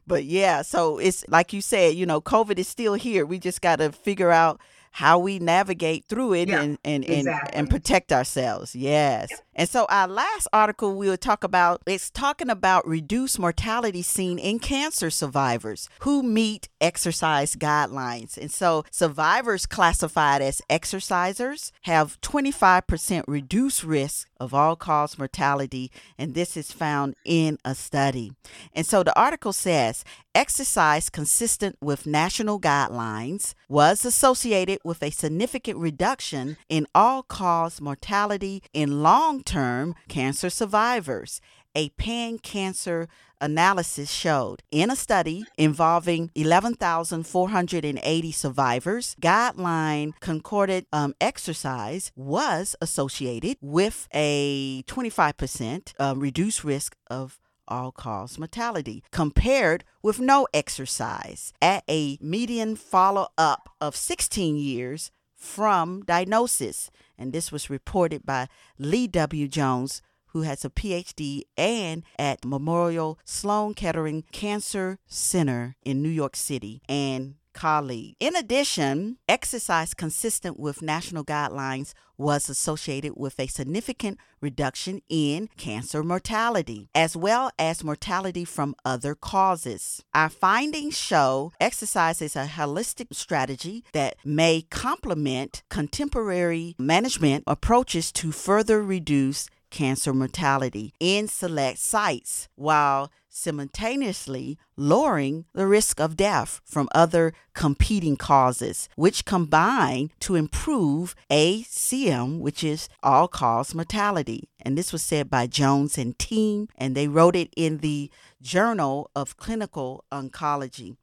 but 0.08 0.24
yeah, 0.24 0.62
so 0.62 0.98
it's 0.98 1.28
like 1.28 1.54
you 1.54 1.62
said, 1.62 1.96
you 1.96 2.06
know, 2.06 2.22
COVID 2.22 2.58
is 2.60 2.68
still 2.68 2.94
here. 2.94 3.26
We 3.26 3.40
just 3.40 3.62
got 3.62 3.78
to 3.78 3.92
figure 3.92 4.32
out 4.32 4.60
how 4.96 5.20
we 5.20 5.40
navigate 5.40 6.06
through 6.08 6.32
it 6.32 6.48
yeah, 6.48 6.62
and 6.62 6.78
and, 6.86 7.04
exactly. 7.04 7.50
and 7.50 7.56
and 7.56 7.70
protect 7.70 8.14
ourselves. 8.14 8.74
Yes. 8.74 9.30
And 9.54 9.68
so 9.68 9.86
our 9.90 10.08
last 10.08 10.48
article 10.54 10.96
we'll 10.96 11.18
talk 11.18 11.44
about 11.44 11.82
it's 11.86 12.10
talking 12.10 12.50
about 12.50 12.88
reduced 12.88 13.38
mortality 13.38 14.02
seen 14.02 14.40
in 14.40 14.58
cancer 14.58 15.10
survivors 15.10 15.90
who 16.00 16.24
meet 16.24 16.70
exercise 16.80 17.58
guidelines. 17.58 18.38
And 18.38 18.50
so 18.50 18.86
survivors 18.90 19.66
classified 19.66 20.42
as 20.42 20.62
exercisers 20.70 21.72
have 21.82 22.20
25% 22.22 23.26
reduced 23.28 23.84
risk 23.84 24.30
of 24.40 24.54
all 24.54 24.76
cause 24.76 25.18
mortality, 25.18 25.92
and 26.18 26.34
this 26.34 26.58
is 26.58 26.72
found 26.72 27.16
in 27.26 27.58
a 27.66 27.76
study. 27.76 28.34
And 28.74 28.86
so 28.86 29.04
the 29.04 29.18
article 29.18 29.54
says 29.54 30.04
exercise 30.34 31.10
consistent 31.10 31.78
with 31.82 32.06
national 32.06 32.60
guidelines 32.60 33.54
was 33.70 34.06
associated 34.06 34.80
with 34.84 35.02
a 35.02 35.10
significant 35.10 35.80
reduction 35.80 36.58
in 36.70 36.88
all 36.94 37.24
cause 37.24 37.80
mortality 37.80 38.62
in 38.74 39.02
long 39.02 39.44
term 39.44 39.96
cancer 40.08 40.50
survivors 40.50 41.42
a 41.76 41.90
pan 41.90 42.40
cancer 42.40 43.08
analysis 43.42 44.12
showed 44.12 44.64
in 44.72 44.90
a 44.90 44.96
study 44.96 45.46
involving 45.58 46.32
11,480 46.36 48.32
survivors, 48.32 49.16
guideline 49.22 50.14
concordant 50.20 50.88
um, 50.92 51.14
exercise 51.22 52.12
was 52.16 52.76
associated 52.82 53.58
with 53.62 54.08
a 54.14 54.84
25% 54.84 55.94
uh, 56.00 56.14
reduced 56.18 56.64
risk 56.64 56.96
of 57.08 57.40
all 57.68 57.92
cause 57.92 58.38
mortality 58.38 59.04
compared 59.12 59.84
with 60.04 60.20
no 60.20 60.48
exercise 60.54 61.52
at 61.62 61.84
a 61.90 62.18
median 62.22 62.76
follow 62.76 63.28
up 63.38 63.70
of 63.82 63.96
16 63.96 64.56
years 64.56 65.12
from 65.36 66.02
diagnosis. 66.04 66.90
And 67.18 67.34
this 67.34 67.52
was 67.52 67.70
reported 67.70 68.26
by 68.26 68.48
Lee 68.78 69.08
W. 69.08 69.48
Jones 69.48 70.02
who 70.36 70.42
has 70.42 70.66
a 70.66 70.70
PhD 70.70 71.44
and 71.56 72.04
at 72.20 72.44
Memorial 72.44 73.18
Sloan 73.24 73.74
Kettering 73.74 74.26
Cancer 74.34 75.00
Center 75.08 75.78
in 75.82 76.02
New 76.02 76.10
York 76.10 76.36
City 76.36 76.82
and 76.90 77.36
colleague. 77.54 78.16
In 78.20 78.36
addition, 78.36 79.18
exercise 79.30 79.94
consistent 79.94 80.60
with 80.60 80.82
national 80.82 81.24
guidelines 81.24 81.94
was 82.18 82.50
associated 82.50 83.14
with 83.16 83.40
a 83.40 83.48
significant 83.48 84.18
reduction 84.42 85.02
in 85.10 85.50
cancer 85.58 86.04
mortality, 86.04 86.90
as 86.94 87.16
well 87.16 87.50
as 87.58 87.84
mortality 87.84 88.46
from 88.46 88.76
other 88.86 89.16
causes. 89.16 90.04
Our 90.14 90.30
findings 90.30 90.98
show 90.98 91.52
exercise 91.60 92.22
is 92.22 92.36
a 92.36 92.46
holistic 92.46 93.14
strategy 93.14 93.84
that 93.94 94.18
may 94.24 94.62
complement 94.70 95.64
contemporary 95.70 96.76
management 96.78 97.44
approaches 97.48 98.12
to 98.14 98.32
further 98.32 98.84
reduce 98.84 99.48
cancer 99.76 100.14
mortality 100.14 100.94
in 101.02 101.28
select 101.28 101.78
sites 101.78 102.48
while 102.56 103.12
simultaneously 103.28 104.58
lowering 104.78 105.44
the 105.54 105.68
risk 105.68 106.00
of 106.00 106.16
death 106.16 106.62
from 106.64 106.88
other 106.96 107.34
competing 107.54 108.16
causes, 108.16 108.88
which 108.96 109.26
combine 109.26 110.10
to 110.22 110.36
improve 110.36 111.14
ACM, 111.30 112.40
which 112.40 112.64
is 112.64 112.88
all 113.04 113.28
cause 113.28 113.76
mortality. 113.76 114.48
And 114.62 114.78
this 114.78 114.94
was 114.94 115.02
said 115.02 115.30
by 115.30 115.46
Jones 115.46 115.98
and 115.98 116.18
team, 116.18 116.70
and 116.78 116.96
they 116.96 117.10
wrote 117.10 117.36
it 117.36 117.54
in 117.58 117.80
the 117.80 118.10
Journal 118.42 119.12
of 119.14 119.36
Clinical 119.36 120.06
Oncology. 120.10 120.96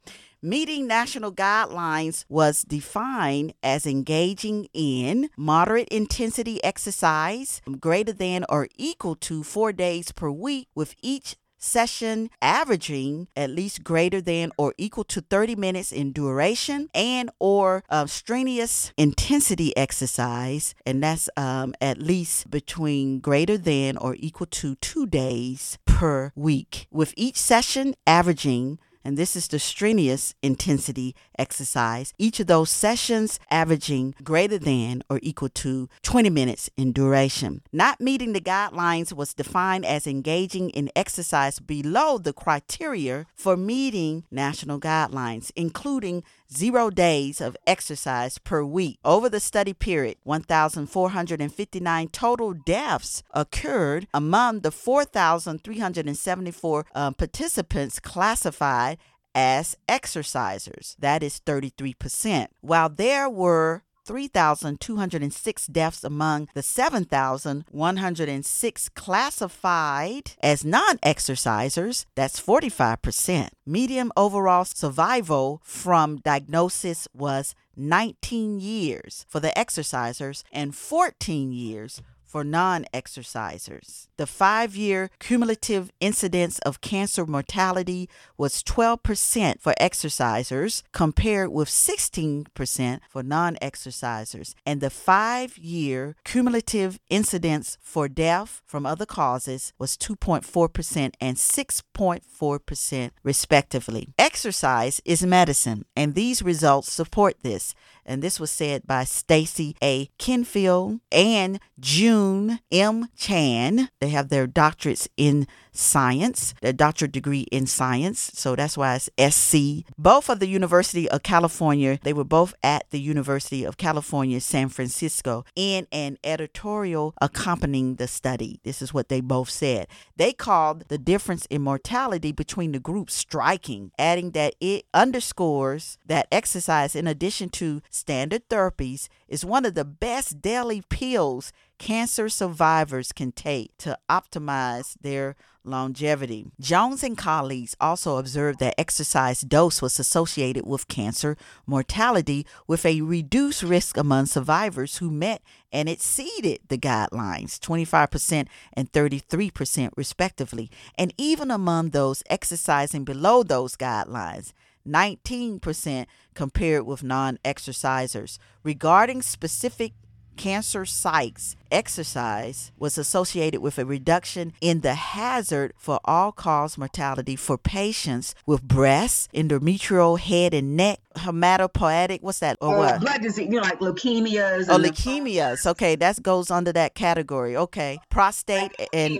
Meeting 0.45 0.89
national 0.89 1.31
guidelines 1.31 2.25
was 2.29 2.65
defined 2.65 3.55
as 3.63 3.87
engaging 3.87 4.67
in 4.75 5.31
moderate 5.37 5.87
intensity 5.91 6.59
exercise 6.65 7.63
greater 7.79 8.13
than 8.13 8.45
or 8.49 8.67
equal 8.77 9.15
to 9.15 9.45
four 9.45 9.73
days 9.73 10.11
per 10.11 10.33
week, 10.33 10.67
with 10.75 10.97
each 11.01 11.37
session 11.59 12.29
averaging 12.43 13.29
at 13.37 13.51
least 13.51 13.85
greater 13.85 14.21
than 14.21 14.51
or 14.59 14.75
equal 14.77 15.05
to 15.05 15.21
30 15.21 15.55
minutes 15.55 15.93
in 15.93 16.11
duration 16.11 16.91
and 16.93 17.31
or 17.39 17.85
uh, 17.89 18.05
strenuous 18.05 18.93
intensity 18.99 19.77
exercise 19.77 20.75
and 20.85 21.01
that's 21.05 21.31
um, 21.37 21.73
at 21.81 21.99
least 21.99 22.51
between 22.51 23.21
greater 23.21 23.57
than 23.57 23.97
or 23.97 24.17
equal 24.19 24.49
to 24.49 24.75
two 24.75 25.07
days 25.07 25.79
per 25.85 26.33
week 26.35 26.89
with 26.91 27.15
each 27.17 27.37
session 27.37 27.95
averaging 28.09 28.77
and 29.05 29.17
this 29.17 29.37
is 29.37 29.49
the 29.49 29.59
strenuous 29.59 30.35
intensity 30.43 31.15
exercise. 31.39 32.15
Each 32.19 32.41
of 32.41 32.47
those 32.47 32.71
sessions 32.71 33.39
averaging 33.51 34.15
greater 34.23 34.59
than 34.59 35.03
or 35.09 35.19
equal 35.23 35.49
to 35.49 35.89
20 36.03 36.31
minutes 36.31 36.71
in 36.77 36.93
duration. 36.93 37.63
Not 37.73 38.01
meeting 38.01 38.33
the 38.33 38.41
guidelines 38.41 39.13
was 39.13 39.35
defined 39.35 39.85
as 39.85 40.07
engaging 40.07 40.71
in 40.71 40.91
exercise 40.95 41.59
below 41.59 42.19
the 42.19 42.33
criteria 42.33 43.27
for 43.35 43.57
meeting 43.57 44.25
national 44.31 44.81
guidelines, 44.81 45.51
including 45.57 46.23
zero 46.57 46.91
days 46.91 47.41
of 47.41 47.57
exercise 47.67 48.39
per 48.39 48.63
week. 48.65 48.99
Over 49.05 49.29
the 49.29 49.41
study 49.41 49.73
period, 49.73 50.19
1,459 50.25 52.09
total 52.09 52.53
deaths 52.53 53.23
occurred 53.33 54.07
among 54.13 54.61
the 54.61 54.71
4,374 54.71 56.87
uh, 56.95 57.11
participants 57.13 57.99
classified 58.01 58.99
as 59.35 59.77
exercisers. 59.89 60.95
That 60.99 61.23
is 61.23 61.41
33%. 61.45 62.49
While 62.61 62.91
there 62.91 63.31
were 63.31 63.83
3,206 64.05 65.67
deaths 65.67 66.05
among 66.05 66.49
the 66.55 66.63
7,106 66.63 68.89
classified 68.91 70.33
as 70.43 70.65
non 70.65 70.99
exercisers. 70.99 72.07
That's 72.15 72.41
45%. 72.41 73.49
Median 73.67 74.13
overall 74.17 74.65
survival 74.65 75.61
from 75.65 76.19
diagnosis 76.19 77.09
was 77.15 77.57
19 77.77 78.61
years 78.61 79.27
for 79.29 79.41
the 79.41 79.53
exercisers 79.57 80.45
and 80.53 80.75
14 80.75 81.53
years 81.53 82.03
for 82.33 82.43
non 82.43 82.87
exercisers. 82.95 84.07
The 84.17 84.27
five 84.27 84.75
year 84.75 85.11
cumulative 85.19 85.93
incidence 86.01 86.59
of 86.61 86.81
cancer 86.81 87.27
mortality 87.27 88.09
was 88.39 88.63
12% 88.63 89.61
for 89.61 89.75
exercisers, 89.79 90.83
compared 90.93 91.53
with 91.53 91.69
16% 91.69 93.01
for 93.11 93.23
non 93.23 93.57
exercisers. 93.57 94.55
And 94.65 94.81
the 94.81 94.89
five 94.89 95.59
year 95.59 96.17
cumulative 96.25 96.99
incidence 97.11 97.77
for 97.83 98.09
death 98.09 98.63
from 98.65 98.87
other 98.87 99.05
causes 99.05 99.75
was 99.79 99.99
2.4% 99.99 101.13
and 101.21 101.37
6.4%, 101.37 103.11
respectively. 103.23 104.15
Exercise 104.19 105.03
is 105.05 105.23
medicine, 105.23 105.85
and 105.95 106.15
these 106.15 106.41
results 106.43 106.91
support 106.91 107.43
this 107.43 107.75
and 108.05 108.23
this 108.23 108.41
was 108.41 108.51
said 108.51 108.87
by 108.87 109.05
Stacey 109.05 109.77
A. 109.83 110.07
Kenfield 110.19 111.01
and 111.11 111.61
June 111.79 112.22
M. 112.71 113.09
Chan. 113.17 113.89
They 114.01 114.09
have 114.11 114.29
their 114.29 114.47
doctorates 114.47 115.09
in 115.17 115.47
science, 115.73 116.55
their 116.61 116.73
doctorate 116.73 117.13
degree 117.13 117.47
in 117.51 117.67
science. 117.67 118.31
So 118.35 118.55
that's 118.55 118.77
why 118.77 118.95
it's 118.97 119.35
SC. 119.35 119.85
Both 119.99 120.29
of 120.29 120.39
the 120.39 120.49
University 120.49 121.09
of 121.09 121.23
California, 121.23 121.99
they 122.03 122.13
were 122.13 122.25
both 122.25 122.55
at 122.63 122.91
the 122.91 123.01
University 123.01 123.65
of 123.65 123.79
California, 123.79 124.41
San 124.41 124.69
Francisco, 124.69 125.45
in 125.57 125.87
an 125.91 126.19
editorial 126.23 127.15
accompanying 127.21 127.97
the 127.97 128.07
study. 128.07 128.61
This 128.65 128.83
is 128.83 128.93
what 128.93 129.09
they 129.09 129.21
both 129.21 129.51
said. 129.51 129.89
They 130.17 130.33
called 130.33 130.89
the 130.89 130.99
difference 130.99 131.47
in 131.47 131.63
mortality 131.63 132.33
between 132.33 132.73
the 132.73 132.79
groups 132.79 133.15
striking, 133.15 133.93
adding 133.99 134.33
that 134.33 134.55
it 134.61 134.85
underscores 134.93 135.99
that 136.07 136.29
exercise, 136.31 136.95
in 136.95 137.07
addition 137.07 137.49
to 137.51 137.81
standard 137.91 138.49
therapies, 138.49 139.09
is 139.29 139.45
one 139.45 139.65
of 139.65 139.75
the 139.75 139.85
best 139.85 140.43
daily 140.43 140.83
pills 140.89 141.53
cancer 141.83 142.29
survivors 142.29 143.11
can 143.13 143.33
take 143.33 143.77
to 143.77 143.99
optimize 144.09 144.95
their 145.01 145.35
longevity. 145.65 146.47
Jones 146.61 147.03
and 147.03 147.19
colleagues 147.19 147.75
also 147.81 148.19
observed 148.19 148.61
that 148.61 148.79
exercise 148.79 149.41
dose 149.41 149.83
was 149.83 149.99
associated 149.99 150.65
with 150.65 150.87
cancer 150.87 151.37
mortality 151.67 152.47
with 152.69 152.87
a 152.87 153.01
reduced 153.01 153.65
risk 153.65 153.97
among 153.97 154.27
survivors 154.27 154.99
who 154.99 155.11
met 155.11 155.43
and 155.73 155.89
exceeded 155.89 156.61
the 156.69 156.79
guidelines 156.79 157.59
25% 157.59 158.47
and 158.75 158.93
33% 158.93 159.91
respectively 159.97 160.71
and 160.97 161.13
even 161.19 161.51
among 161.51 161.91
those 161.91 162.23
exercising 162.31 163.03
below 163.03 163.43
those 163.43 163.75
guidelines 163.75 164.53
19% 164.87 166.07
compared 166.35 166.87
with 166.87 167.03
non 167.03 167.39
exercisers. 167.45 168.39
Regarding 168.65 169.23
specific 169.23 169.93
cancer 170.37 170.85
sites, 170.85 171.57
exercise 171.71 172.71
was 172.79 172.99
associated 172.99 173.61
with 173.61 173.79
a 173.79 173.85
reduction 173.85 174.53
in 174.61 174.81
the 174.81 174.95
hazard 174.95 175.73
for 175.77 175.99
all 176.05 176.33
cause 176.33 176.77
mortality 176.77 177.35
for 177.35 177.57
patients 177.57 178.35
with 178.47 178.63
breast, 178.63 179.31
endometrial, 179.33 180.19
head 180.19 180.53
and 180.55 180.77
neck, 180.77 181.01
hematopoietic, 181.17 182.23
what's 182.23 182.41
that? 182.41 182.57
Or 182.61 182.75
uh, 182.75 182.79
what? 182.79 183.01
Blood 183.01 183.23
disease, 183.23 183.49
you 183.49 183.57
know, 183.57 183.63
like 183.63 183.81
leukemias. 183.81 184.67
Oh, 184.69 184.79
leukemias. 184.79 185.67
Okay, 185.67 185.97
that 185.97 186.23
goes 186.23 186.51
under 186.51 186.73
that 186.73 186.95
category. 186.95 187.57
Okay. 187.57 187.99
Prostate 188.11 188.73
and. 188.93 189.19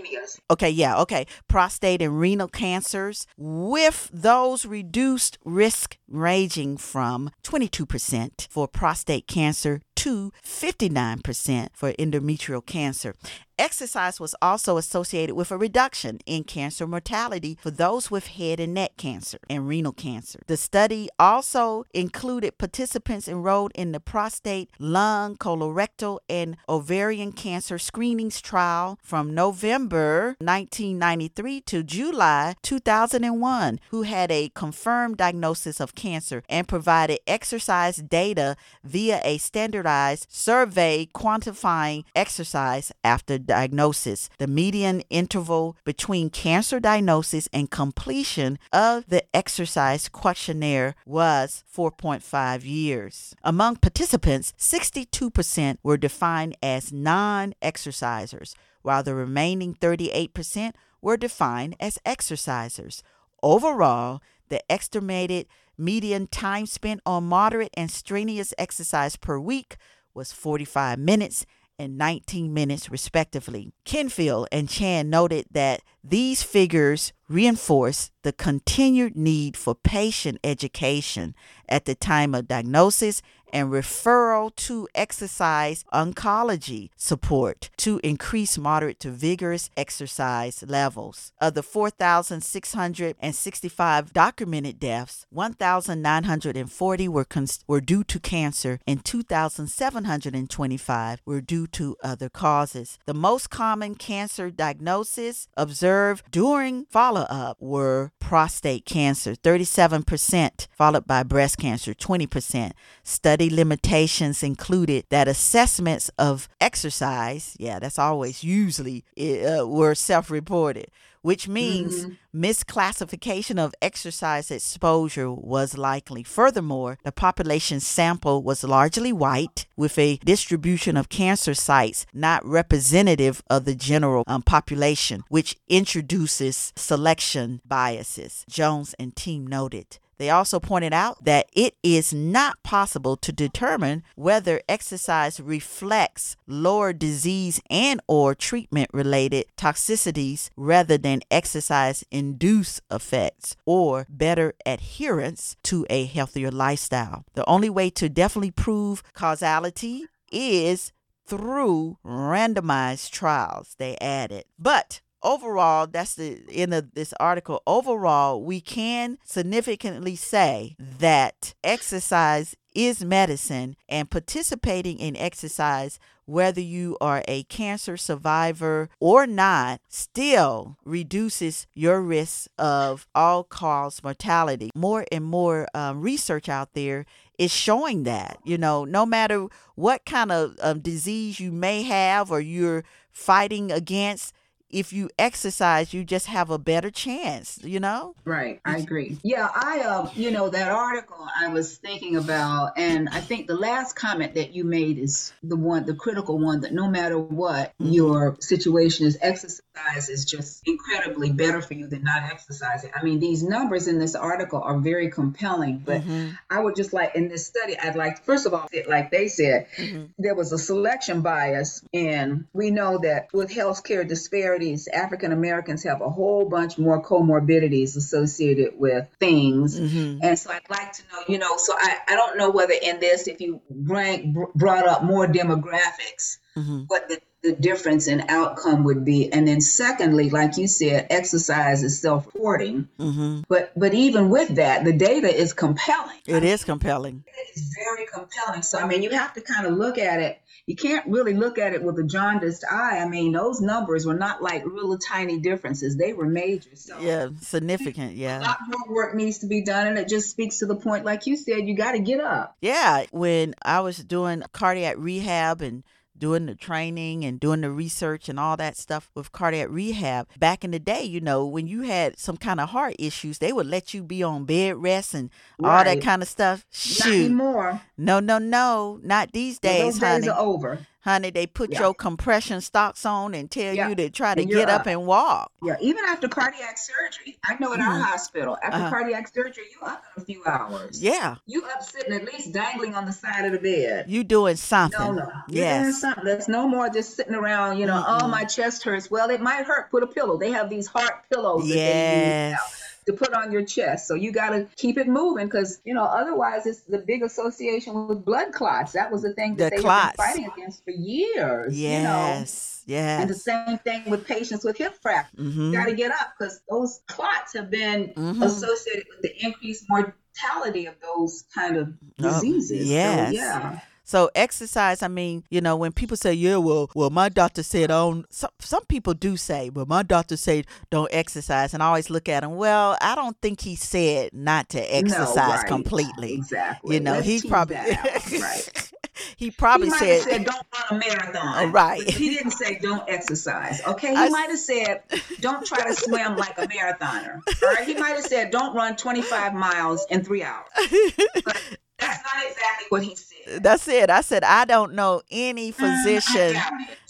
Okay, 0.51 0.69
yeah, 0.69 0.99
okay. 1.01 1.25
Prostate 1.47 2.01
and 2.01 2.19
renal 2.19 2.47
cancers 2.47 3.25
with 3.37 4.09
those 4.13 4.65
reduced 4.65 5.37
risk 5.43 5.97
ranging 6.07 6.77
from 6.77 7.31
22% 7.43 8.47
for 8.49 8.67
prostate 8.67 9.27
cancer 9.27 9.81
to 10.03 10.31
59% 10.43 11.67
for 11.73 11.93
endometrial 11.93 12.65
cancer. 12.65 13.13
Exercise 13.59 14.19
was 14.19 14.33
also 14.41 14.77
associated 14.77 15.35
with 15.35 15.51
a 15.51 15.57
reduction 15.57 16.17
in 16.25 16.43
cancer 16.43 16.87
mortality 16.87 17.55
for 17.61 17.69
those 17.69 18.09
with 18.09 18.27
head 18.27 18.59
and 18.59 18.73
neck 18.73 18.97
cancer 18.97 19.37
and 19.47 19.67
renal 19.67 19.93
cancer. 19.93 20.39
The 20.47 20.57
study 20.57 21.07
also 21.19 21.85
included 21.93 22.57
participants 22.57 23.27
enrolled 23.27 23.71
in 23.75 23.91
the 23.91 23.99
prostate, 23.99 24.71
lung, 24.79 25.35
colorectal, 25.35 26.17
and 26.27 26.57
ovarian 26.67 27.31
cancer 27.31 27.77
screenings 27.77 28.41
trial 28.41 28.97
from 29.03 29.35
November 29.35 30.35
1993 30.39 31.61
to 31.61 31.83
July 31.83 32.55
2001 32.63 33.79
who 33.91 34.01
had 34.01 34.31
a 34.31 34.49
confirmed 34.55 35.17
diagnosis 35.17 35.79
of 35.79 35.93
cancer 35.93 36.41
and 36.49 36.67
provided 36.67 37.19
exercise 37.27 37.97
data 37.97 38.55
via 38.83 39.21
a 39.23 39.37
standardized 39.37 40.25
survey 40.31 41.07
quantifying 41.13 42.03
exercise 42.15 42.91
after 43.03 43.42
diagnosis. 43.45 44.29
The 44.37 44.47
median 44.47 45.01
interval 45.09 45.75
between 45.83 46.29
cancer 46.29 46.79
diagnosis 46.79 47.47
and 47.53 47.69
completion 47.69 48.59
of 48.71 49.07
the 49.07 49.23
exercise 49.35 50.09
questionnaire 50.09 50.95
was 51.05 51.63
4.5 51.75 52.65
years. 52.65 53.35
Among 53.43 53.77
participants, 53.77 54.53
62% 54.57 55.77
were 55.83 55.97
defined 55.97 56.57
as 56.61 56.91
non 56.91 57.53
exercisers, 57.61 58.55
while 58.81 59.03
the 59.03 59.15
remaining 59.15 59.75
38% 59.75 60.73
were 61.01 61.17
defined 61.17 61.75
as 61.79 61.99
exercisers. 62.05 63.01
Overall, 63.41 64.21
the 64.49 64.71
estimated 64.71 65.47
median 65.77 66.27
time 66.27 66.65
spent 66.65 67.01
on 67.05 67.23
moderate 67.23 67.73
and 67.75 67.89
strenuous 67.89 68.53
exercise 68.57 69.15
per 69.15 69.39
week 69.39 69.77
was 70.13 70.31
45 70.31 70.99
minutes 70.99 71.45
and 71.79 71.97
19 71.97 72.53
minutes, 72.53 72.89
respectively. 72.89 73.73
Kenfield 73.85 74.47
and 74.51 74.69
Chan 74.69 75.09
noted 75.09 75.45
that 75.51 75.81
these 76.03 76.43
figures 76.43 77.13
reinforce 77.29 78.11
the 78.23 78.33
continued 78.33 79.15
need 79.15 79.57
for 79.57 79.73
patient 79.73 80.37
education 80.43 81.35
at 81.67 81.85
the 81.85 81.95
time 81.95 82.35
of 82.35 82.47
diagnosis 82.47 83.21
and 83.53 83.71
referral 83.71 84.53
to 84.55 84.87
exercise 84.95 85.85
oncology 85.93 86.89
support 86.97 87.69
to 87.77 88.01
increase 88.03 88.57
moderate 88.57 88.99
to 88.99 89.11
vigorous 89.11 89.69
exercise 89.77 90.63
levels. 90.67 91.31
Of 91.39 91.53
the 91.53 91.63
4,665 91.63 94.11
documented 94.11 94.79
deaths, 94.79 95.27
1,940 95.29 97.07
were, 97.07 97.23
cons- 97.23 97.63
were 97.67 97.79
due 97.79 98.03
to 98.05 98.19
cancer 98.19 98.79
and 98.87 99.05
2,725 99.05 101.21
were 101.25 101.41
due 101.41 101.67
to 101.67 101.95
other 102.03 102.29
causes. 102.29 102.97
The 103.05 103.13
most 103.13 103.51
common 103.51 103.93
cancer 103.95 104.49
diagnosis 104.49 105.47
observed 105.55 106.25
during 106.31 106.85
follow 106.85 107.27
up 107.29 107.57
were 107.59 108.11
prostate 108.19 108.85
cancer, 108.85 109.35
37%, 109.35 110.67
followed 110.71 111.05
by 111.05 111.21
breast 111.21 111.59
cancer, 111.59 111.93
20%. 111.93 112.71
Study 113.03 113.42
study 113.43 113.55
limitations 113.55 114.43
included 114.43 115.05
that 115.09 115.27
assessments 115.27 116.09
of 116.17 116.47
exercise, 116.61 117.55
yeah, 117.59 117.79
that's 117.79 117.99
always 117.99 118.43
usually 118.43 119.03
uh, 119.19 119.67
were 119.67 119.95
self 119.95 120.31
reported, 120.31 120.87
which 121.21 121.47
means 121.47 122.05
mm-hmm. 122.05 122.41
misclassification 122.41 123.59
of 123.59 123.73
exercise 123.81 124.49
exposure 124.49 125.31
was 125.31 125.77
likely. 125.77 126.23
Furthermore, 126.23 126.97
the 127.03 127.11
population 127.11 127.79
sample 127.79 128.41
was 128.43 128.63
largely 128.63 129.11
white, 129.11 129.65
with 129.75 129.97
a 129.97 130.17
distribution 130.23 130.95
of 130.95 131.09
cancer 131.09 131.53
sites 131.53 132.05
not 132.13 132.45
representative 132.45 133.41
of 133.49 133.65
the 133.65 133.75
general 133.75 134.23
um, 134.27 134.41
population, 134.41 135.23
which 135.29 135.57
introduces 135.67 136.71
selection 136.75 137.59
biases, 137.65 138.45
Jones 138.49 138.95
and 138.97 139.15
team 139.15 139.47
noted. 139.47 139.99
They 140.23 140.29
also 140.29 140.61
pointed 140.61 140.93
out 140.93 141.25
that 141.25 141.49
it 141.51 141.75
is 141.83 142.13
not 142.13 142.63
possible 142.63 143.17
to 143.17 143.33
determine 143.33 144.03
whether 144.15 144.61
exercise 144.69 145.41
reflects 145.41 146.37
lower 146.47 146.93
disease 146.93 147.59
and 147.69 147.99
or 148.07 148.33
treatment 148.33 148.89
related 148.93 149.47
toxicities 149.57 150.49
rather 150.55 150.97
than 150.97 151.23
exercise 151.29 152.05
induced 152.09 152.79
effects 152.89 153.57
or 153.65 154.07
better 154.07 154.53
adherence 154.65 155.57
to 155.63 155.85
a 155.89 156.05
healthier 156.05 156.51
lifestyle. 156.51 157.25
The 157.33 157.43
only 157.45 157.69
way 157.69 157.89
to 157.89 158.07
definitely 158.07 158.51
prove 158.51 159.03
causality 159.13 160.05
is 160.31 160.93
through 161.25 161.97
randomized 162.05 163.11
trials, 163.11 163.75
they 163.77 163.97
added. 163.99 164.45
But 164.57 165.01
overall, 165.23 165.87
that's 165.87 166.15
the 166.15 166.41
end 166.51 166.73
of 166.73 166.93
this 166.93 167.13
article. 167.19 167.61
Overall, 167.65 168.43
we 168.43 168.61
can 168.61 169.17
significantly 169.23 170.15
say 170.15 170.75
that 170.79 171.53
exercise 171.63 172.55
is 172.75 173.03
medicine 173.03 173.75
and 173.87 174.09
participating 174.09 174.99
in 174.99 175.15
exercise 175.15 175.99
whether 176.25 176.61
you 176.61 176.97
are 177.01 177.23
a 177.27 177.43
cancer 177.43 177.97
survivor 177.97 178.89
or 178.99 179.27
not 179.27 179.81
still 179.89 180.77
reduces 180.85 181.67
your 181.73 182.01
risk 182.01 182.47
of 182.57 183.07
all 183.13 183.43
cause 183.43 184.01
mortality 184.03 184.71
more 184.73 185.05
and 185.11 185.25
more 185.25 185.67
um, 185.73 186.01
research 186.01 186.47
out 186.47 186.73
there 186.73 187.05
is 187.37 187.51
showing 187.51 188.03
that 188.03 188.37
you 188.43 188.57
know 188.57 188.85
no 188.85 189.05
matter 189.05 189.47
what 189.75 190.05
kind 190.05 190.31
of 190.31 190.55
um, 190.61 190.79
disease 190.79 191.39
you 191.39 191.51
may 191.51 191.83
have 191.83 192.31
or 192.31 192.39
you're 192.39 192.83
fighting 193.11 193.71
against 193.71 194.33
if 194.73 194.91
you 194.91 195.09
exercise, 195.19 195.93
you 195.93 196.03
just 196.03 196.25
have 196.25 196.49
a 196.49 196.57
better 196.57 196.89
chance, 196.89 197.59
you 197.63 197.79
know? 197.79 198.15
Right. 198.25 198.59
I 198.65 198.77
agree. 198.77 199.17
Yeah, 199.23 199.47
I 199.53 199.81
uh, 199.81 200.09
you 200.15 200.31
know, 200.31 200.49
that 200.49 200.71
article 200.71 201.27
I 201.39 201.49
was 201.49 201.77
thinking 201.77 202.17
about 202.17 202.77
and 202.77 203.07
I 203.09 203.19
think 203.19 203.47
the 203.47 203.55
last 203.55 203.95
comment 203.95 204.33
that 204.33 204.53
you 204.53 204.63
made 204.63 204.97
is 204.97 205.31
the 205.43 205.55
one 205.55 205.85
the 205.85 205.93
critical 205.93 206.39
one 206.39 206.61
that 206.61 206.73
no 206.73 206.89
matter 206.89 207.17
what 207.17 207.73
mm-hmm. 207.79 207.91
your 207.91 208.37
situation 208.39 209.05
is 209.05 209.17
exercise 209.21 209.61
is 210.09 210.25
just 210.25 210.67
incredibly 210.67 211.31
better 211.31 211.61
for 211.61 211.73
you 211.73 211.87
than 211.87 212.03
not 212.03 212.23
exercising. 212.23 212.91
I 212.95 213.03
mean, 213.03 213.19
these 213.19 213.43
numbers 213.43 213.87
in 213.87 213.99
this 213.99 214.15
article 214.15 214.61
are 214.61 214.77
very 214.77 215.09
compelling, 215.09 215.81
but 215.85 216.01
mm-hmm. 216.01 216.31
I 216.49 216.59
would 216.59 216.75
just 216.75 216.93
like 216.93 217.15
in 217.15 217.27
this 217.27 217.45
study 217.45 217.77
I'd 217.77 217.95
like 217.95 218.23
first 218.23 218.45
of 218.45 218.53
all 218.53 218.67
like 218.87 219.11
they 219.11 219.27
said 219.27 219.67
mm-hmm. 219.77 220.05
there 220.17 220.35
was 220.35 220.51
a 220.51 220.57
selection 220.57 221.21
bias 221.21 221.83
and 221.93 222.45
we 222.53 222.71
know 222.71 222.99
that 222.99 223.29
with 223.33 223.49
healthcare 223.51 224.07
disparities, 224.07 224.87
African 224.87 225.31
Americans 225.31 225.83
have 225.83 226.01
a 226.01 226.09
whole 226.09 226.47
bunch 226.49 226.77
more 226.77 227.01
comorbidities 227.01 227.95
associated 227.95 228.77
with 228.77 229.07
things. 229.19 229.79
Mm-hmm. 229.79 230.19
And 230.23 230.37
so 230.37 230.51
I'd 230.51 230.69
like 230.69 230.93
to 230.93 231.03
know, 231.11 231.23
you 231.27 231.37
know, 231.37 231.57
so 231.57 231.73
I, 231.75 231.97
I 232.07 232.15
don't 232.15 232.37
know 232.37 232.51
whether 232.51 232.73
in 232.81 232.99
this, 232.99 233.27
if 233.27 233.41
you 233.41 233.61
bring, 233.69 234.45
brought 234.55 234.87
up 234.87 235.03
more 235.03 235.27
demographics, 235.27 236.37
mm-hmm. 236.57 236.81
what 236.87 237.09
the, 237.09 237.21
the 237.41 237.51
difference 237.53 238.07
in 238.07 238.25
outcome 238.29 238.83
would 238.85 239.03
be. 239.03 239.31
And 239.31 239.47
then 239.47 239.61
secondly, 239.61 240.29
like 240.29 240.57
you 240.57 240.67
said, 240.67 241.07
exercise 241.09 241.83
is 241.83 242.01
self-reporting. 242.01 242.87
Mm-hmm. 242.99 243.41
But 243.47 243.71
but 243.77 243.93
even 243.93 244.29
with 244.29 244.55
that, 244.55 244.83
the 244.83 244.93
data 244.93 245.33
is 245.33 245.53
compelling. 245.53 246.19
It 246.25 246.35
I 246.35 246.39
mean, 246.39 246.49
is 246.49 246.63
compelling. 246.63 247.23
It 247.27 247.57
is 247.57 247.75
very 247.75 248.07
compelling. 248.07 248.61
So 248.61 248.79
I 248.79 248.87
mean, 248.87 249.03
you 249.03 249.09
have 249.11 249.33
to 249.33 249.41
kind 249.41 249.67
of 249.67 249.73
look 249.73 249.97
at 249.97 250.19
it 250.19 250.39
you 250.65 250.75
can't 250.77 251.05
really 251.07 251.33
look 251.33 251.57
at 251.57 251.73
it 251.73 251.83
with 251.83 251.99
a 251.99 252.03
jaundiced 252.03 252.63
eye. 252.69 252.99
I 252.99 253.07
mean, 253.07 253.33
those 253.33 253.59
numbers 253.59 254.05
were 254.05 254.13
not 254.13 254.41
like 254.41 254.63
little 254.65 254.97
tiny 254.97 255.39
differences; 255.39 255.97
they 255.97 256.13
were 256.13 256.25
major. 256.25 256.69
So 256.75 256.99
yeah, 256.99 257.29
significant. 257.41 258.15
Yeah, 258.15 258.39
a 258.39 258.41
lot 258.41 258.59
more 258.67 258.95
work 258.95 259.15
needs 259.15 259.39
to 259.39 259.47
be 259.47 259.61
done, 259.61 259.87
and 259.87 259.97
it 259.97 260.07
just 260.07 260.29
speaks 260.29 260.59
to 260.59 260.65
the 260.65 260.75
point, 260.75 261.03
like 261.03 261.27
you 261.27 261.35
said, 261.35 261.67
you 261.67 261.75
got 261.75 261.93
to 261.93 261.99
get 261.99 262.21
up. 262.21 262.55
Yeah, 262.61 263.05
when 263.11 263.55
I 263.63 263.81
was 263.81 263.97
doing 263.97 264.43
cardiac 264.53 264.95
rehab 264.97 265.61
and 265.61 265.83
doing 266.17 266.45
the 266.45 266.55
training 266.55 267.25
and 267.25 267.39
doing 267.39 267.61
the 267.61 267.71
research 267.71 268.29
and 268.29 268.39
all 268.39 268.57
that 268.57 268.77
stuff 268.77 269.09
with 269.15 269.31
cardiac 269.31 269.67
rehab. 269.69 270.27
Back 270.37 270.63
in 270.63 270.71
the 270.71 270.79
day, 270.79 271.03
you 271.03 271.19
know, 271.21 271.45
when 271.45 271.67
you 271.67 271.81
had 271.81 272.19
some 272.19 272.37
kind 272.37 272.59
of 272.59 272.69
heart 272.69 272.95
issues, 272.99 273.39
they 273.39 273.51
would 273.53 273.67
let 273.67 273.93
you 273.93 274.03
be 274.03 274.23
on 274.23 274.45
bed 274.45 274.77
rest 274.77 275.13
and 275.13 275.29
right. 275.59 275.77
all 275.77 275.83
that 275.83 276.01
kind 276.01 276.21
of 276.21 276.27
stuff. 276.27 276.65
Shoot. 276.71 277.05
Not 277.05 277.15
anymore. 277.15 277.81
No, 277.97 278.19
no, 278.19 278.37
no. 278.37 278.99
Not 279.03 279.31
these 279.31 279.59
days, 279.59 279.79
well, 279.79 279.91
those 279.91 279.99
honey. 279.99 280.21
days 280.21 280.29
are 280.29 280.39
over 280.39 280.87
honey, 281.03 281.29
they 281.29 281.45
put 281.45 281.71
yeah. 281.71 281.81
your 281.81 281.93
compression 281.93 282.61
stocks 282.61 283.05
on 283.05 283.33
and 283.33 283.51
tell 283.51 283.73
yeah. 283.73 283.89
you 283.89 283.95
to 283.95 284.09
try 284.09 284.35
to 284.35 284.45
get 284.45 284.69
up. 284.69 284.81
up. 284.81 284.87
and 284.87 285.05
walk. 285.05 285.51
Yeah, 285.61 285.75
even 285.81 286.03
after 286.05 286.27
cardiac 286.27 286.77
surgery, 286.77 287.37
I 287.45 287.55
know 287.59 287.73
at 287.73 287.79
mm-hmm. 287.79 287.89
our 287.89 287.99
hospital, 287.99 288.57
after 288.63 288.77
uh-huh. 288.77 288.89
cardiac 288.89 289.33
surgery, 289.33 289.65
you 289.71 289.85
up 289.85 290.03
in 290.15 290.23
a 290.23 290.25
few 290.25 290.43
hours. 290.45 291.01
Yeah. 291.01 291.35
You 291.45 291.63
up 291.65 291.83
sitting 291.83 292.13
at 292.13 292.25
least 292.25 292.53
dangling 292.53 292.95
on 292.95 293.05
the 293.05 293.13
side 293.13 293.45
of 293.45 293.51
the 293.51 293.59
bed. 293.59 294.05
You 294.07 294.23
doing 294.23 294.55
something. 294.55 294.99
No, 294.99 295.13
no. 295.13 295.31
Yes. 295.47 296.01
something. 296.01 296.23
There's 296.23 296.47
no 296.47 296.67
more 296.67 296.89
just 296.89 297.15
sitting 297.15 297.35
around, 297.35 297.77
you 297.77 297.85
know, 297.85 298.01
mm-hmm. 298.01 298.25
oh, 298.25 298.27
my 298.27 298.45
chest 298.45 298.83
hurts. 298.83 299.11
Well, 299.11 299.29
it 299.29 299.41
might 299.41 299.65
hurt. 299.65 299.91
Put 299.91 300.03
a 300.03 300.07
pillow. 300.07 300.37
They 300.37 300.51
have 300.51 300.69
these 300.69 300.87
heart 300.87 301.29
pillows 301.29 301.67
yes 301.67 302.82
to 303.05 303.13
put 303.13 303.33
on 303.33 303.51
your 303.51 303.63
chest. 303.63 304.07
So 304.07 304.15
you 304.15 304.31
got 304.31 304.49
to 304.49 304.67
keep 304.75 304.97
it 304.97 305.07
moving 305.07 305.47
because, 305.47 305.81
you 305.83 305.93
know, 305.93 306.03
otherwise 306.03 306.65
it's 306.65 306.81
the 306.81 306.99
big 306.99 307.23
association 307.23 308.07
with 308.07 308.23
blood 308.25 308.53
clots. 308.53 308.93
That 308.93 309.11
was 309.11 309.21
the 309.21 309.33
thing 309.33 309.55
that 309.55 309.71
the 309.71 309.77
they 309.77 309.81
clots. 309.81 310.17
been 310.17 310.25
fighting 310.25 310.49
against 310.55 310.83
for 310.83 310.91
years. 310.91 311.79
Yes. 311.79 311.97
You 311.97 312.03
know? 312.03 312.45
Yes. 312.85 313.21
And 313.21 313.29
the 313.29 313.35
same 313.35 313.77
thing 313.79 314.09
with 314.09 314.27
patients 314.27 314.65
with 314.65 314.77
hip 314.77 314.95
fractures. 315.01 315.39
Mm-hmm. 315.39 315.71
Got 315.71 315.85
to 315.85 315.95
get 315.95 316.11
up 316.11 316.33
because 316.37 316.61
those 316.69 317.01
clots 317.07 317.53
have 317.53 317.69
been 317.69 318.09
mm-hmm. 318.09 318.43
associated 318.43 319.05
with 319.09 319.21
the 319.21 319.45
increased 319.45 319.85
mortality 319.89 320.87
of 320.87 320.95
those 321.01 321.45
kind 321.55 321.77
of 321.77 321.93
diseases. 322.17 322.89
Oh, 322.89 322.91
yes. 322.91 323.29
So, 323.29 323.35
yeah. 323.35 323.79
So 324.05 324.29
exercise, 324.35 325.01
I 325.01 325.07
mean, 325.07 325.43
you 325.49 325.61
know, 325.61 325.75
when 325.77 325.93
people 325.93 326.17
say, 326.17 326.33
"Yeah, 326.33 326.57
well, 326.57 326.89
well, 326.93 327.09
my 327.09 327.29
doctor 327.29 327.63
said 327.63 327.89
on," 327.89 328.25
some 328.29 328.51
some 328.59 328.83
people 328.85 329.13
do 329.13 329.37
say, 329.37 329.69
"Well, 329.69 329.85
my 329.85 330.03
doctor 330.03 330.35
said 330.35 330.67
don't 330.89 331.09
exercise," 331.13 331.73
and 331.73 331.81
I 331.81 331.87
always 331.87 332.09
look 332.09 332.27
at 332.27 332.43
him, 332.43 332.55
Well, 332.57 332.97
I 333.01 333.15
don't 333.15 333.37
think 333.41 333.61
he 333.61 333.75
said 333.75 334.33
not 334.33 334.69
to 334.69 334.79
exercise 334.79 335.35
no, 335.35 335.43
right. 335.53 335.67
completely. 335.67 336.33
Exactly. 336.33 336.95
You 336.95 337.01
know, 337.01 337.13
Let's 337.13 337.27
he 337.27 337.41
probably 337.49 337.75
right. 337.77 338.91
he 339.37 339.51
probably 339.51 339.87
he 339.87 339.93
said, 339.93 340.21
said, 340.23 340.45
"Don't 340.45 340.65
run 340.73 341.01
a 341.01 341.07
marathon." 341.07 341.55
Oh, 341.55 341.67
right. 341.67 342.01
He 342.03 342.29
didn't 342.31 342.51
say 342.51 342.79
don't 342.81 343.07
exercise. 343.07 343.81
Okay. 343.87 344.09
He 344.23 344.29
might 344.29 344.49
have 344.49 344.59
said, 344.59 345.03
"Don't 345.39 345.65
try 345.65 345.87
to 345.87 345.95
swim 345.95 346.35
like 346.35 346.57
a 346.57 346.67
marathoner." 346.67 347.39
All 347.63 347.69
right. 347.69 347.85
He 347.85 347.93
might 347.95 348.15
have 348.15 348.25
said, 348.25 348.51
"Don't 348.51 348.75
run 348.75 348.95
25 348.95 349.53
miles 349.53 350.05
in 350.09 350.23
three 350.23 350.43
hours." 350.43 350.67
But 351.45 351.61
that's 352.07 352.23
not 352.23 352.45
exactly 352.45 352.85
what 352.89 353.03
he 353.03 353.15
said. 353.15 353.63
That's 353.63 353.87
it. 353.87 354.09
I 354.09 354.21
said 354.21 354.43
I 354.43 354.65
don't 354.65 354.93
know 354.93 355.21
any 355.31 355.71
mm, 355.71 355.75
physician 355.75 356.61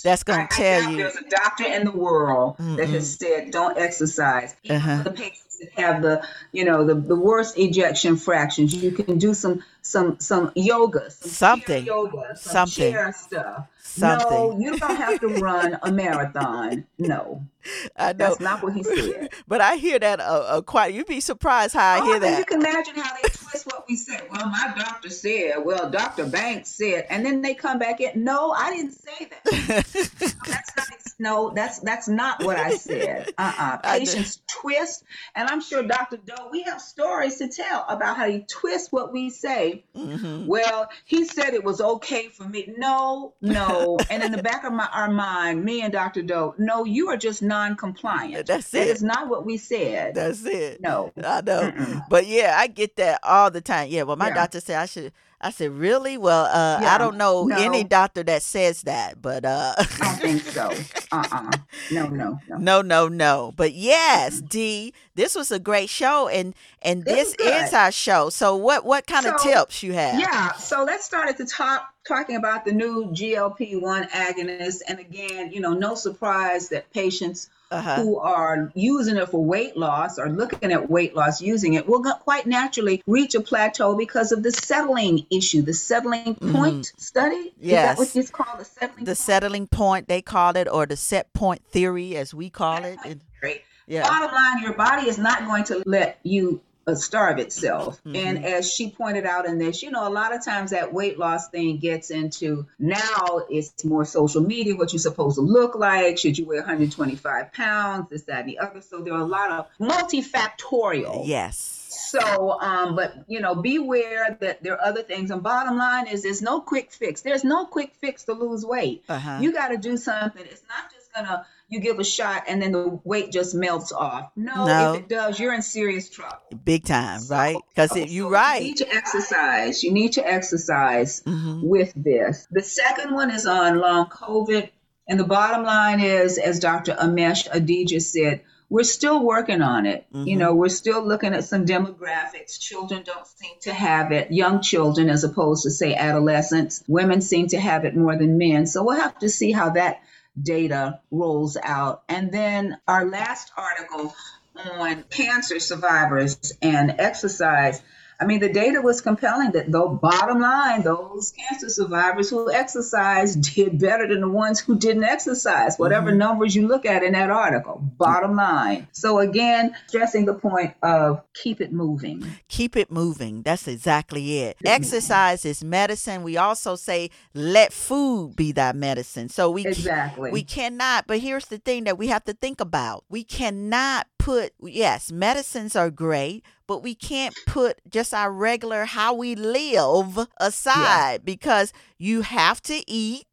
that's 0.03 0.23
going 0.23 0.47
to 0.47 0.55
tell 0.55 0.91
you. 0.91 0.97
There's 0.97 1.15
a 1.15 1.29
doctor 1.29 1.65
in 1.65 1.85
the 1.85 1.91
world 1.91 2.57
mm 2.57 2.73
that 2.77 2.89
has 2.89 3.17
said 3.17 3.51
don't 3.51 3.77
exercise. 3.77 4.55
Uh-huh. 4.67 5.03
The 5.03 5.11
patients 5.11 5.59
that 5.59 5.79
have 5.79 6.01
the, 6.01 6.25
you 6.51 6.65
know, 6.65 6.85
the, 6.85 6.95
the 6.95 7.15
worst 7.15 7.57
ejection 7.57 8.17
fractions. 8.17 8.73
You 8.73 8.91
can 8.91 9.17
do 9.17 9.33
some 9.33 9.63
some 9.81 10.19
some 10.19 10.51
yoga, 10.55 11.11
some 11.11 11.29
something, 11.29 11.85
yoga, 11.85 12.35
some 12.35 12.67
something. 12.67 12.93
chair 12.93 13.13
stuff. 13.15 13.67
Something. 13.79 14.29
No, 14.29 14.59
you 14.59 14.77
don't 14.79 14.95
have 14.95 15.19
to 15.19 15.27
run 15.39 15.77
a 15.83 15.91
marathon. 15.91 16.85
No, 16.97 17.45
I 17.97 18.13
know. 18.13 18.29
That's 18.29 18.39
not 18.39 18.63
what 18.63 18.73
he 18.73 18.83
said. 18.83 19.29
but 19.47 19.61
I 19.61 19.75
hear 19.75 19.99
that 19.99 20.19
uh, 20.19 20.23
uh, 20.23 20.61
quite. 20.61 20.93
You'd 20.93 21.07
be 21.07 21.19
surprised 21.19 21.73
how 21.73 21.95
I 21.95 21.99
oh, 21.99 22.05
hear 22.05 22.19
that. 22.19 22.39
You 22.39 22.45
can 22.45 22.59
imagine 22.59 22.95
how 22.95 23.13
they 23.15 23.29
twist 23.29 23.65
what 23.65 23.85
we 23.87 23.95
said. 23.95 24.27
Well, 24.31 24.47
my 24.47 24.73
doctor 24.77 25.09
said. 25.09 25.55
Well, 25.63 25.89
Doctor 25.89 26.25
Banks 26.25 26.69
said, 26.69 27.05
and 27.09 27.25
then 27.25 27.41
they 27.41 27.53
come 27.53 27.79
back 27.79 28.01
in. 28.01 28.23
No, 28.23 28.51
I 28.51 28.75
didn't 28.75 28.93
say 28.93 29.29
that. 29.29 30.35
that's 30.45 30.75
not. 30.75 30.87
No, 31.19 31.51
that's 31.55 31.79
that's 31.79 32.07
not 32.07 32.43
what 32.43 32.57
I 32.57 32.75
said. 32.75 33.33
Uh-uh. 33.37 33.77
Patients 33.77 34.41
twist, 34.47 35.03
and 35.35 35.47
I'm 35.47 35.61
sure 35.61 35.83
Dr. 35.83 36.17
Doe. 36.17 36.49
We 36.51 36.63
have 36.63 36.81
stories 36.81 37.37
to 37.37 37.47
tell 37.47 37.85
about 37.87 38.17
how 38.17 38.29
he 38.29 38.41
twists 38.41 38.91
what 38.91 39.13
we 39.13 39.29
say. 39.29 39.85
Mm-hmm. 39.95 40.47
Well, 40.47 40.89
he 41.05 41.25
said 41.25 41.53
it 41.53 41.63
was 41.63 41.79
okay 41.79 42.27
for 42.29 42.43
me. 42.43 42.73
No, 42.77 43.35
no. 43.41 43.97
and 44.09 44.23
in 44.23 44.31
the 44.31 44.43
back 44.43 44.63
of 44.63 44.73
my 44.73 44.89
our 44.91 45.09
mind, 45.09 45.63
me 45.63 45.81
and 45.81 45.93
Dr. 45.93 46.23
Doe, 46.23 46.55
no, 46.57 46.83
you 46.83 47.09
are 47.09 47.17
just 47.17 47.41
non-compliant. 47.53 48.47
That's 48.47 48.73
it. 48.73 48.79
That 48.79 48.87
is 48.87 49.03
not 49.03 49.29
what 49.29 49.45
we 49.45 49.57
said. 49.57 50.15
That's 50.15 50.43
it. 50.45 50.81
No, 50.81 51.11
I 51.17 51.41
know. 51.41 51.71
Mm-mm. 51.71 52.03
But 52.09 52.25
yeah, 52.25 52.55
I 52.57 52.67
get 52.67 52.95
that 52.95 53.19
all 53.23 53.51
the 53.51 53.61
time. 53.61 53.89
Yeah, 53.89 54.03
well, 54.03 54.15
my 54.15 54.29
yeah. 54.29 54.33
doctor 54.35 54.59
said 54.59 54.77
I 54.77 54.85
should 54.87 55.13
I 55.43 55.51
said, 55.51 55.71
really? 55.71 56.17
Well, 56.17 56.45
uh, 56.45 56.79
Yeah, 56.81 56.95
I 56.95 56.97
don't 56.97 57.17
know 57.17 57.43
no. 57.43 57.57
any 57.57 57.83
doctor 57.83 58.23
that 58.23 58.41
says 58.43 58.83
that, 58.83 59.21
but 59.21 59.43
uh, 59.43 59.75
I 59.77 59.83
don't 59.99 60.19
think 60.21 60.41
so. 60.43 60.71
Uh-uh. 61.11 61.51
No, 61.91 62.07
no, 62.07 62.39
no. 62.47 62.57
no, 62.57 62.81
no, 62.81 63.07
no. 63.09 63.53
But 63.55 63.73
yes, 63.73 64.39
D, 64.39 64.93
this 65.15 65.35
was 65.35 65.51
a 65.51 65.59
great 65.59 65.89
show, 65.89 66.29
and 66.29 66.55
and 66.81 67.01
It 67.01 67.05
this 67.05 67.35
is 67.35 67.73
our 67.73 67.91
show. 67.91 68.29
So 68.29 68.55
what 68.55 68.85
what 68.85 69.05
kind 69.05 69.25
of 69.25 69.39
tips 69.41 69.83
you 69.83 69.93
have? 69.93 70.17
Yeah, 70.17 70.53
so 70.53 70.85
let's 70.85 71.03
start 71.03 71.27
at 71.27 71.37
the 71.37 71.45
top 71.45 71.92
talking 72.07 72.35
about 72.35 72.65
the 72.65 72.71
new 72.71 73.05
GLP-1 73.07 74.09
agonist. 74.09 74.81
And 74.87 74.99
again, 74.99 75.51
you 75.51 75.61
know, 75.61 75.73
no 75.73 75.95
surprise 75.95 76.69
that 76.69 76.91
patients 76.91 77.49
Uh-huh. 77.71 77.95
who 77.95 78.19
are 78.19 78.71
using 78.75 79.17
it 79.17 79.29
for 79.29 79.43
weight 79.43 79.75
loss 79.75 80.19
or 80.19 80.29
looking 80.29 80.71
at 80.71 80.91
weight 80.91 81.15
loss 81.15 81.41
using 81.41 81.73
it 81.73 81.87
will 81.87 82.03
quite 82.03 82.45
naturally 82.45 83.01
reach 83.07 83.33
a 83.33 83.41
plateau 83.41 83.95
because 83.95 84.31
of 84.31 84.43
the 84.43 84.51
settling 84.51 85.25
issue, 85.31 85.61
the 85.63 85.73
settling 85.73 86.35
point 86.35 86.91
study. 86.97 87.49
Mm-hmm. 87.49 87.69
Yes. 87.69 87.87
that 87.87 87.97
what 87.97 88.15
it's 88.15 88.29
called? 88.29 88.59
The 88.59 88.65
settling 88.65 89.05
The 89.05 89.09
point 89.11 89.17
settling 89.17 89.67
point 89.67 90.07
they 90.07 90.21
call 90.21 90.55
it, 90.55 90.67
or 90.67 90.85
the 90.85 90.95
set 90.97 91.33
point 91.33 91.63
theory, 91.71 92.15
as 92.15 92.31
we 92.31 92.51
call 92.51 92.83
it. 92.83 92.99
Theory. 93.41 93.63
yeah. 93.87 94.03
Bottom 94.07 94.31
line, 94.35 94.61
your 94.61 94.73
body 94.73 95.07
is 95.09 95.17
not 95.17 95.45
going 95.47 95.63
to 95.65 95.81
let 95.87 96.19
you 96.21 96.61
starve 96.95 97.39
itself. 97.39 98.01
Mm-hmm. 98.03 98.15
And 98.15 98.45
as 98.45 98.71
she 98.71 98.89
pointed 98.89 99.25
out 99.25 99.45
in 99.45 99.57
this, 99.57 99.81
you 99.81 99.91
know, 99.91 100.07
a 100.07 100.09
lot 100.11 100.35
of 100.35 100.43
times 100.43 100.71
that 100.71 100.93
weight 100.93 101.17
loss 101.17 101.49
thing 101.49 101.77
gets 101.77 102.09
into 102.09 102.67
now 102.79 103.41
it's 103.49 103.85
more 103.85 104.05
social 104.05 104.41
media, 104.41 104.75
what 104.75 104.93
you're 104.93 104.99
supposed 104.99 105.35
to 105.35 105.41
look 105.41 105.75
like. 105.75 106.17
Should 106.17 106.37
you 106.37 106.45
weigh 106.45 106.57
125 106.57 107.53
pounds? 107.53 108.09
This, 108.09 108.23
that, 108.23 108.41
and 108.41 108.49
the 108.49 108.59
other. 108.59 108.81
So 108.81 109.01
there 109.01 109.13
are 109.13 109.21
a 109.21 109.25
lot 109.25 109.51
of 109.51 109.67
multifactorial. 109.79 111.27
Yes. 111.27 111.79
So, 112.09 112.59
um, 112.59 112.95
but 112.95 113.15
you 113.27 113.39
know, 113.39 113.55
beware 113.55 114.37
that 114.39 114.63
there 114.63 114.73
are 114.73 114.85
other 114.85 115.03
things. 115.03 115.31
And 115.31 115.41
bottom 115.41 115.77
line 115.77 116.07
is, 116.07 116.23
there's 116.23 116.41
no 116.41 116.59
quick 116.59 116.91
fix. 116.91 117.21
There's 117.21 117.43
no 117.43 117.65
quick 117.65 117.93
fix 117.95 118.23
to 118.25 118.33
lose 118.33 118.65
weight. 118.65 119.03
Uh-huh. 119.09 119.39
You 119.41 119.51
got 119.51 119.69
to 119.69 119.77
do 119.77 119.97
something. 119.97 120.43
It's 120.43 120.63
not 120.67 120.91
just 120.91 121.13
gonna 121.13 121.45
you 121.69 121.79
give 121.79 121.99
a 121.99 122.03
shot 122.03 122.43
and 122.47 122.61
then 122.61 122.71
the 122.71 122.99
weight 123.03 123.31
just 123.31 123.55
melts 123.55 123.91
off. 123.91 124.29
No, 124.35 124.65
No. 124.65 124.93
if 124.93 125.01
it 125.01 125.09
does, 125.09 125.39
you're 125.39 125.53
in 125.53 125.61
serious 125.61 126.09
trouble. 126.09 126.37
Big 126.63 126.85
time, 126.85 127.21
right? 127.29 127.55
Because 127.69 127.89
So- 127.91 127.97
you're 127.97 128.31
so 128.35 128.53
You 128.53 128.63
need 128.63 128.77
to 128.77 128.93
exercise. 128.93 129.83
You 129.83 129.91
need 129.91 130.13
to 130.13 130.27
exercise 130.27 131.21
Mhm. 131.25 131.63
with 131.63 131.93
this. 131.95 132.47
The 132.51 132.61
second 132.61 133.13
one 133.13 133.31
is 133.31 133.45
on 133.45 133.79
long 133.79 134.05
COVID. 134.07 134.69
And 135.07 135.19
the 135.19 135.25
bottom 135.25 135.63
line 135.65 135.99
is, 135.99 136.37
as 136.37 136.59
Dr. 136.59 136.93
Amesh 136.93 137.49
Adalja 137.49 138.01
said, 138.01 138.41
we're 138.69 138.83
still 138.83 139.21
working 139.23 139.61
on 139.61 139.85
it. 139.85 140.05
You 140.13 140.35
Mhm. 140.35 140.39
know, 140.39 140.53
we're 140.55 140.69
still 140.69 141.05
looking 141.05 141.33
at 141.33 141.43
some 141.43 141.65
demographics. 141.65 142.57
Children 142.59 143.03
don't 143.05 143.27
seem 143.27 143.51
to 143.63 143.73
have 143.73 144.11
it, 144.11 144.31
young 144.31 144.61
children 144.61 145.09
as 145.09 145.23
opposed 145.23 145.63
to, 145.63 145.71
say, 145.71 145.93
adolescents. 145.93 146.83
Women 146.87 147.21
seem 147.21 147.47
to 147.49 147.59
have 147.59 147.83
it 147.85 147.95
more 147.95 148.15
than 148.17 148.37
men. 148.37 148.65
So 148.65 148.83
we'll 148.83 148.99
have 148.99 149.19
to 149.19 149.29
see 149.29 149.51
how 149.51 149.71
that 149.71 149.99
data 150.41 150.99
rolls 151.11 151.57
out. 151.61 152.03
And 152.09 152.31
then 152.31 152.77
our 152.87 153.05
last 153.05 153.51
article 153.57 154.13
on 154.55 155.03
cancer 155.09 155.59
survivors 155.59 156.53
and 156.61 156.95
exercise. 156.99 157.81
I 158.23 158.25
mean, 158.25 158.39
the 158.39 158.47
data 158.47 158.81
was 158.81 159.01
compelling 159.01 159.51
that 159.51 159.69
though 159.69 159.89
bottom 159.89 160.39
line, 160.39 160.81
those 160.83 161.33
cancer 161.33 161.67
survivors 161.67 162.29
who 162.29 162.49
exercised 162.49 163.53
did 163.53 163.79
better 163.79 164.07
than 164.07 164.21
the 164.21 164.29
ones 164.29 164.61
who 164.61 164.77
didn't 164.79 165.03
exercise, 165.03 165.75
whatever 165.75 166.07
mm-hmm. 166.07 166.19
numbers 166.19 166.55
you 166.55 166.65
look 166.65 166.85
at 166.85 167.03
in 167.03 167.11
that 167.11 167.29
article. 167.29 167.81
Bottom 167.97 168.37
line. 168.37 168.87
So 168.93 169.19
again, 169.19 169.75
stressing 169.87 170.23
the 170.23 170.35
point 170.35 170.73
of 170.81 171.21
keep 171.33 171.59
it 171.59 171.73
moving. 171.73 172.25
Keep 172.47 172.77
it 172.77 172.89
moving. 172.89 173.41
That's 173.41 173.67
exactly 173.67 174.39
it. 174.39 174.55
Exercise 174.63 175.43
is 175.43 175.61
medicine. 175.61 176.23
We 176.23 176.37
also 176.37 176.77
say 176.77 177.09
let 177.33 177.73
food 177.73 178.37
be 178.37 178.53
thy 178.53 178.71
medicine. 178.71 179.27
So 179.27 179.51
we 179.51 179.67
Exactly. 179.67 180.31
we 180.31 180.43
cannot. 180.43 181.07
But 181.07 181.19
here's 181.19 181.47
the 181.47 181.57
thing 181.57 181.83
that 181.83 181.97
we 181.97 182.07
have 182.07 182.23
to 182.23 182.33
think 182.33 182.61
about. 182.61 183.03
We 183.09 183.25
cannot 183.25 184.07
put 184.23 184.53
yes, 184.61 185.11
medicines 185.11 185.75
are 185.75 185.89
great, 185.91 186.45
but 186.65 186.81
we 186.81 186.95
can't 186.95 187.35
put 187.45 187.81
just 187.89 188.13
our 188.13 188.31
regular 188.31 188.85
how 188.85 189.13
we 189.13 189.35
live 189.35 190.27
aside 190.39 191.25
because 191.25 191.73
you 191.97 192.21
have 192.21 192.61
to 192.63 192.83
eat, 192.89 193.25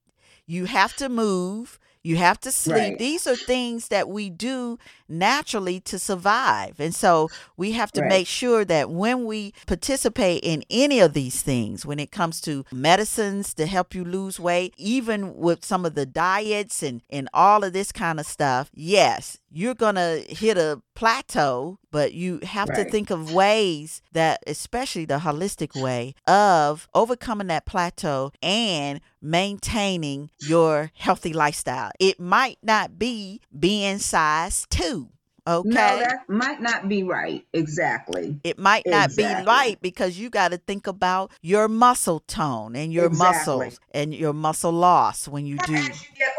you 0.47 0.64
have 0.64 0.95
to 0.97 1.09
move, 1.09 1.78
you 2.03 2.16
have 2.16 2.41
to 2.41 2.51
sleep. 2.51 2.74
Right. 2.74 2.99
These 2.99 3.26
are 3.26 3.36
things 3.36 3.88
that 3.88 4.09
we 4.09 4.30
do 4.30 4.78
naturally 5.09 5.80
to 5.80 5.99
survive. 5.99 6.80
And 6.80 6.95
so 6.95 7.30
we 7.57 7.72
have 7.72 7.93
to 7.93 8.03
Right. 8.03 8.09
make 8.09 8.26
sure 8.26 8.64
that 8.64 8.91
when 8.91 9.26
we 9.26 9.53
participate 9.66 10.43
in 10.43 10.64
any 10.70 11.01
of 11.01 11.12
these 11.12 11.43
things, 11.43 11.86
when 11.86 11.99
it 12.01 12.11
comes 12.11 12.41
to 12.43 12.64
medicines 12.72 13.55
to 13.55 13.66
help 13.66 13.95
you 13.95 14.05
lose 14.05 14.41
weight, 14.41 14.74
even 14.78 15.36
with 15.36 15.64
some 15.64 15.84
of 15.84 15.95
the 15.95 16.07
diets 16.07 16.82
and, 16.82 17.03
and 17.11 17.28
all 17.34 17.64
of 17.64 17.72
this 17.74 17.93
kind 17.93 18.18
of 18.18 18.26
stuff, 18.26 18.70
yes, 18.74 19.38
you're 19.53 19.74
going 19.74 19.96
to 19.96 20.24
hit 20.28 20.57
a 20.57 20.80
plateau, 20.94 21.78
but 21.90 22.12
you 22.12 22.38
have 22.42 22.72
to 22.74 22.84
think 22.84 23.11
of 23.11 23.32
ways 23.32 24.01
that, 24.12 24.40
especially 24.46 25.05
the 25.05 25.18
holistic 25.18 25.80
way 25.80 26.14
of 26.26 26.88
overcoming 26.94 27.48
that 27.48 27.66
plateau 27.66 28.32
and 28.42 29.01
maintaining 29.20 30.30
your 30.40 30.92
healthy 30.94 31.32
lifestyle. 31.32 31.90
It 31.98 32.20
might 32.20 32.59
not 32.62 32.98
be 32.98 33.40
being 33.59 33.98
size 33.98 34.66
two. 34.70 35.09
Okay. 35.46 35.68
No, 35.70 35.98
that 35.98 36.28
might 36.28 36.61
not 36.61 36.86
be 36.88 37.03
right. 37.03 37.44
Exactly. 37.55 38.38
it 38.44 38.59
might 38.59 38.84
not 38.86 39.16
be 39.16 39.24
right 39.24 39.76
because 39.80 40.18
you 40.18 40.28
got 40.30 40.53
to 40.53 40.59
think 40.59 40.86
about 40.86 41.30
your 41.40 41.66
muscle 41.66 42.20
tone 42.20 42.76
and 42.76 42.92
your 42.92 43.07
Exactly. 43.07 43.57
muscles 43.57 43.80
and 43.92 44.14
your 44.14 44.32
muscle 44.34 44.70
loss 44.70 45.26
when 45.26 45.46
you 45.46 45.57
do. 45.66 45.74
As 45.74 46.03
you 46.03 46.09
get 46.16 46.32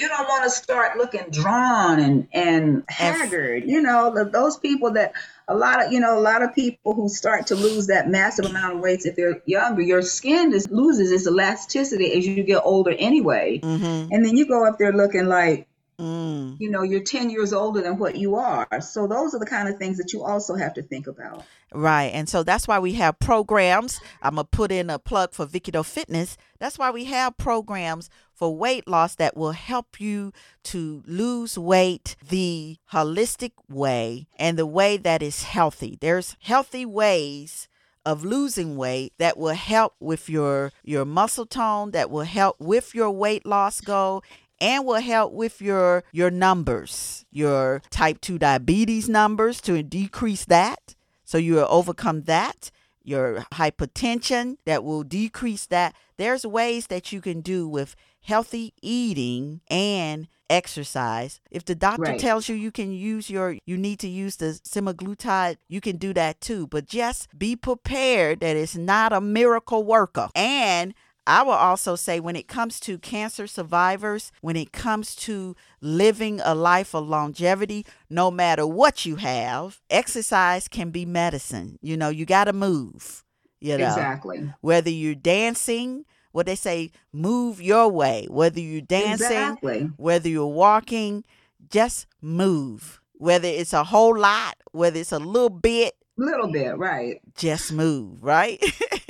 you 0.00 0.08
don't 0.08 0.28
want 0.28 0.44
to 0.44 0.50
start 0.50 0.96
looking 0.96 1.24
drawn 1.30 1.98
and 2.00 2.28
and 2.32 2.84
haggard. 2.88 3.64
You 3.66 3.80
know, 3.82 4.12
th- 4.14 4.32
those 4.32 4.56
people 4.56 4.92
that 4.92 5.12
a 5.48 5.54
lot 5.54 5.84
of 5.84 5.92
you 5.92 6.00
know 6.00 6.18
a 6.18 6.20
lot 6.20 6.42
of 6.42 6.54
people 6.54 6.94
who 6.94 7.08
start 7.08 7.46
to 7.48 7.54
lose 7.54 7.86
that 7.88 8.08
massive 8.08 8.46
amount 8.46 8.74
of 8.76 8.80
weight 8.80 9.04
if 9.04 9.16
they're 9.16 9.42
younger, 9.46 9.82
your 9.82 10.02
skin 10.02 10.50
just 10.52 10.70
loses 10.70 11.10
its 11.10 11.26
elasticity 11.26 12.12
as 12.16 12.26
you 12.26 12.42
get 12.42 12.62
older 12.64 12.94
anyway, 12.98 13.58
Mm-hmm. 13.62 14.12
and 14.12 14.24
then 14.24 14.36
you 14.36 14.46
go 14.46 14.66
up 14.66 14.78
there 14.78 14.92
looking 14.92 15.26
like 15.26 15.66
Mm. 15.98 16.56
you 16.58 16.70
know 16.70 16.82
you're 16.82 17.02
10 17.02 17.30
years 17.30 17.52
older 17.52 17.80
than 17.80 17.98
what 17.98 18.16
you 18.16 18.34
are. 18.34 18.66
So 18.80 19.06
those 19.06 19.34
are 19.34 19.38
the 19.38 19.46
kind 19.46 19.68
of 19.68 19.78
things 19.78 19.96
that 19.98 20.12
you 20.12 20.24
also 20.24 20.54
have 20.54 20.74
to 20.74 20.82
think 20.82 21.06
about. 21.06 21.44
Right. 21.72 22.10
And 22.14 22.28
so 22.28 22.42
that's 22.42 22.68
why 22.68 22.78
we 22.78 22.92
have 22.94 23.18
programs. 23.18 24.00
I'm 24.22 24.36
going 24.36 24.46
to 24.46 24.50
put 24.50 24.70
in 24.70 24.90
a 24.90 24.98
plug 24.98 25.32
for 25.32 25.44
Vicki 25.44 25.72
Fitness. 25.82 26.36
That's 26.60 26.78
why 26.78 26.90
we 26.90 27.04
have 27.06 27.36
programs 27.36 28.08
for 28.32 28.54
weight 28.54 28.86
loss 28.88 29.16
that 29.16 29.36
will 29.36 29.52
help 29.52 30.00
you 30.00 30.32
to 30.64 31.02
lose 31.06 31.58
weight 31.58 32.16
the 32.28 32.78
holistic 32.92 33.52
way 33.68 34.26
and 34.36 34.56
the 34.56 34.66
way 34.66 34.96
that 34.96 35.22
is 35.22 35.42
healthy. 35.42 35.98
There's 36.00 36.36
healthy 36.40 36.86
ways 36.86 37.68
of 38.06 38.24
losing 38.24 38.76
weight 38.76 39.12
that 39.18 39.38
will 39.38 39.54
help 39.54 39.94
with 39.98 40.28
your 40.28 40.70
your 40.84 41.04
muscle 41.04 41.46
tone 41.46 41.90
that 41.92 42.10
will 42.10 42.24
help 42.24 42.60
with 42.60 42.94
your 42.94 43.10
weight 43.10 43.46
loss 43.46 43.80
goal 43.80 44.22
and 44.60 44.84
will 44.84 45.00
help 45.00 45.32
with 45.32 45.60
your 45.60 46.04
your 46.12 46.30
numbers 46.30 47.24
your 47.30 47.82
type 47.90 48.20
2 48.20 48.38
diabetes 48.38 49.08
numbers 49.08 49.60
to 49.62 49.82
decrease 49.82 50.44
that. 50.46 50.94
So 51.24 51.38
you 51.38 51.54
will 51.54 51.66
overcome 51.68 52.22
that 52.22 52.70
your 53.02 53.44
hypertension 53.52 54.56
that 54.64 54.82
will 54.82 55.02
decrease 55.02 55.66
that. 55.66 55.94
There's 56.16 56.46
ways 56.46 56.86
that 56.86 57.12
you 57.12 57.20
can 57.20 57.40
do 57.42 57.68
with 57.68 57.94
healthy 58.22 58.72
eating 58.80 59.60
and 59.68 60.26
exercise. 60.48 61.40
If 61.50 61.64
the 61.64 61.74
doctor 61.74 62.02
Right. 62.12 62.18
tells 62.18 62.48
you 62.48 62.54
you 62.54 62.70
can 62.70 62.92
use 62.92 63.28
your 63.30 63.56
you 63.66 63.76
need 63.76 63.98
to 64.00 64.08
use 64.08 64.36
the 64.36 64.58
semaglutide 64.64 65.56
you 65.68 65.80
can 65.80 65.96
do 65.96 66.12
that 66.14 66.40
too. 66.40 66.66
But 66.66 66.86
just 66.86 67.28
be 67.36 67.56
prepared 67.56 68.40
that 68.40 68.56
it's 68.56 68.76
not 68.76 69.12
a 69.12 69.20
miracle 69.20 69.84
worker. 69.84 70.28
And 70.34 70.94
I 71.26 71.42
will 71.42 71.52
also 71.52 71.96
say 71.96 72.20
when 72.20 72.36
it 72.36 72.48
comes 72.48 72.78
to 72.80 72.98
cancer 72.98 73.46
survivors, 73.46 74.30
when 74.42 74.56
it 74.56 74.72
comes 74.72 75.14
to 75.16 75.56
living 75.80 76.40
a 76.44 76.54
life 76.54 76.94
of 76.94 77.08
longevity, 77.08 77.86
no 78.10 78.30
matter 78.30 78.66
what 78.66 79.06
you 79.06 79.16
have, 79.16 79.80
exercise 79.88 80.68
can 80.68 80.90
be 80.90 81.06
medicine. 81.06 81.78
You 81.80 81.96
know, 81.96 82.10
you 82.10 82.26
got 82.26 82.44
to 82.44 82.52
move, 82.52 83.24
you 83.60 83.78
know, 83.78 83.86
Exactly. 83.86 84.52
whether 84.60 84.90
you're 84.90 85.14
dancing, 85.14 86.04
what 86.32 86.46
they 86.46 86.56
say, 86.56 86.90
move 87.12 87.60
your 87.62 87.88
way, 87.88 88.26
whether 88.28 88.60
you're 88.60 88.82
dancing, 88.82 89.30
Exactly. 89.30 89.90
whether 89.96 90.28
you're 90.28 90.46
walking, 90.46 91.24
just 91.70 92.06
move. 92.20 93.00
Whether 93.14 93.48
it's 93.48 93.72
a 93.72 93.84
whole 93.84 94.18
lot, 94.18 94.56
whether 94.72 94.98
it's 95.00 95.12
a 95.12 95.18
little 95.18 95.48
bit, 95.48 95.94
Little 96.16 96.50
bit, 96.52 96.76
right. 96.78 97.20
just 97.36 97.72
move, 97.72 98.22
right? 98.22 98.62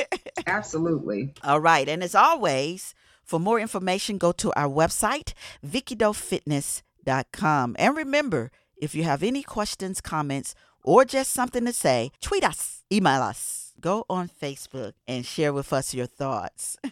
Absolutely. 0.47 1.35
All 1.43 1.61
right. 1.61 1.87
And 1.89 2.03
as 2.03 2.15
always, 2.15 2.95
for 3.23 3.39
more 3.39 3.61
information, 3.61 4.17
go 4.19 4.33
to 4.33 4.53
our 4.55 4.69
website, 4.69 5.33
VickiDoeFitness.com. 5.67 7.77
And 7.79 7.97
remember, 7.97 8.51
if 8.77 8.95
you 8.95 9.05
have 9.05 9.23
any 9.23 9.43
questions, 9.43 10.01
comments, 10.01 10.55
or 10.83 11.05
just 11.05 11.31
something 11.33 11.65
to 11.67 11.73
say, 11.73 12.11
tweet 12.21 12.45
us, 12.45 12.83
email 12.93 13.23
us. 13.23 13.73
go 13.81 14.05
on 14.09 14.29
Facebook 14.29 14.93
and 15.07 15.25
share 15.27 15.53
with 15.53 15.73
us 15.73 15.95
your 15.95 16.07
thoughts. 16.07 16.77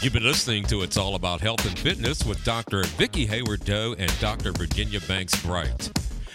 You've 0.00 0.12
been 0.12 0.22
listening 0.24 0.64
to 0.66 0.82
It's 0.82 0.96
All 0.96 1.16
About 1.16 1.40
Health 1.40 1.66
and 1.66 1.76
Fitness 1.78 2.24
with 2.24 2.42
Dr. 2.44 2.84
Vicki 2.84 3.26
Haywood 3.26 3.64
Doe 3.64 3.96
and 3.98 4.12
Dr. 4.20 4.52
Virginia 4.52 5.00
Banks 5.00 5.34
Bright. 5.42 5.90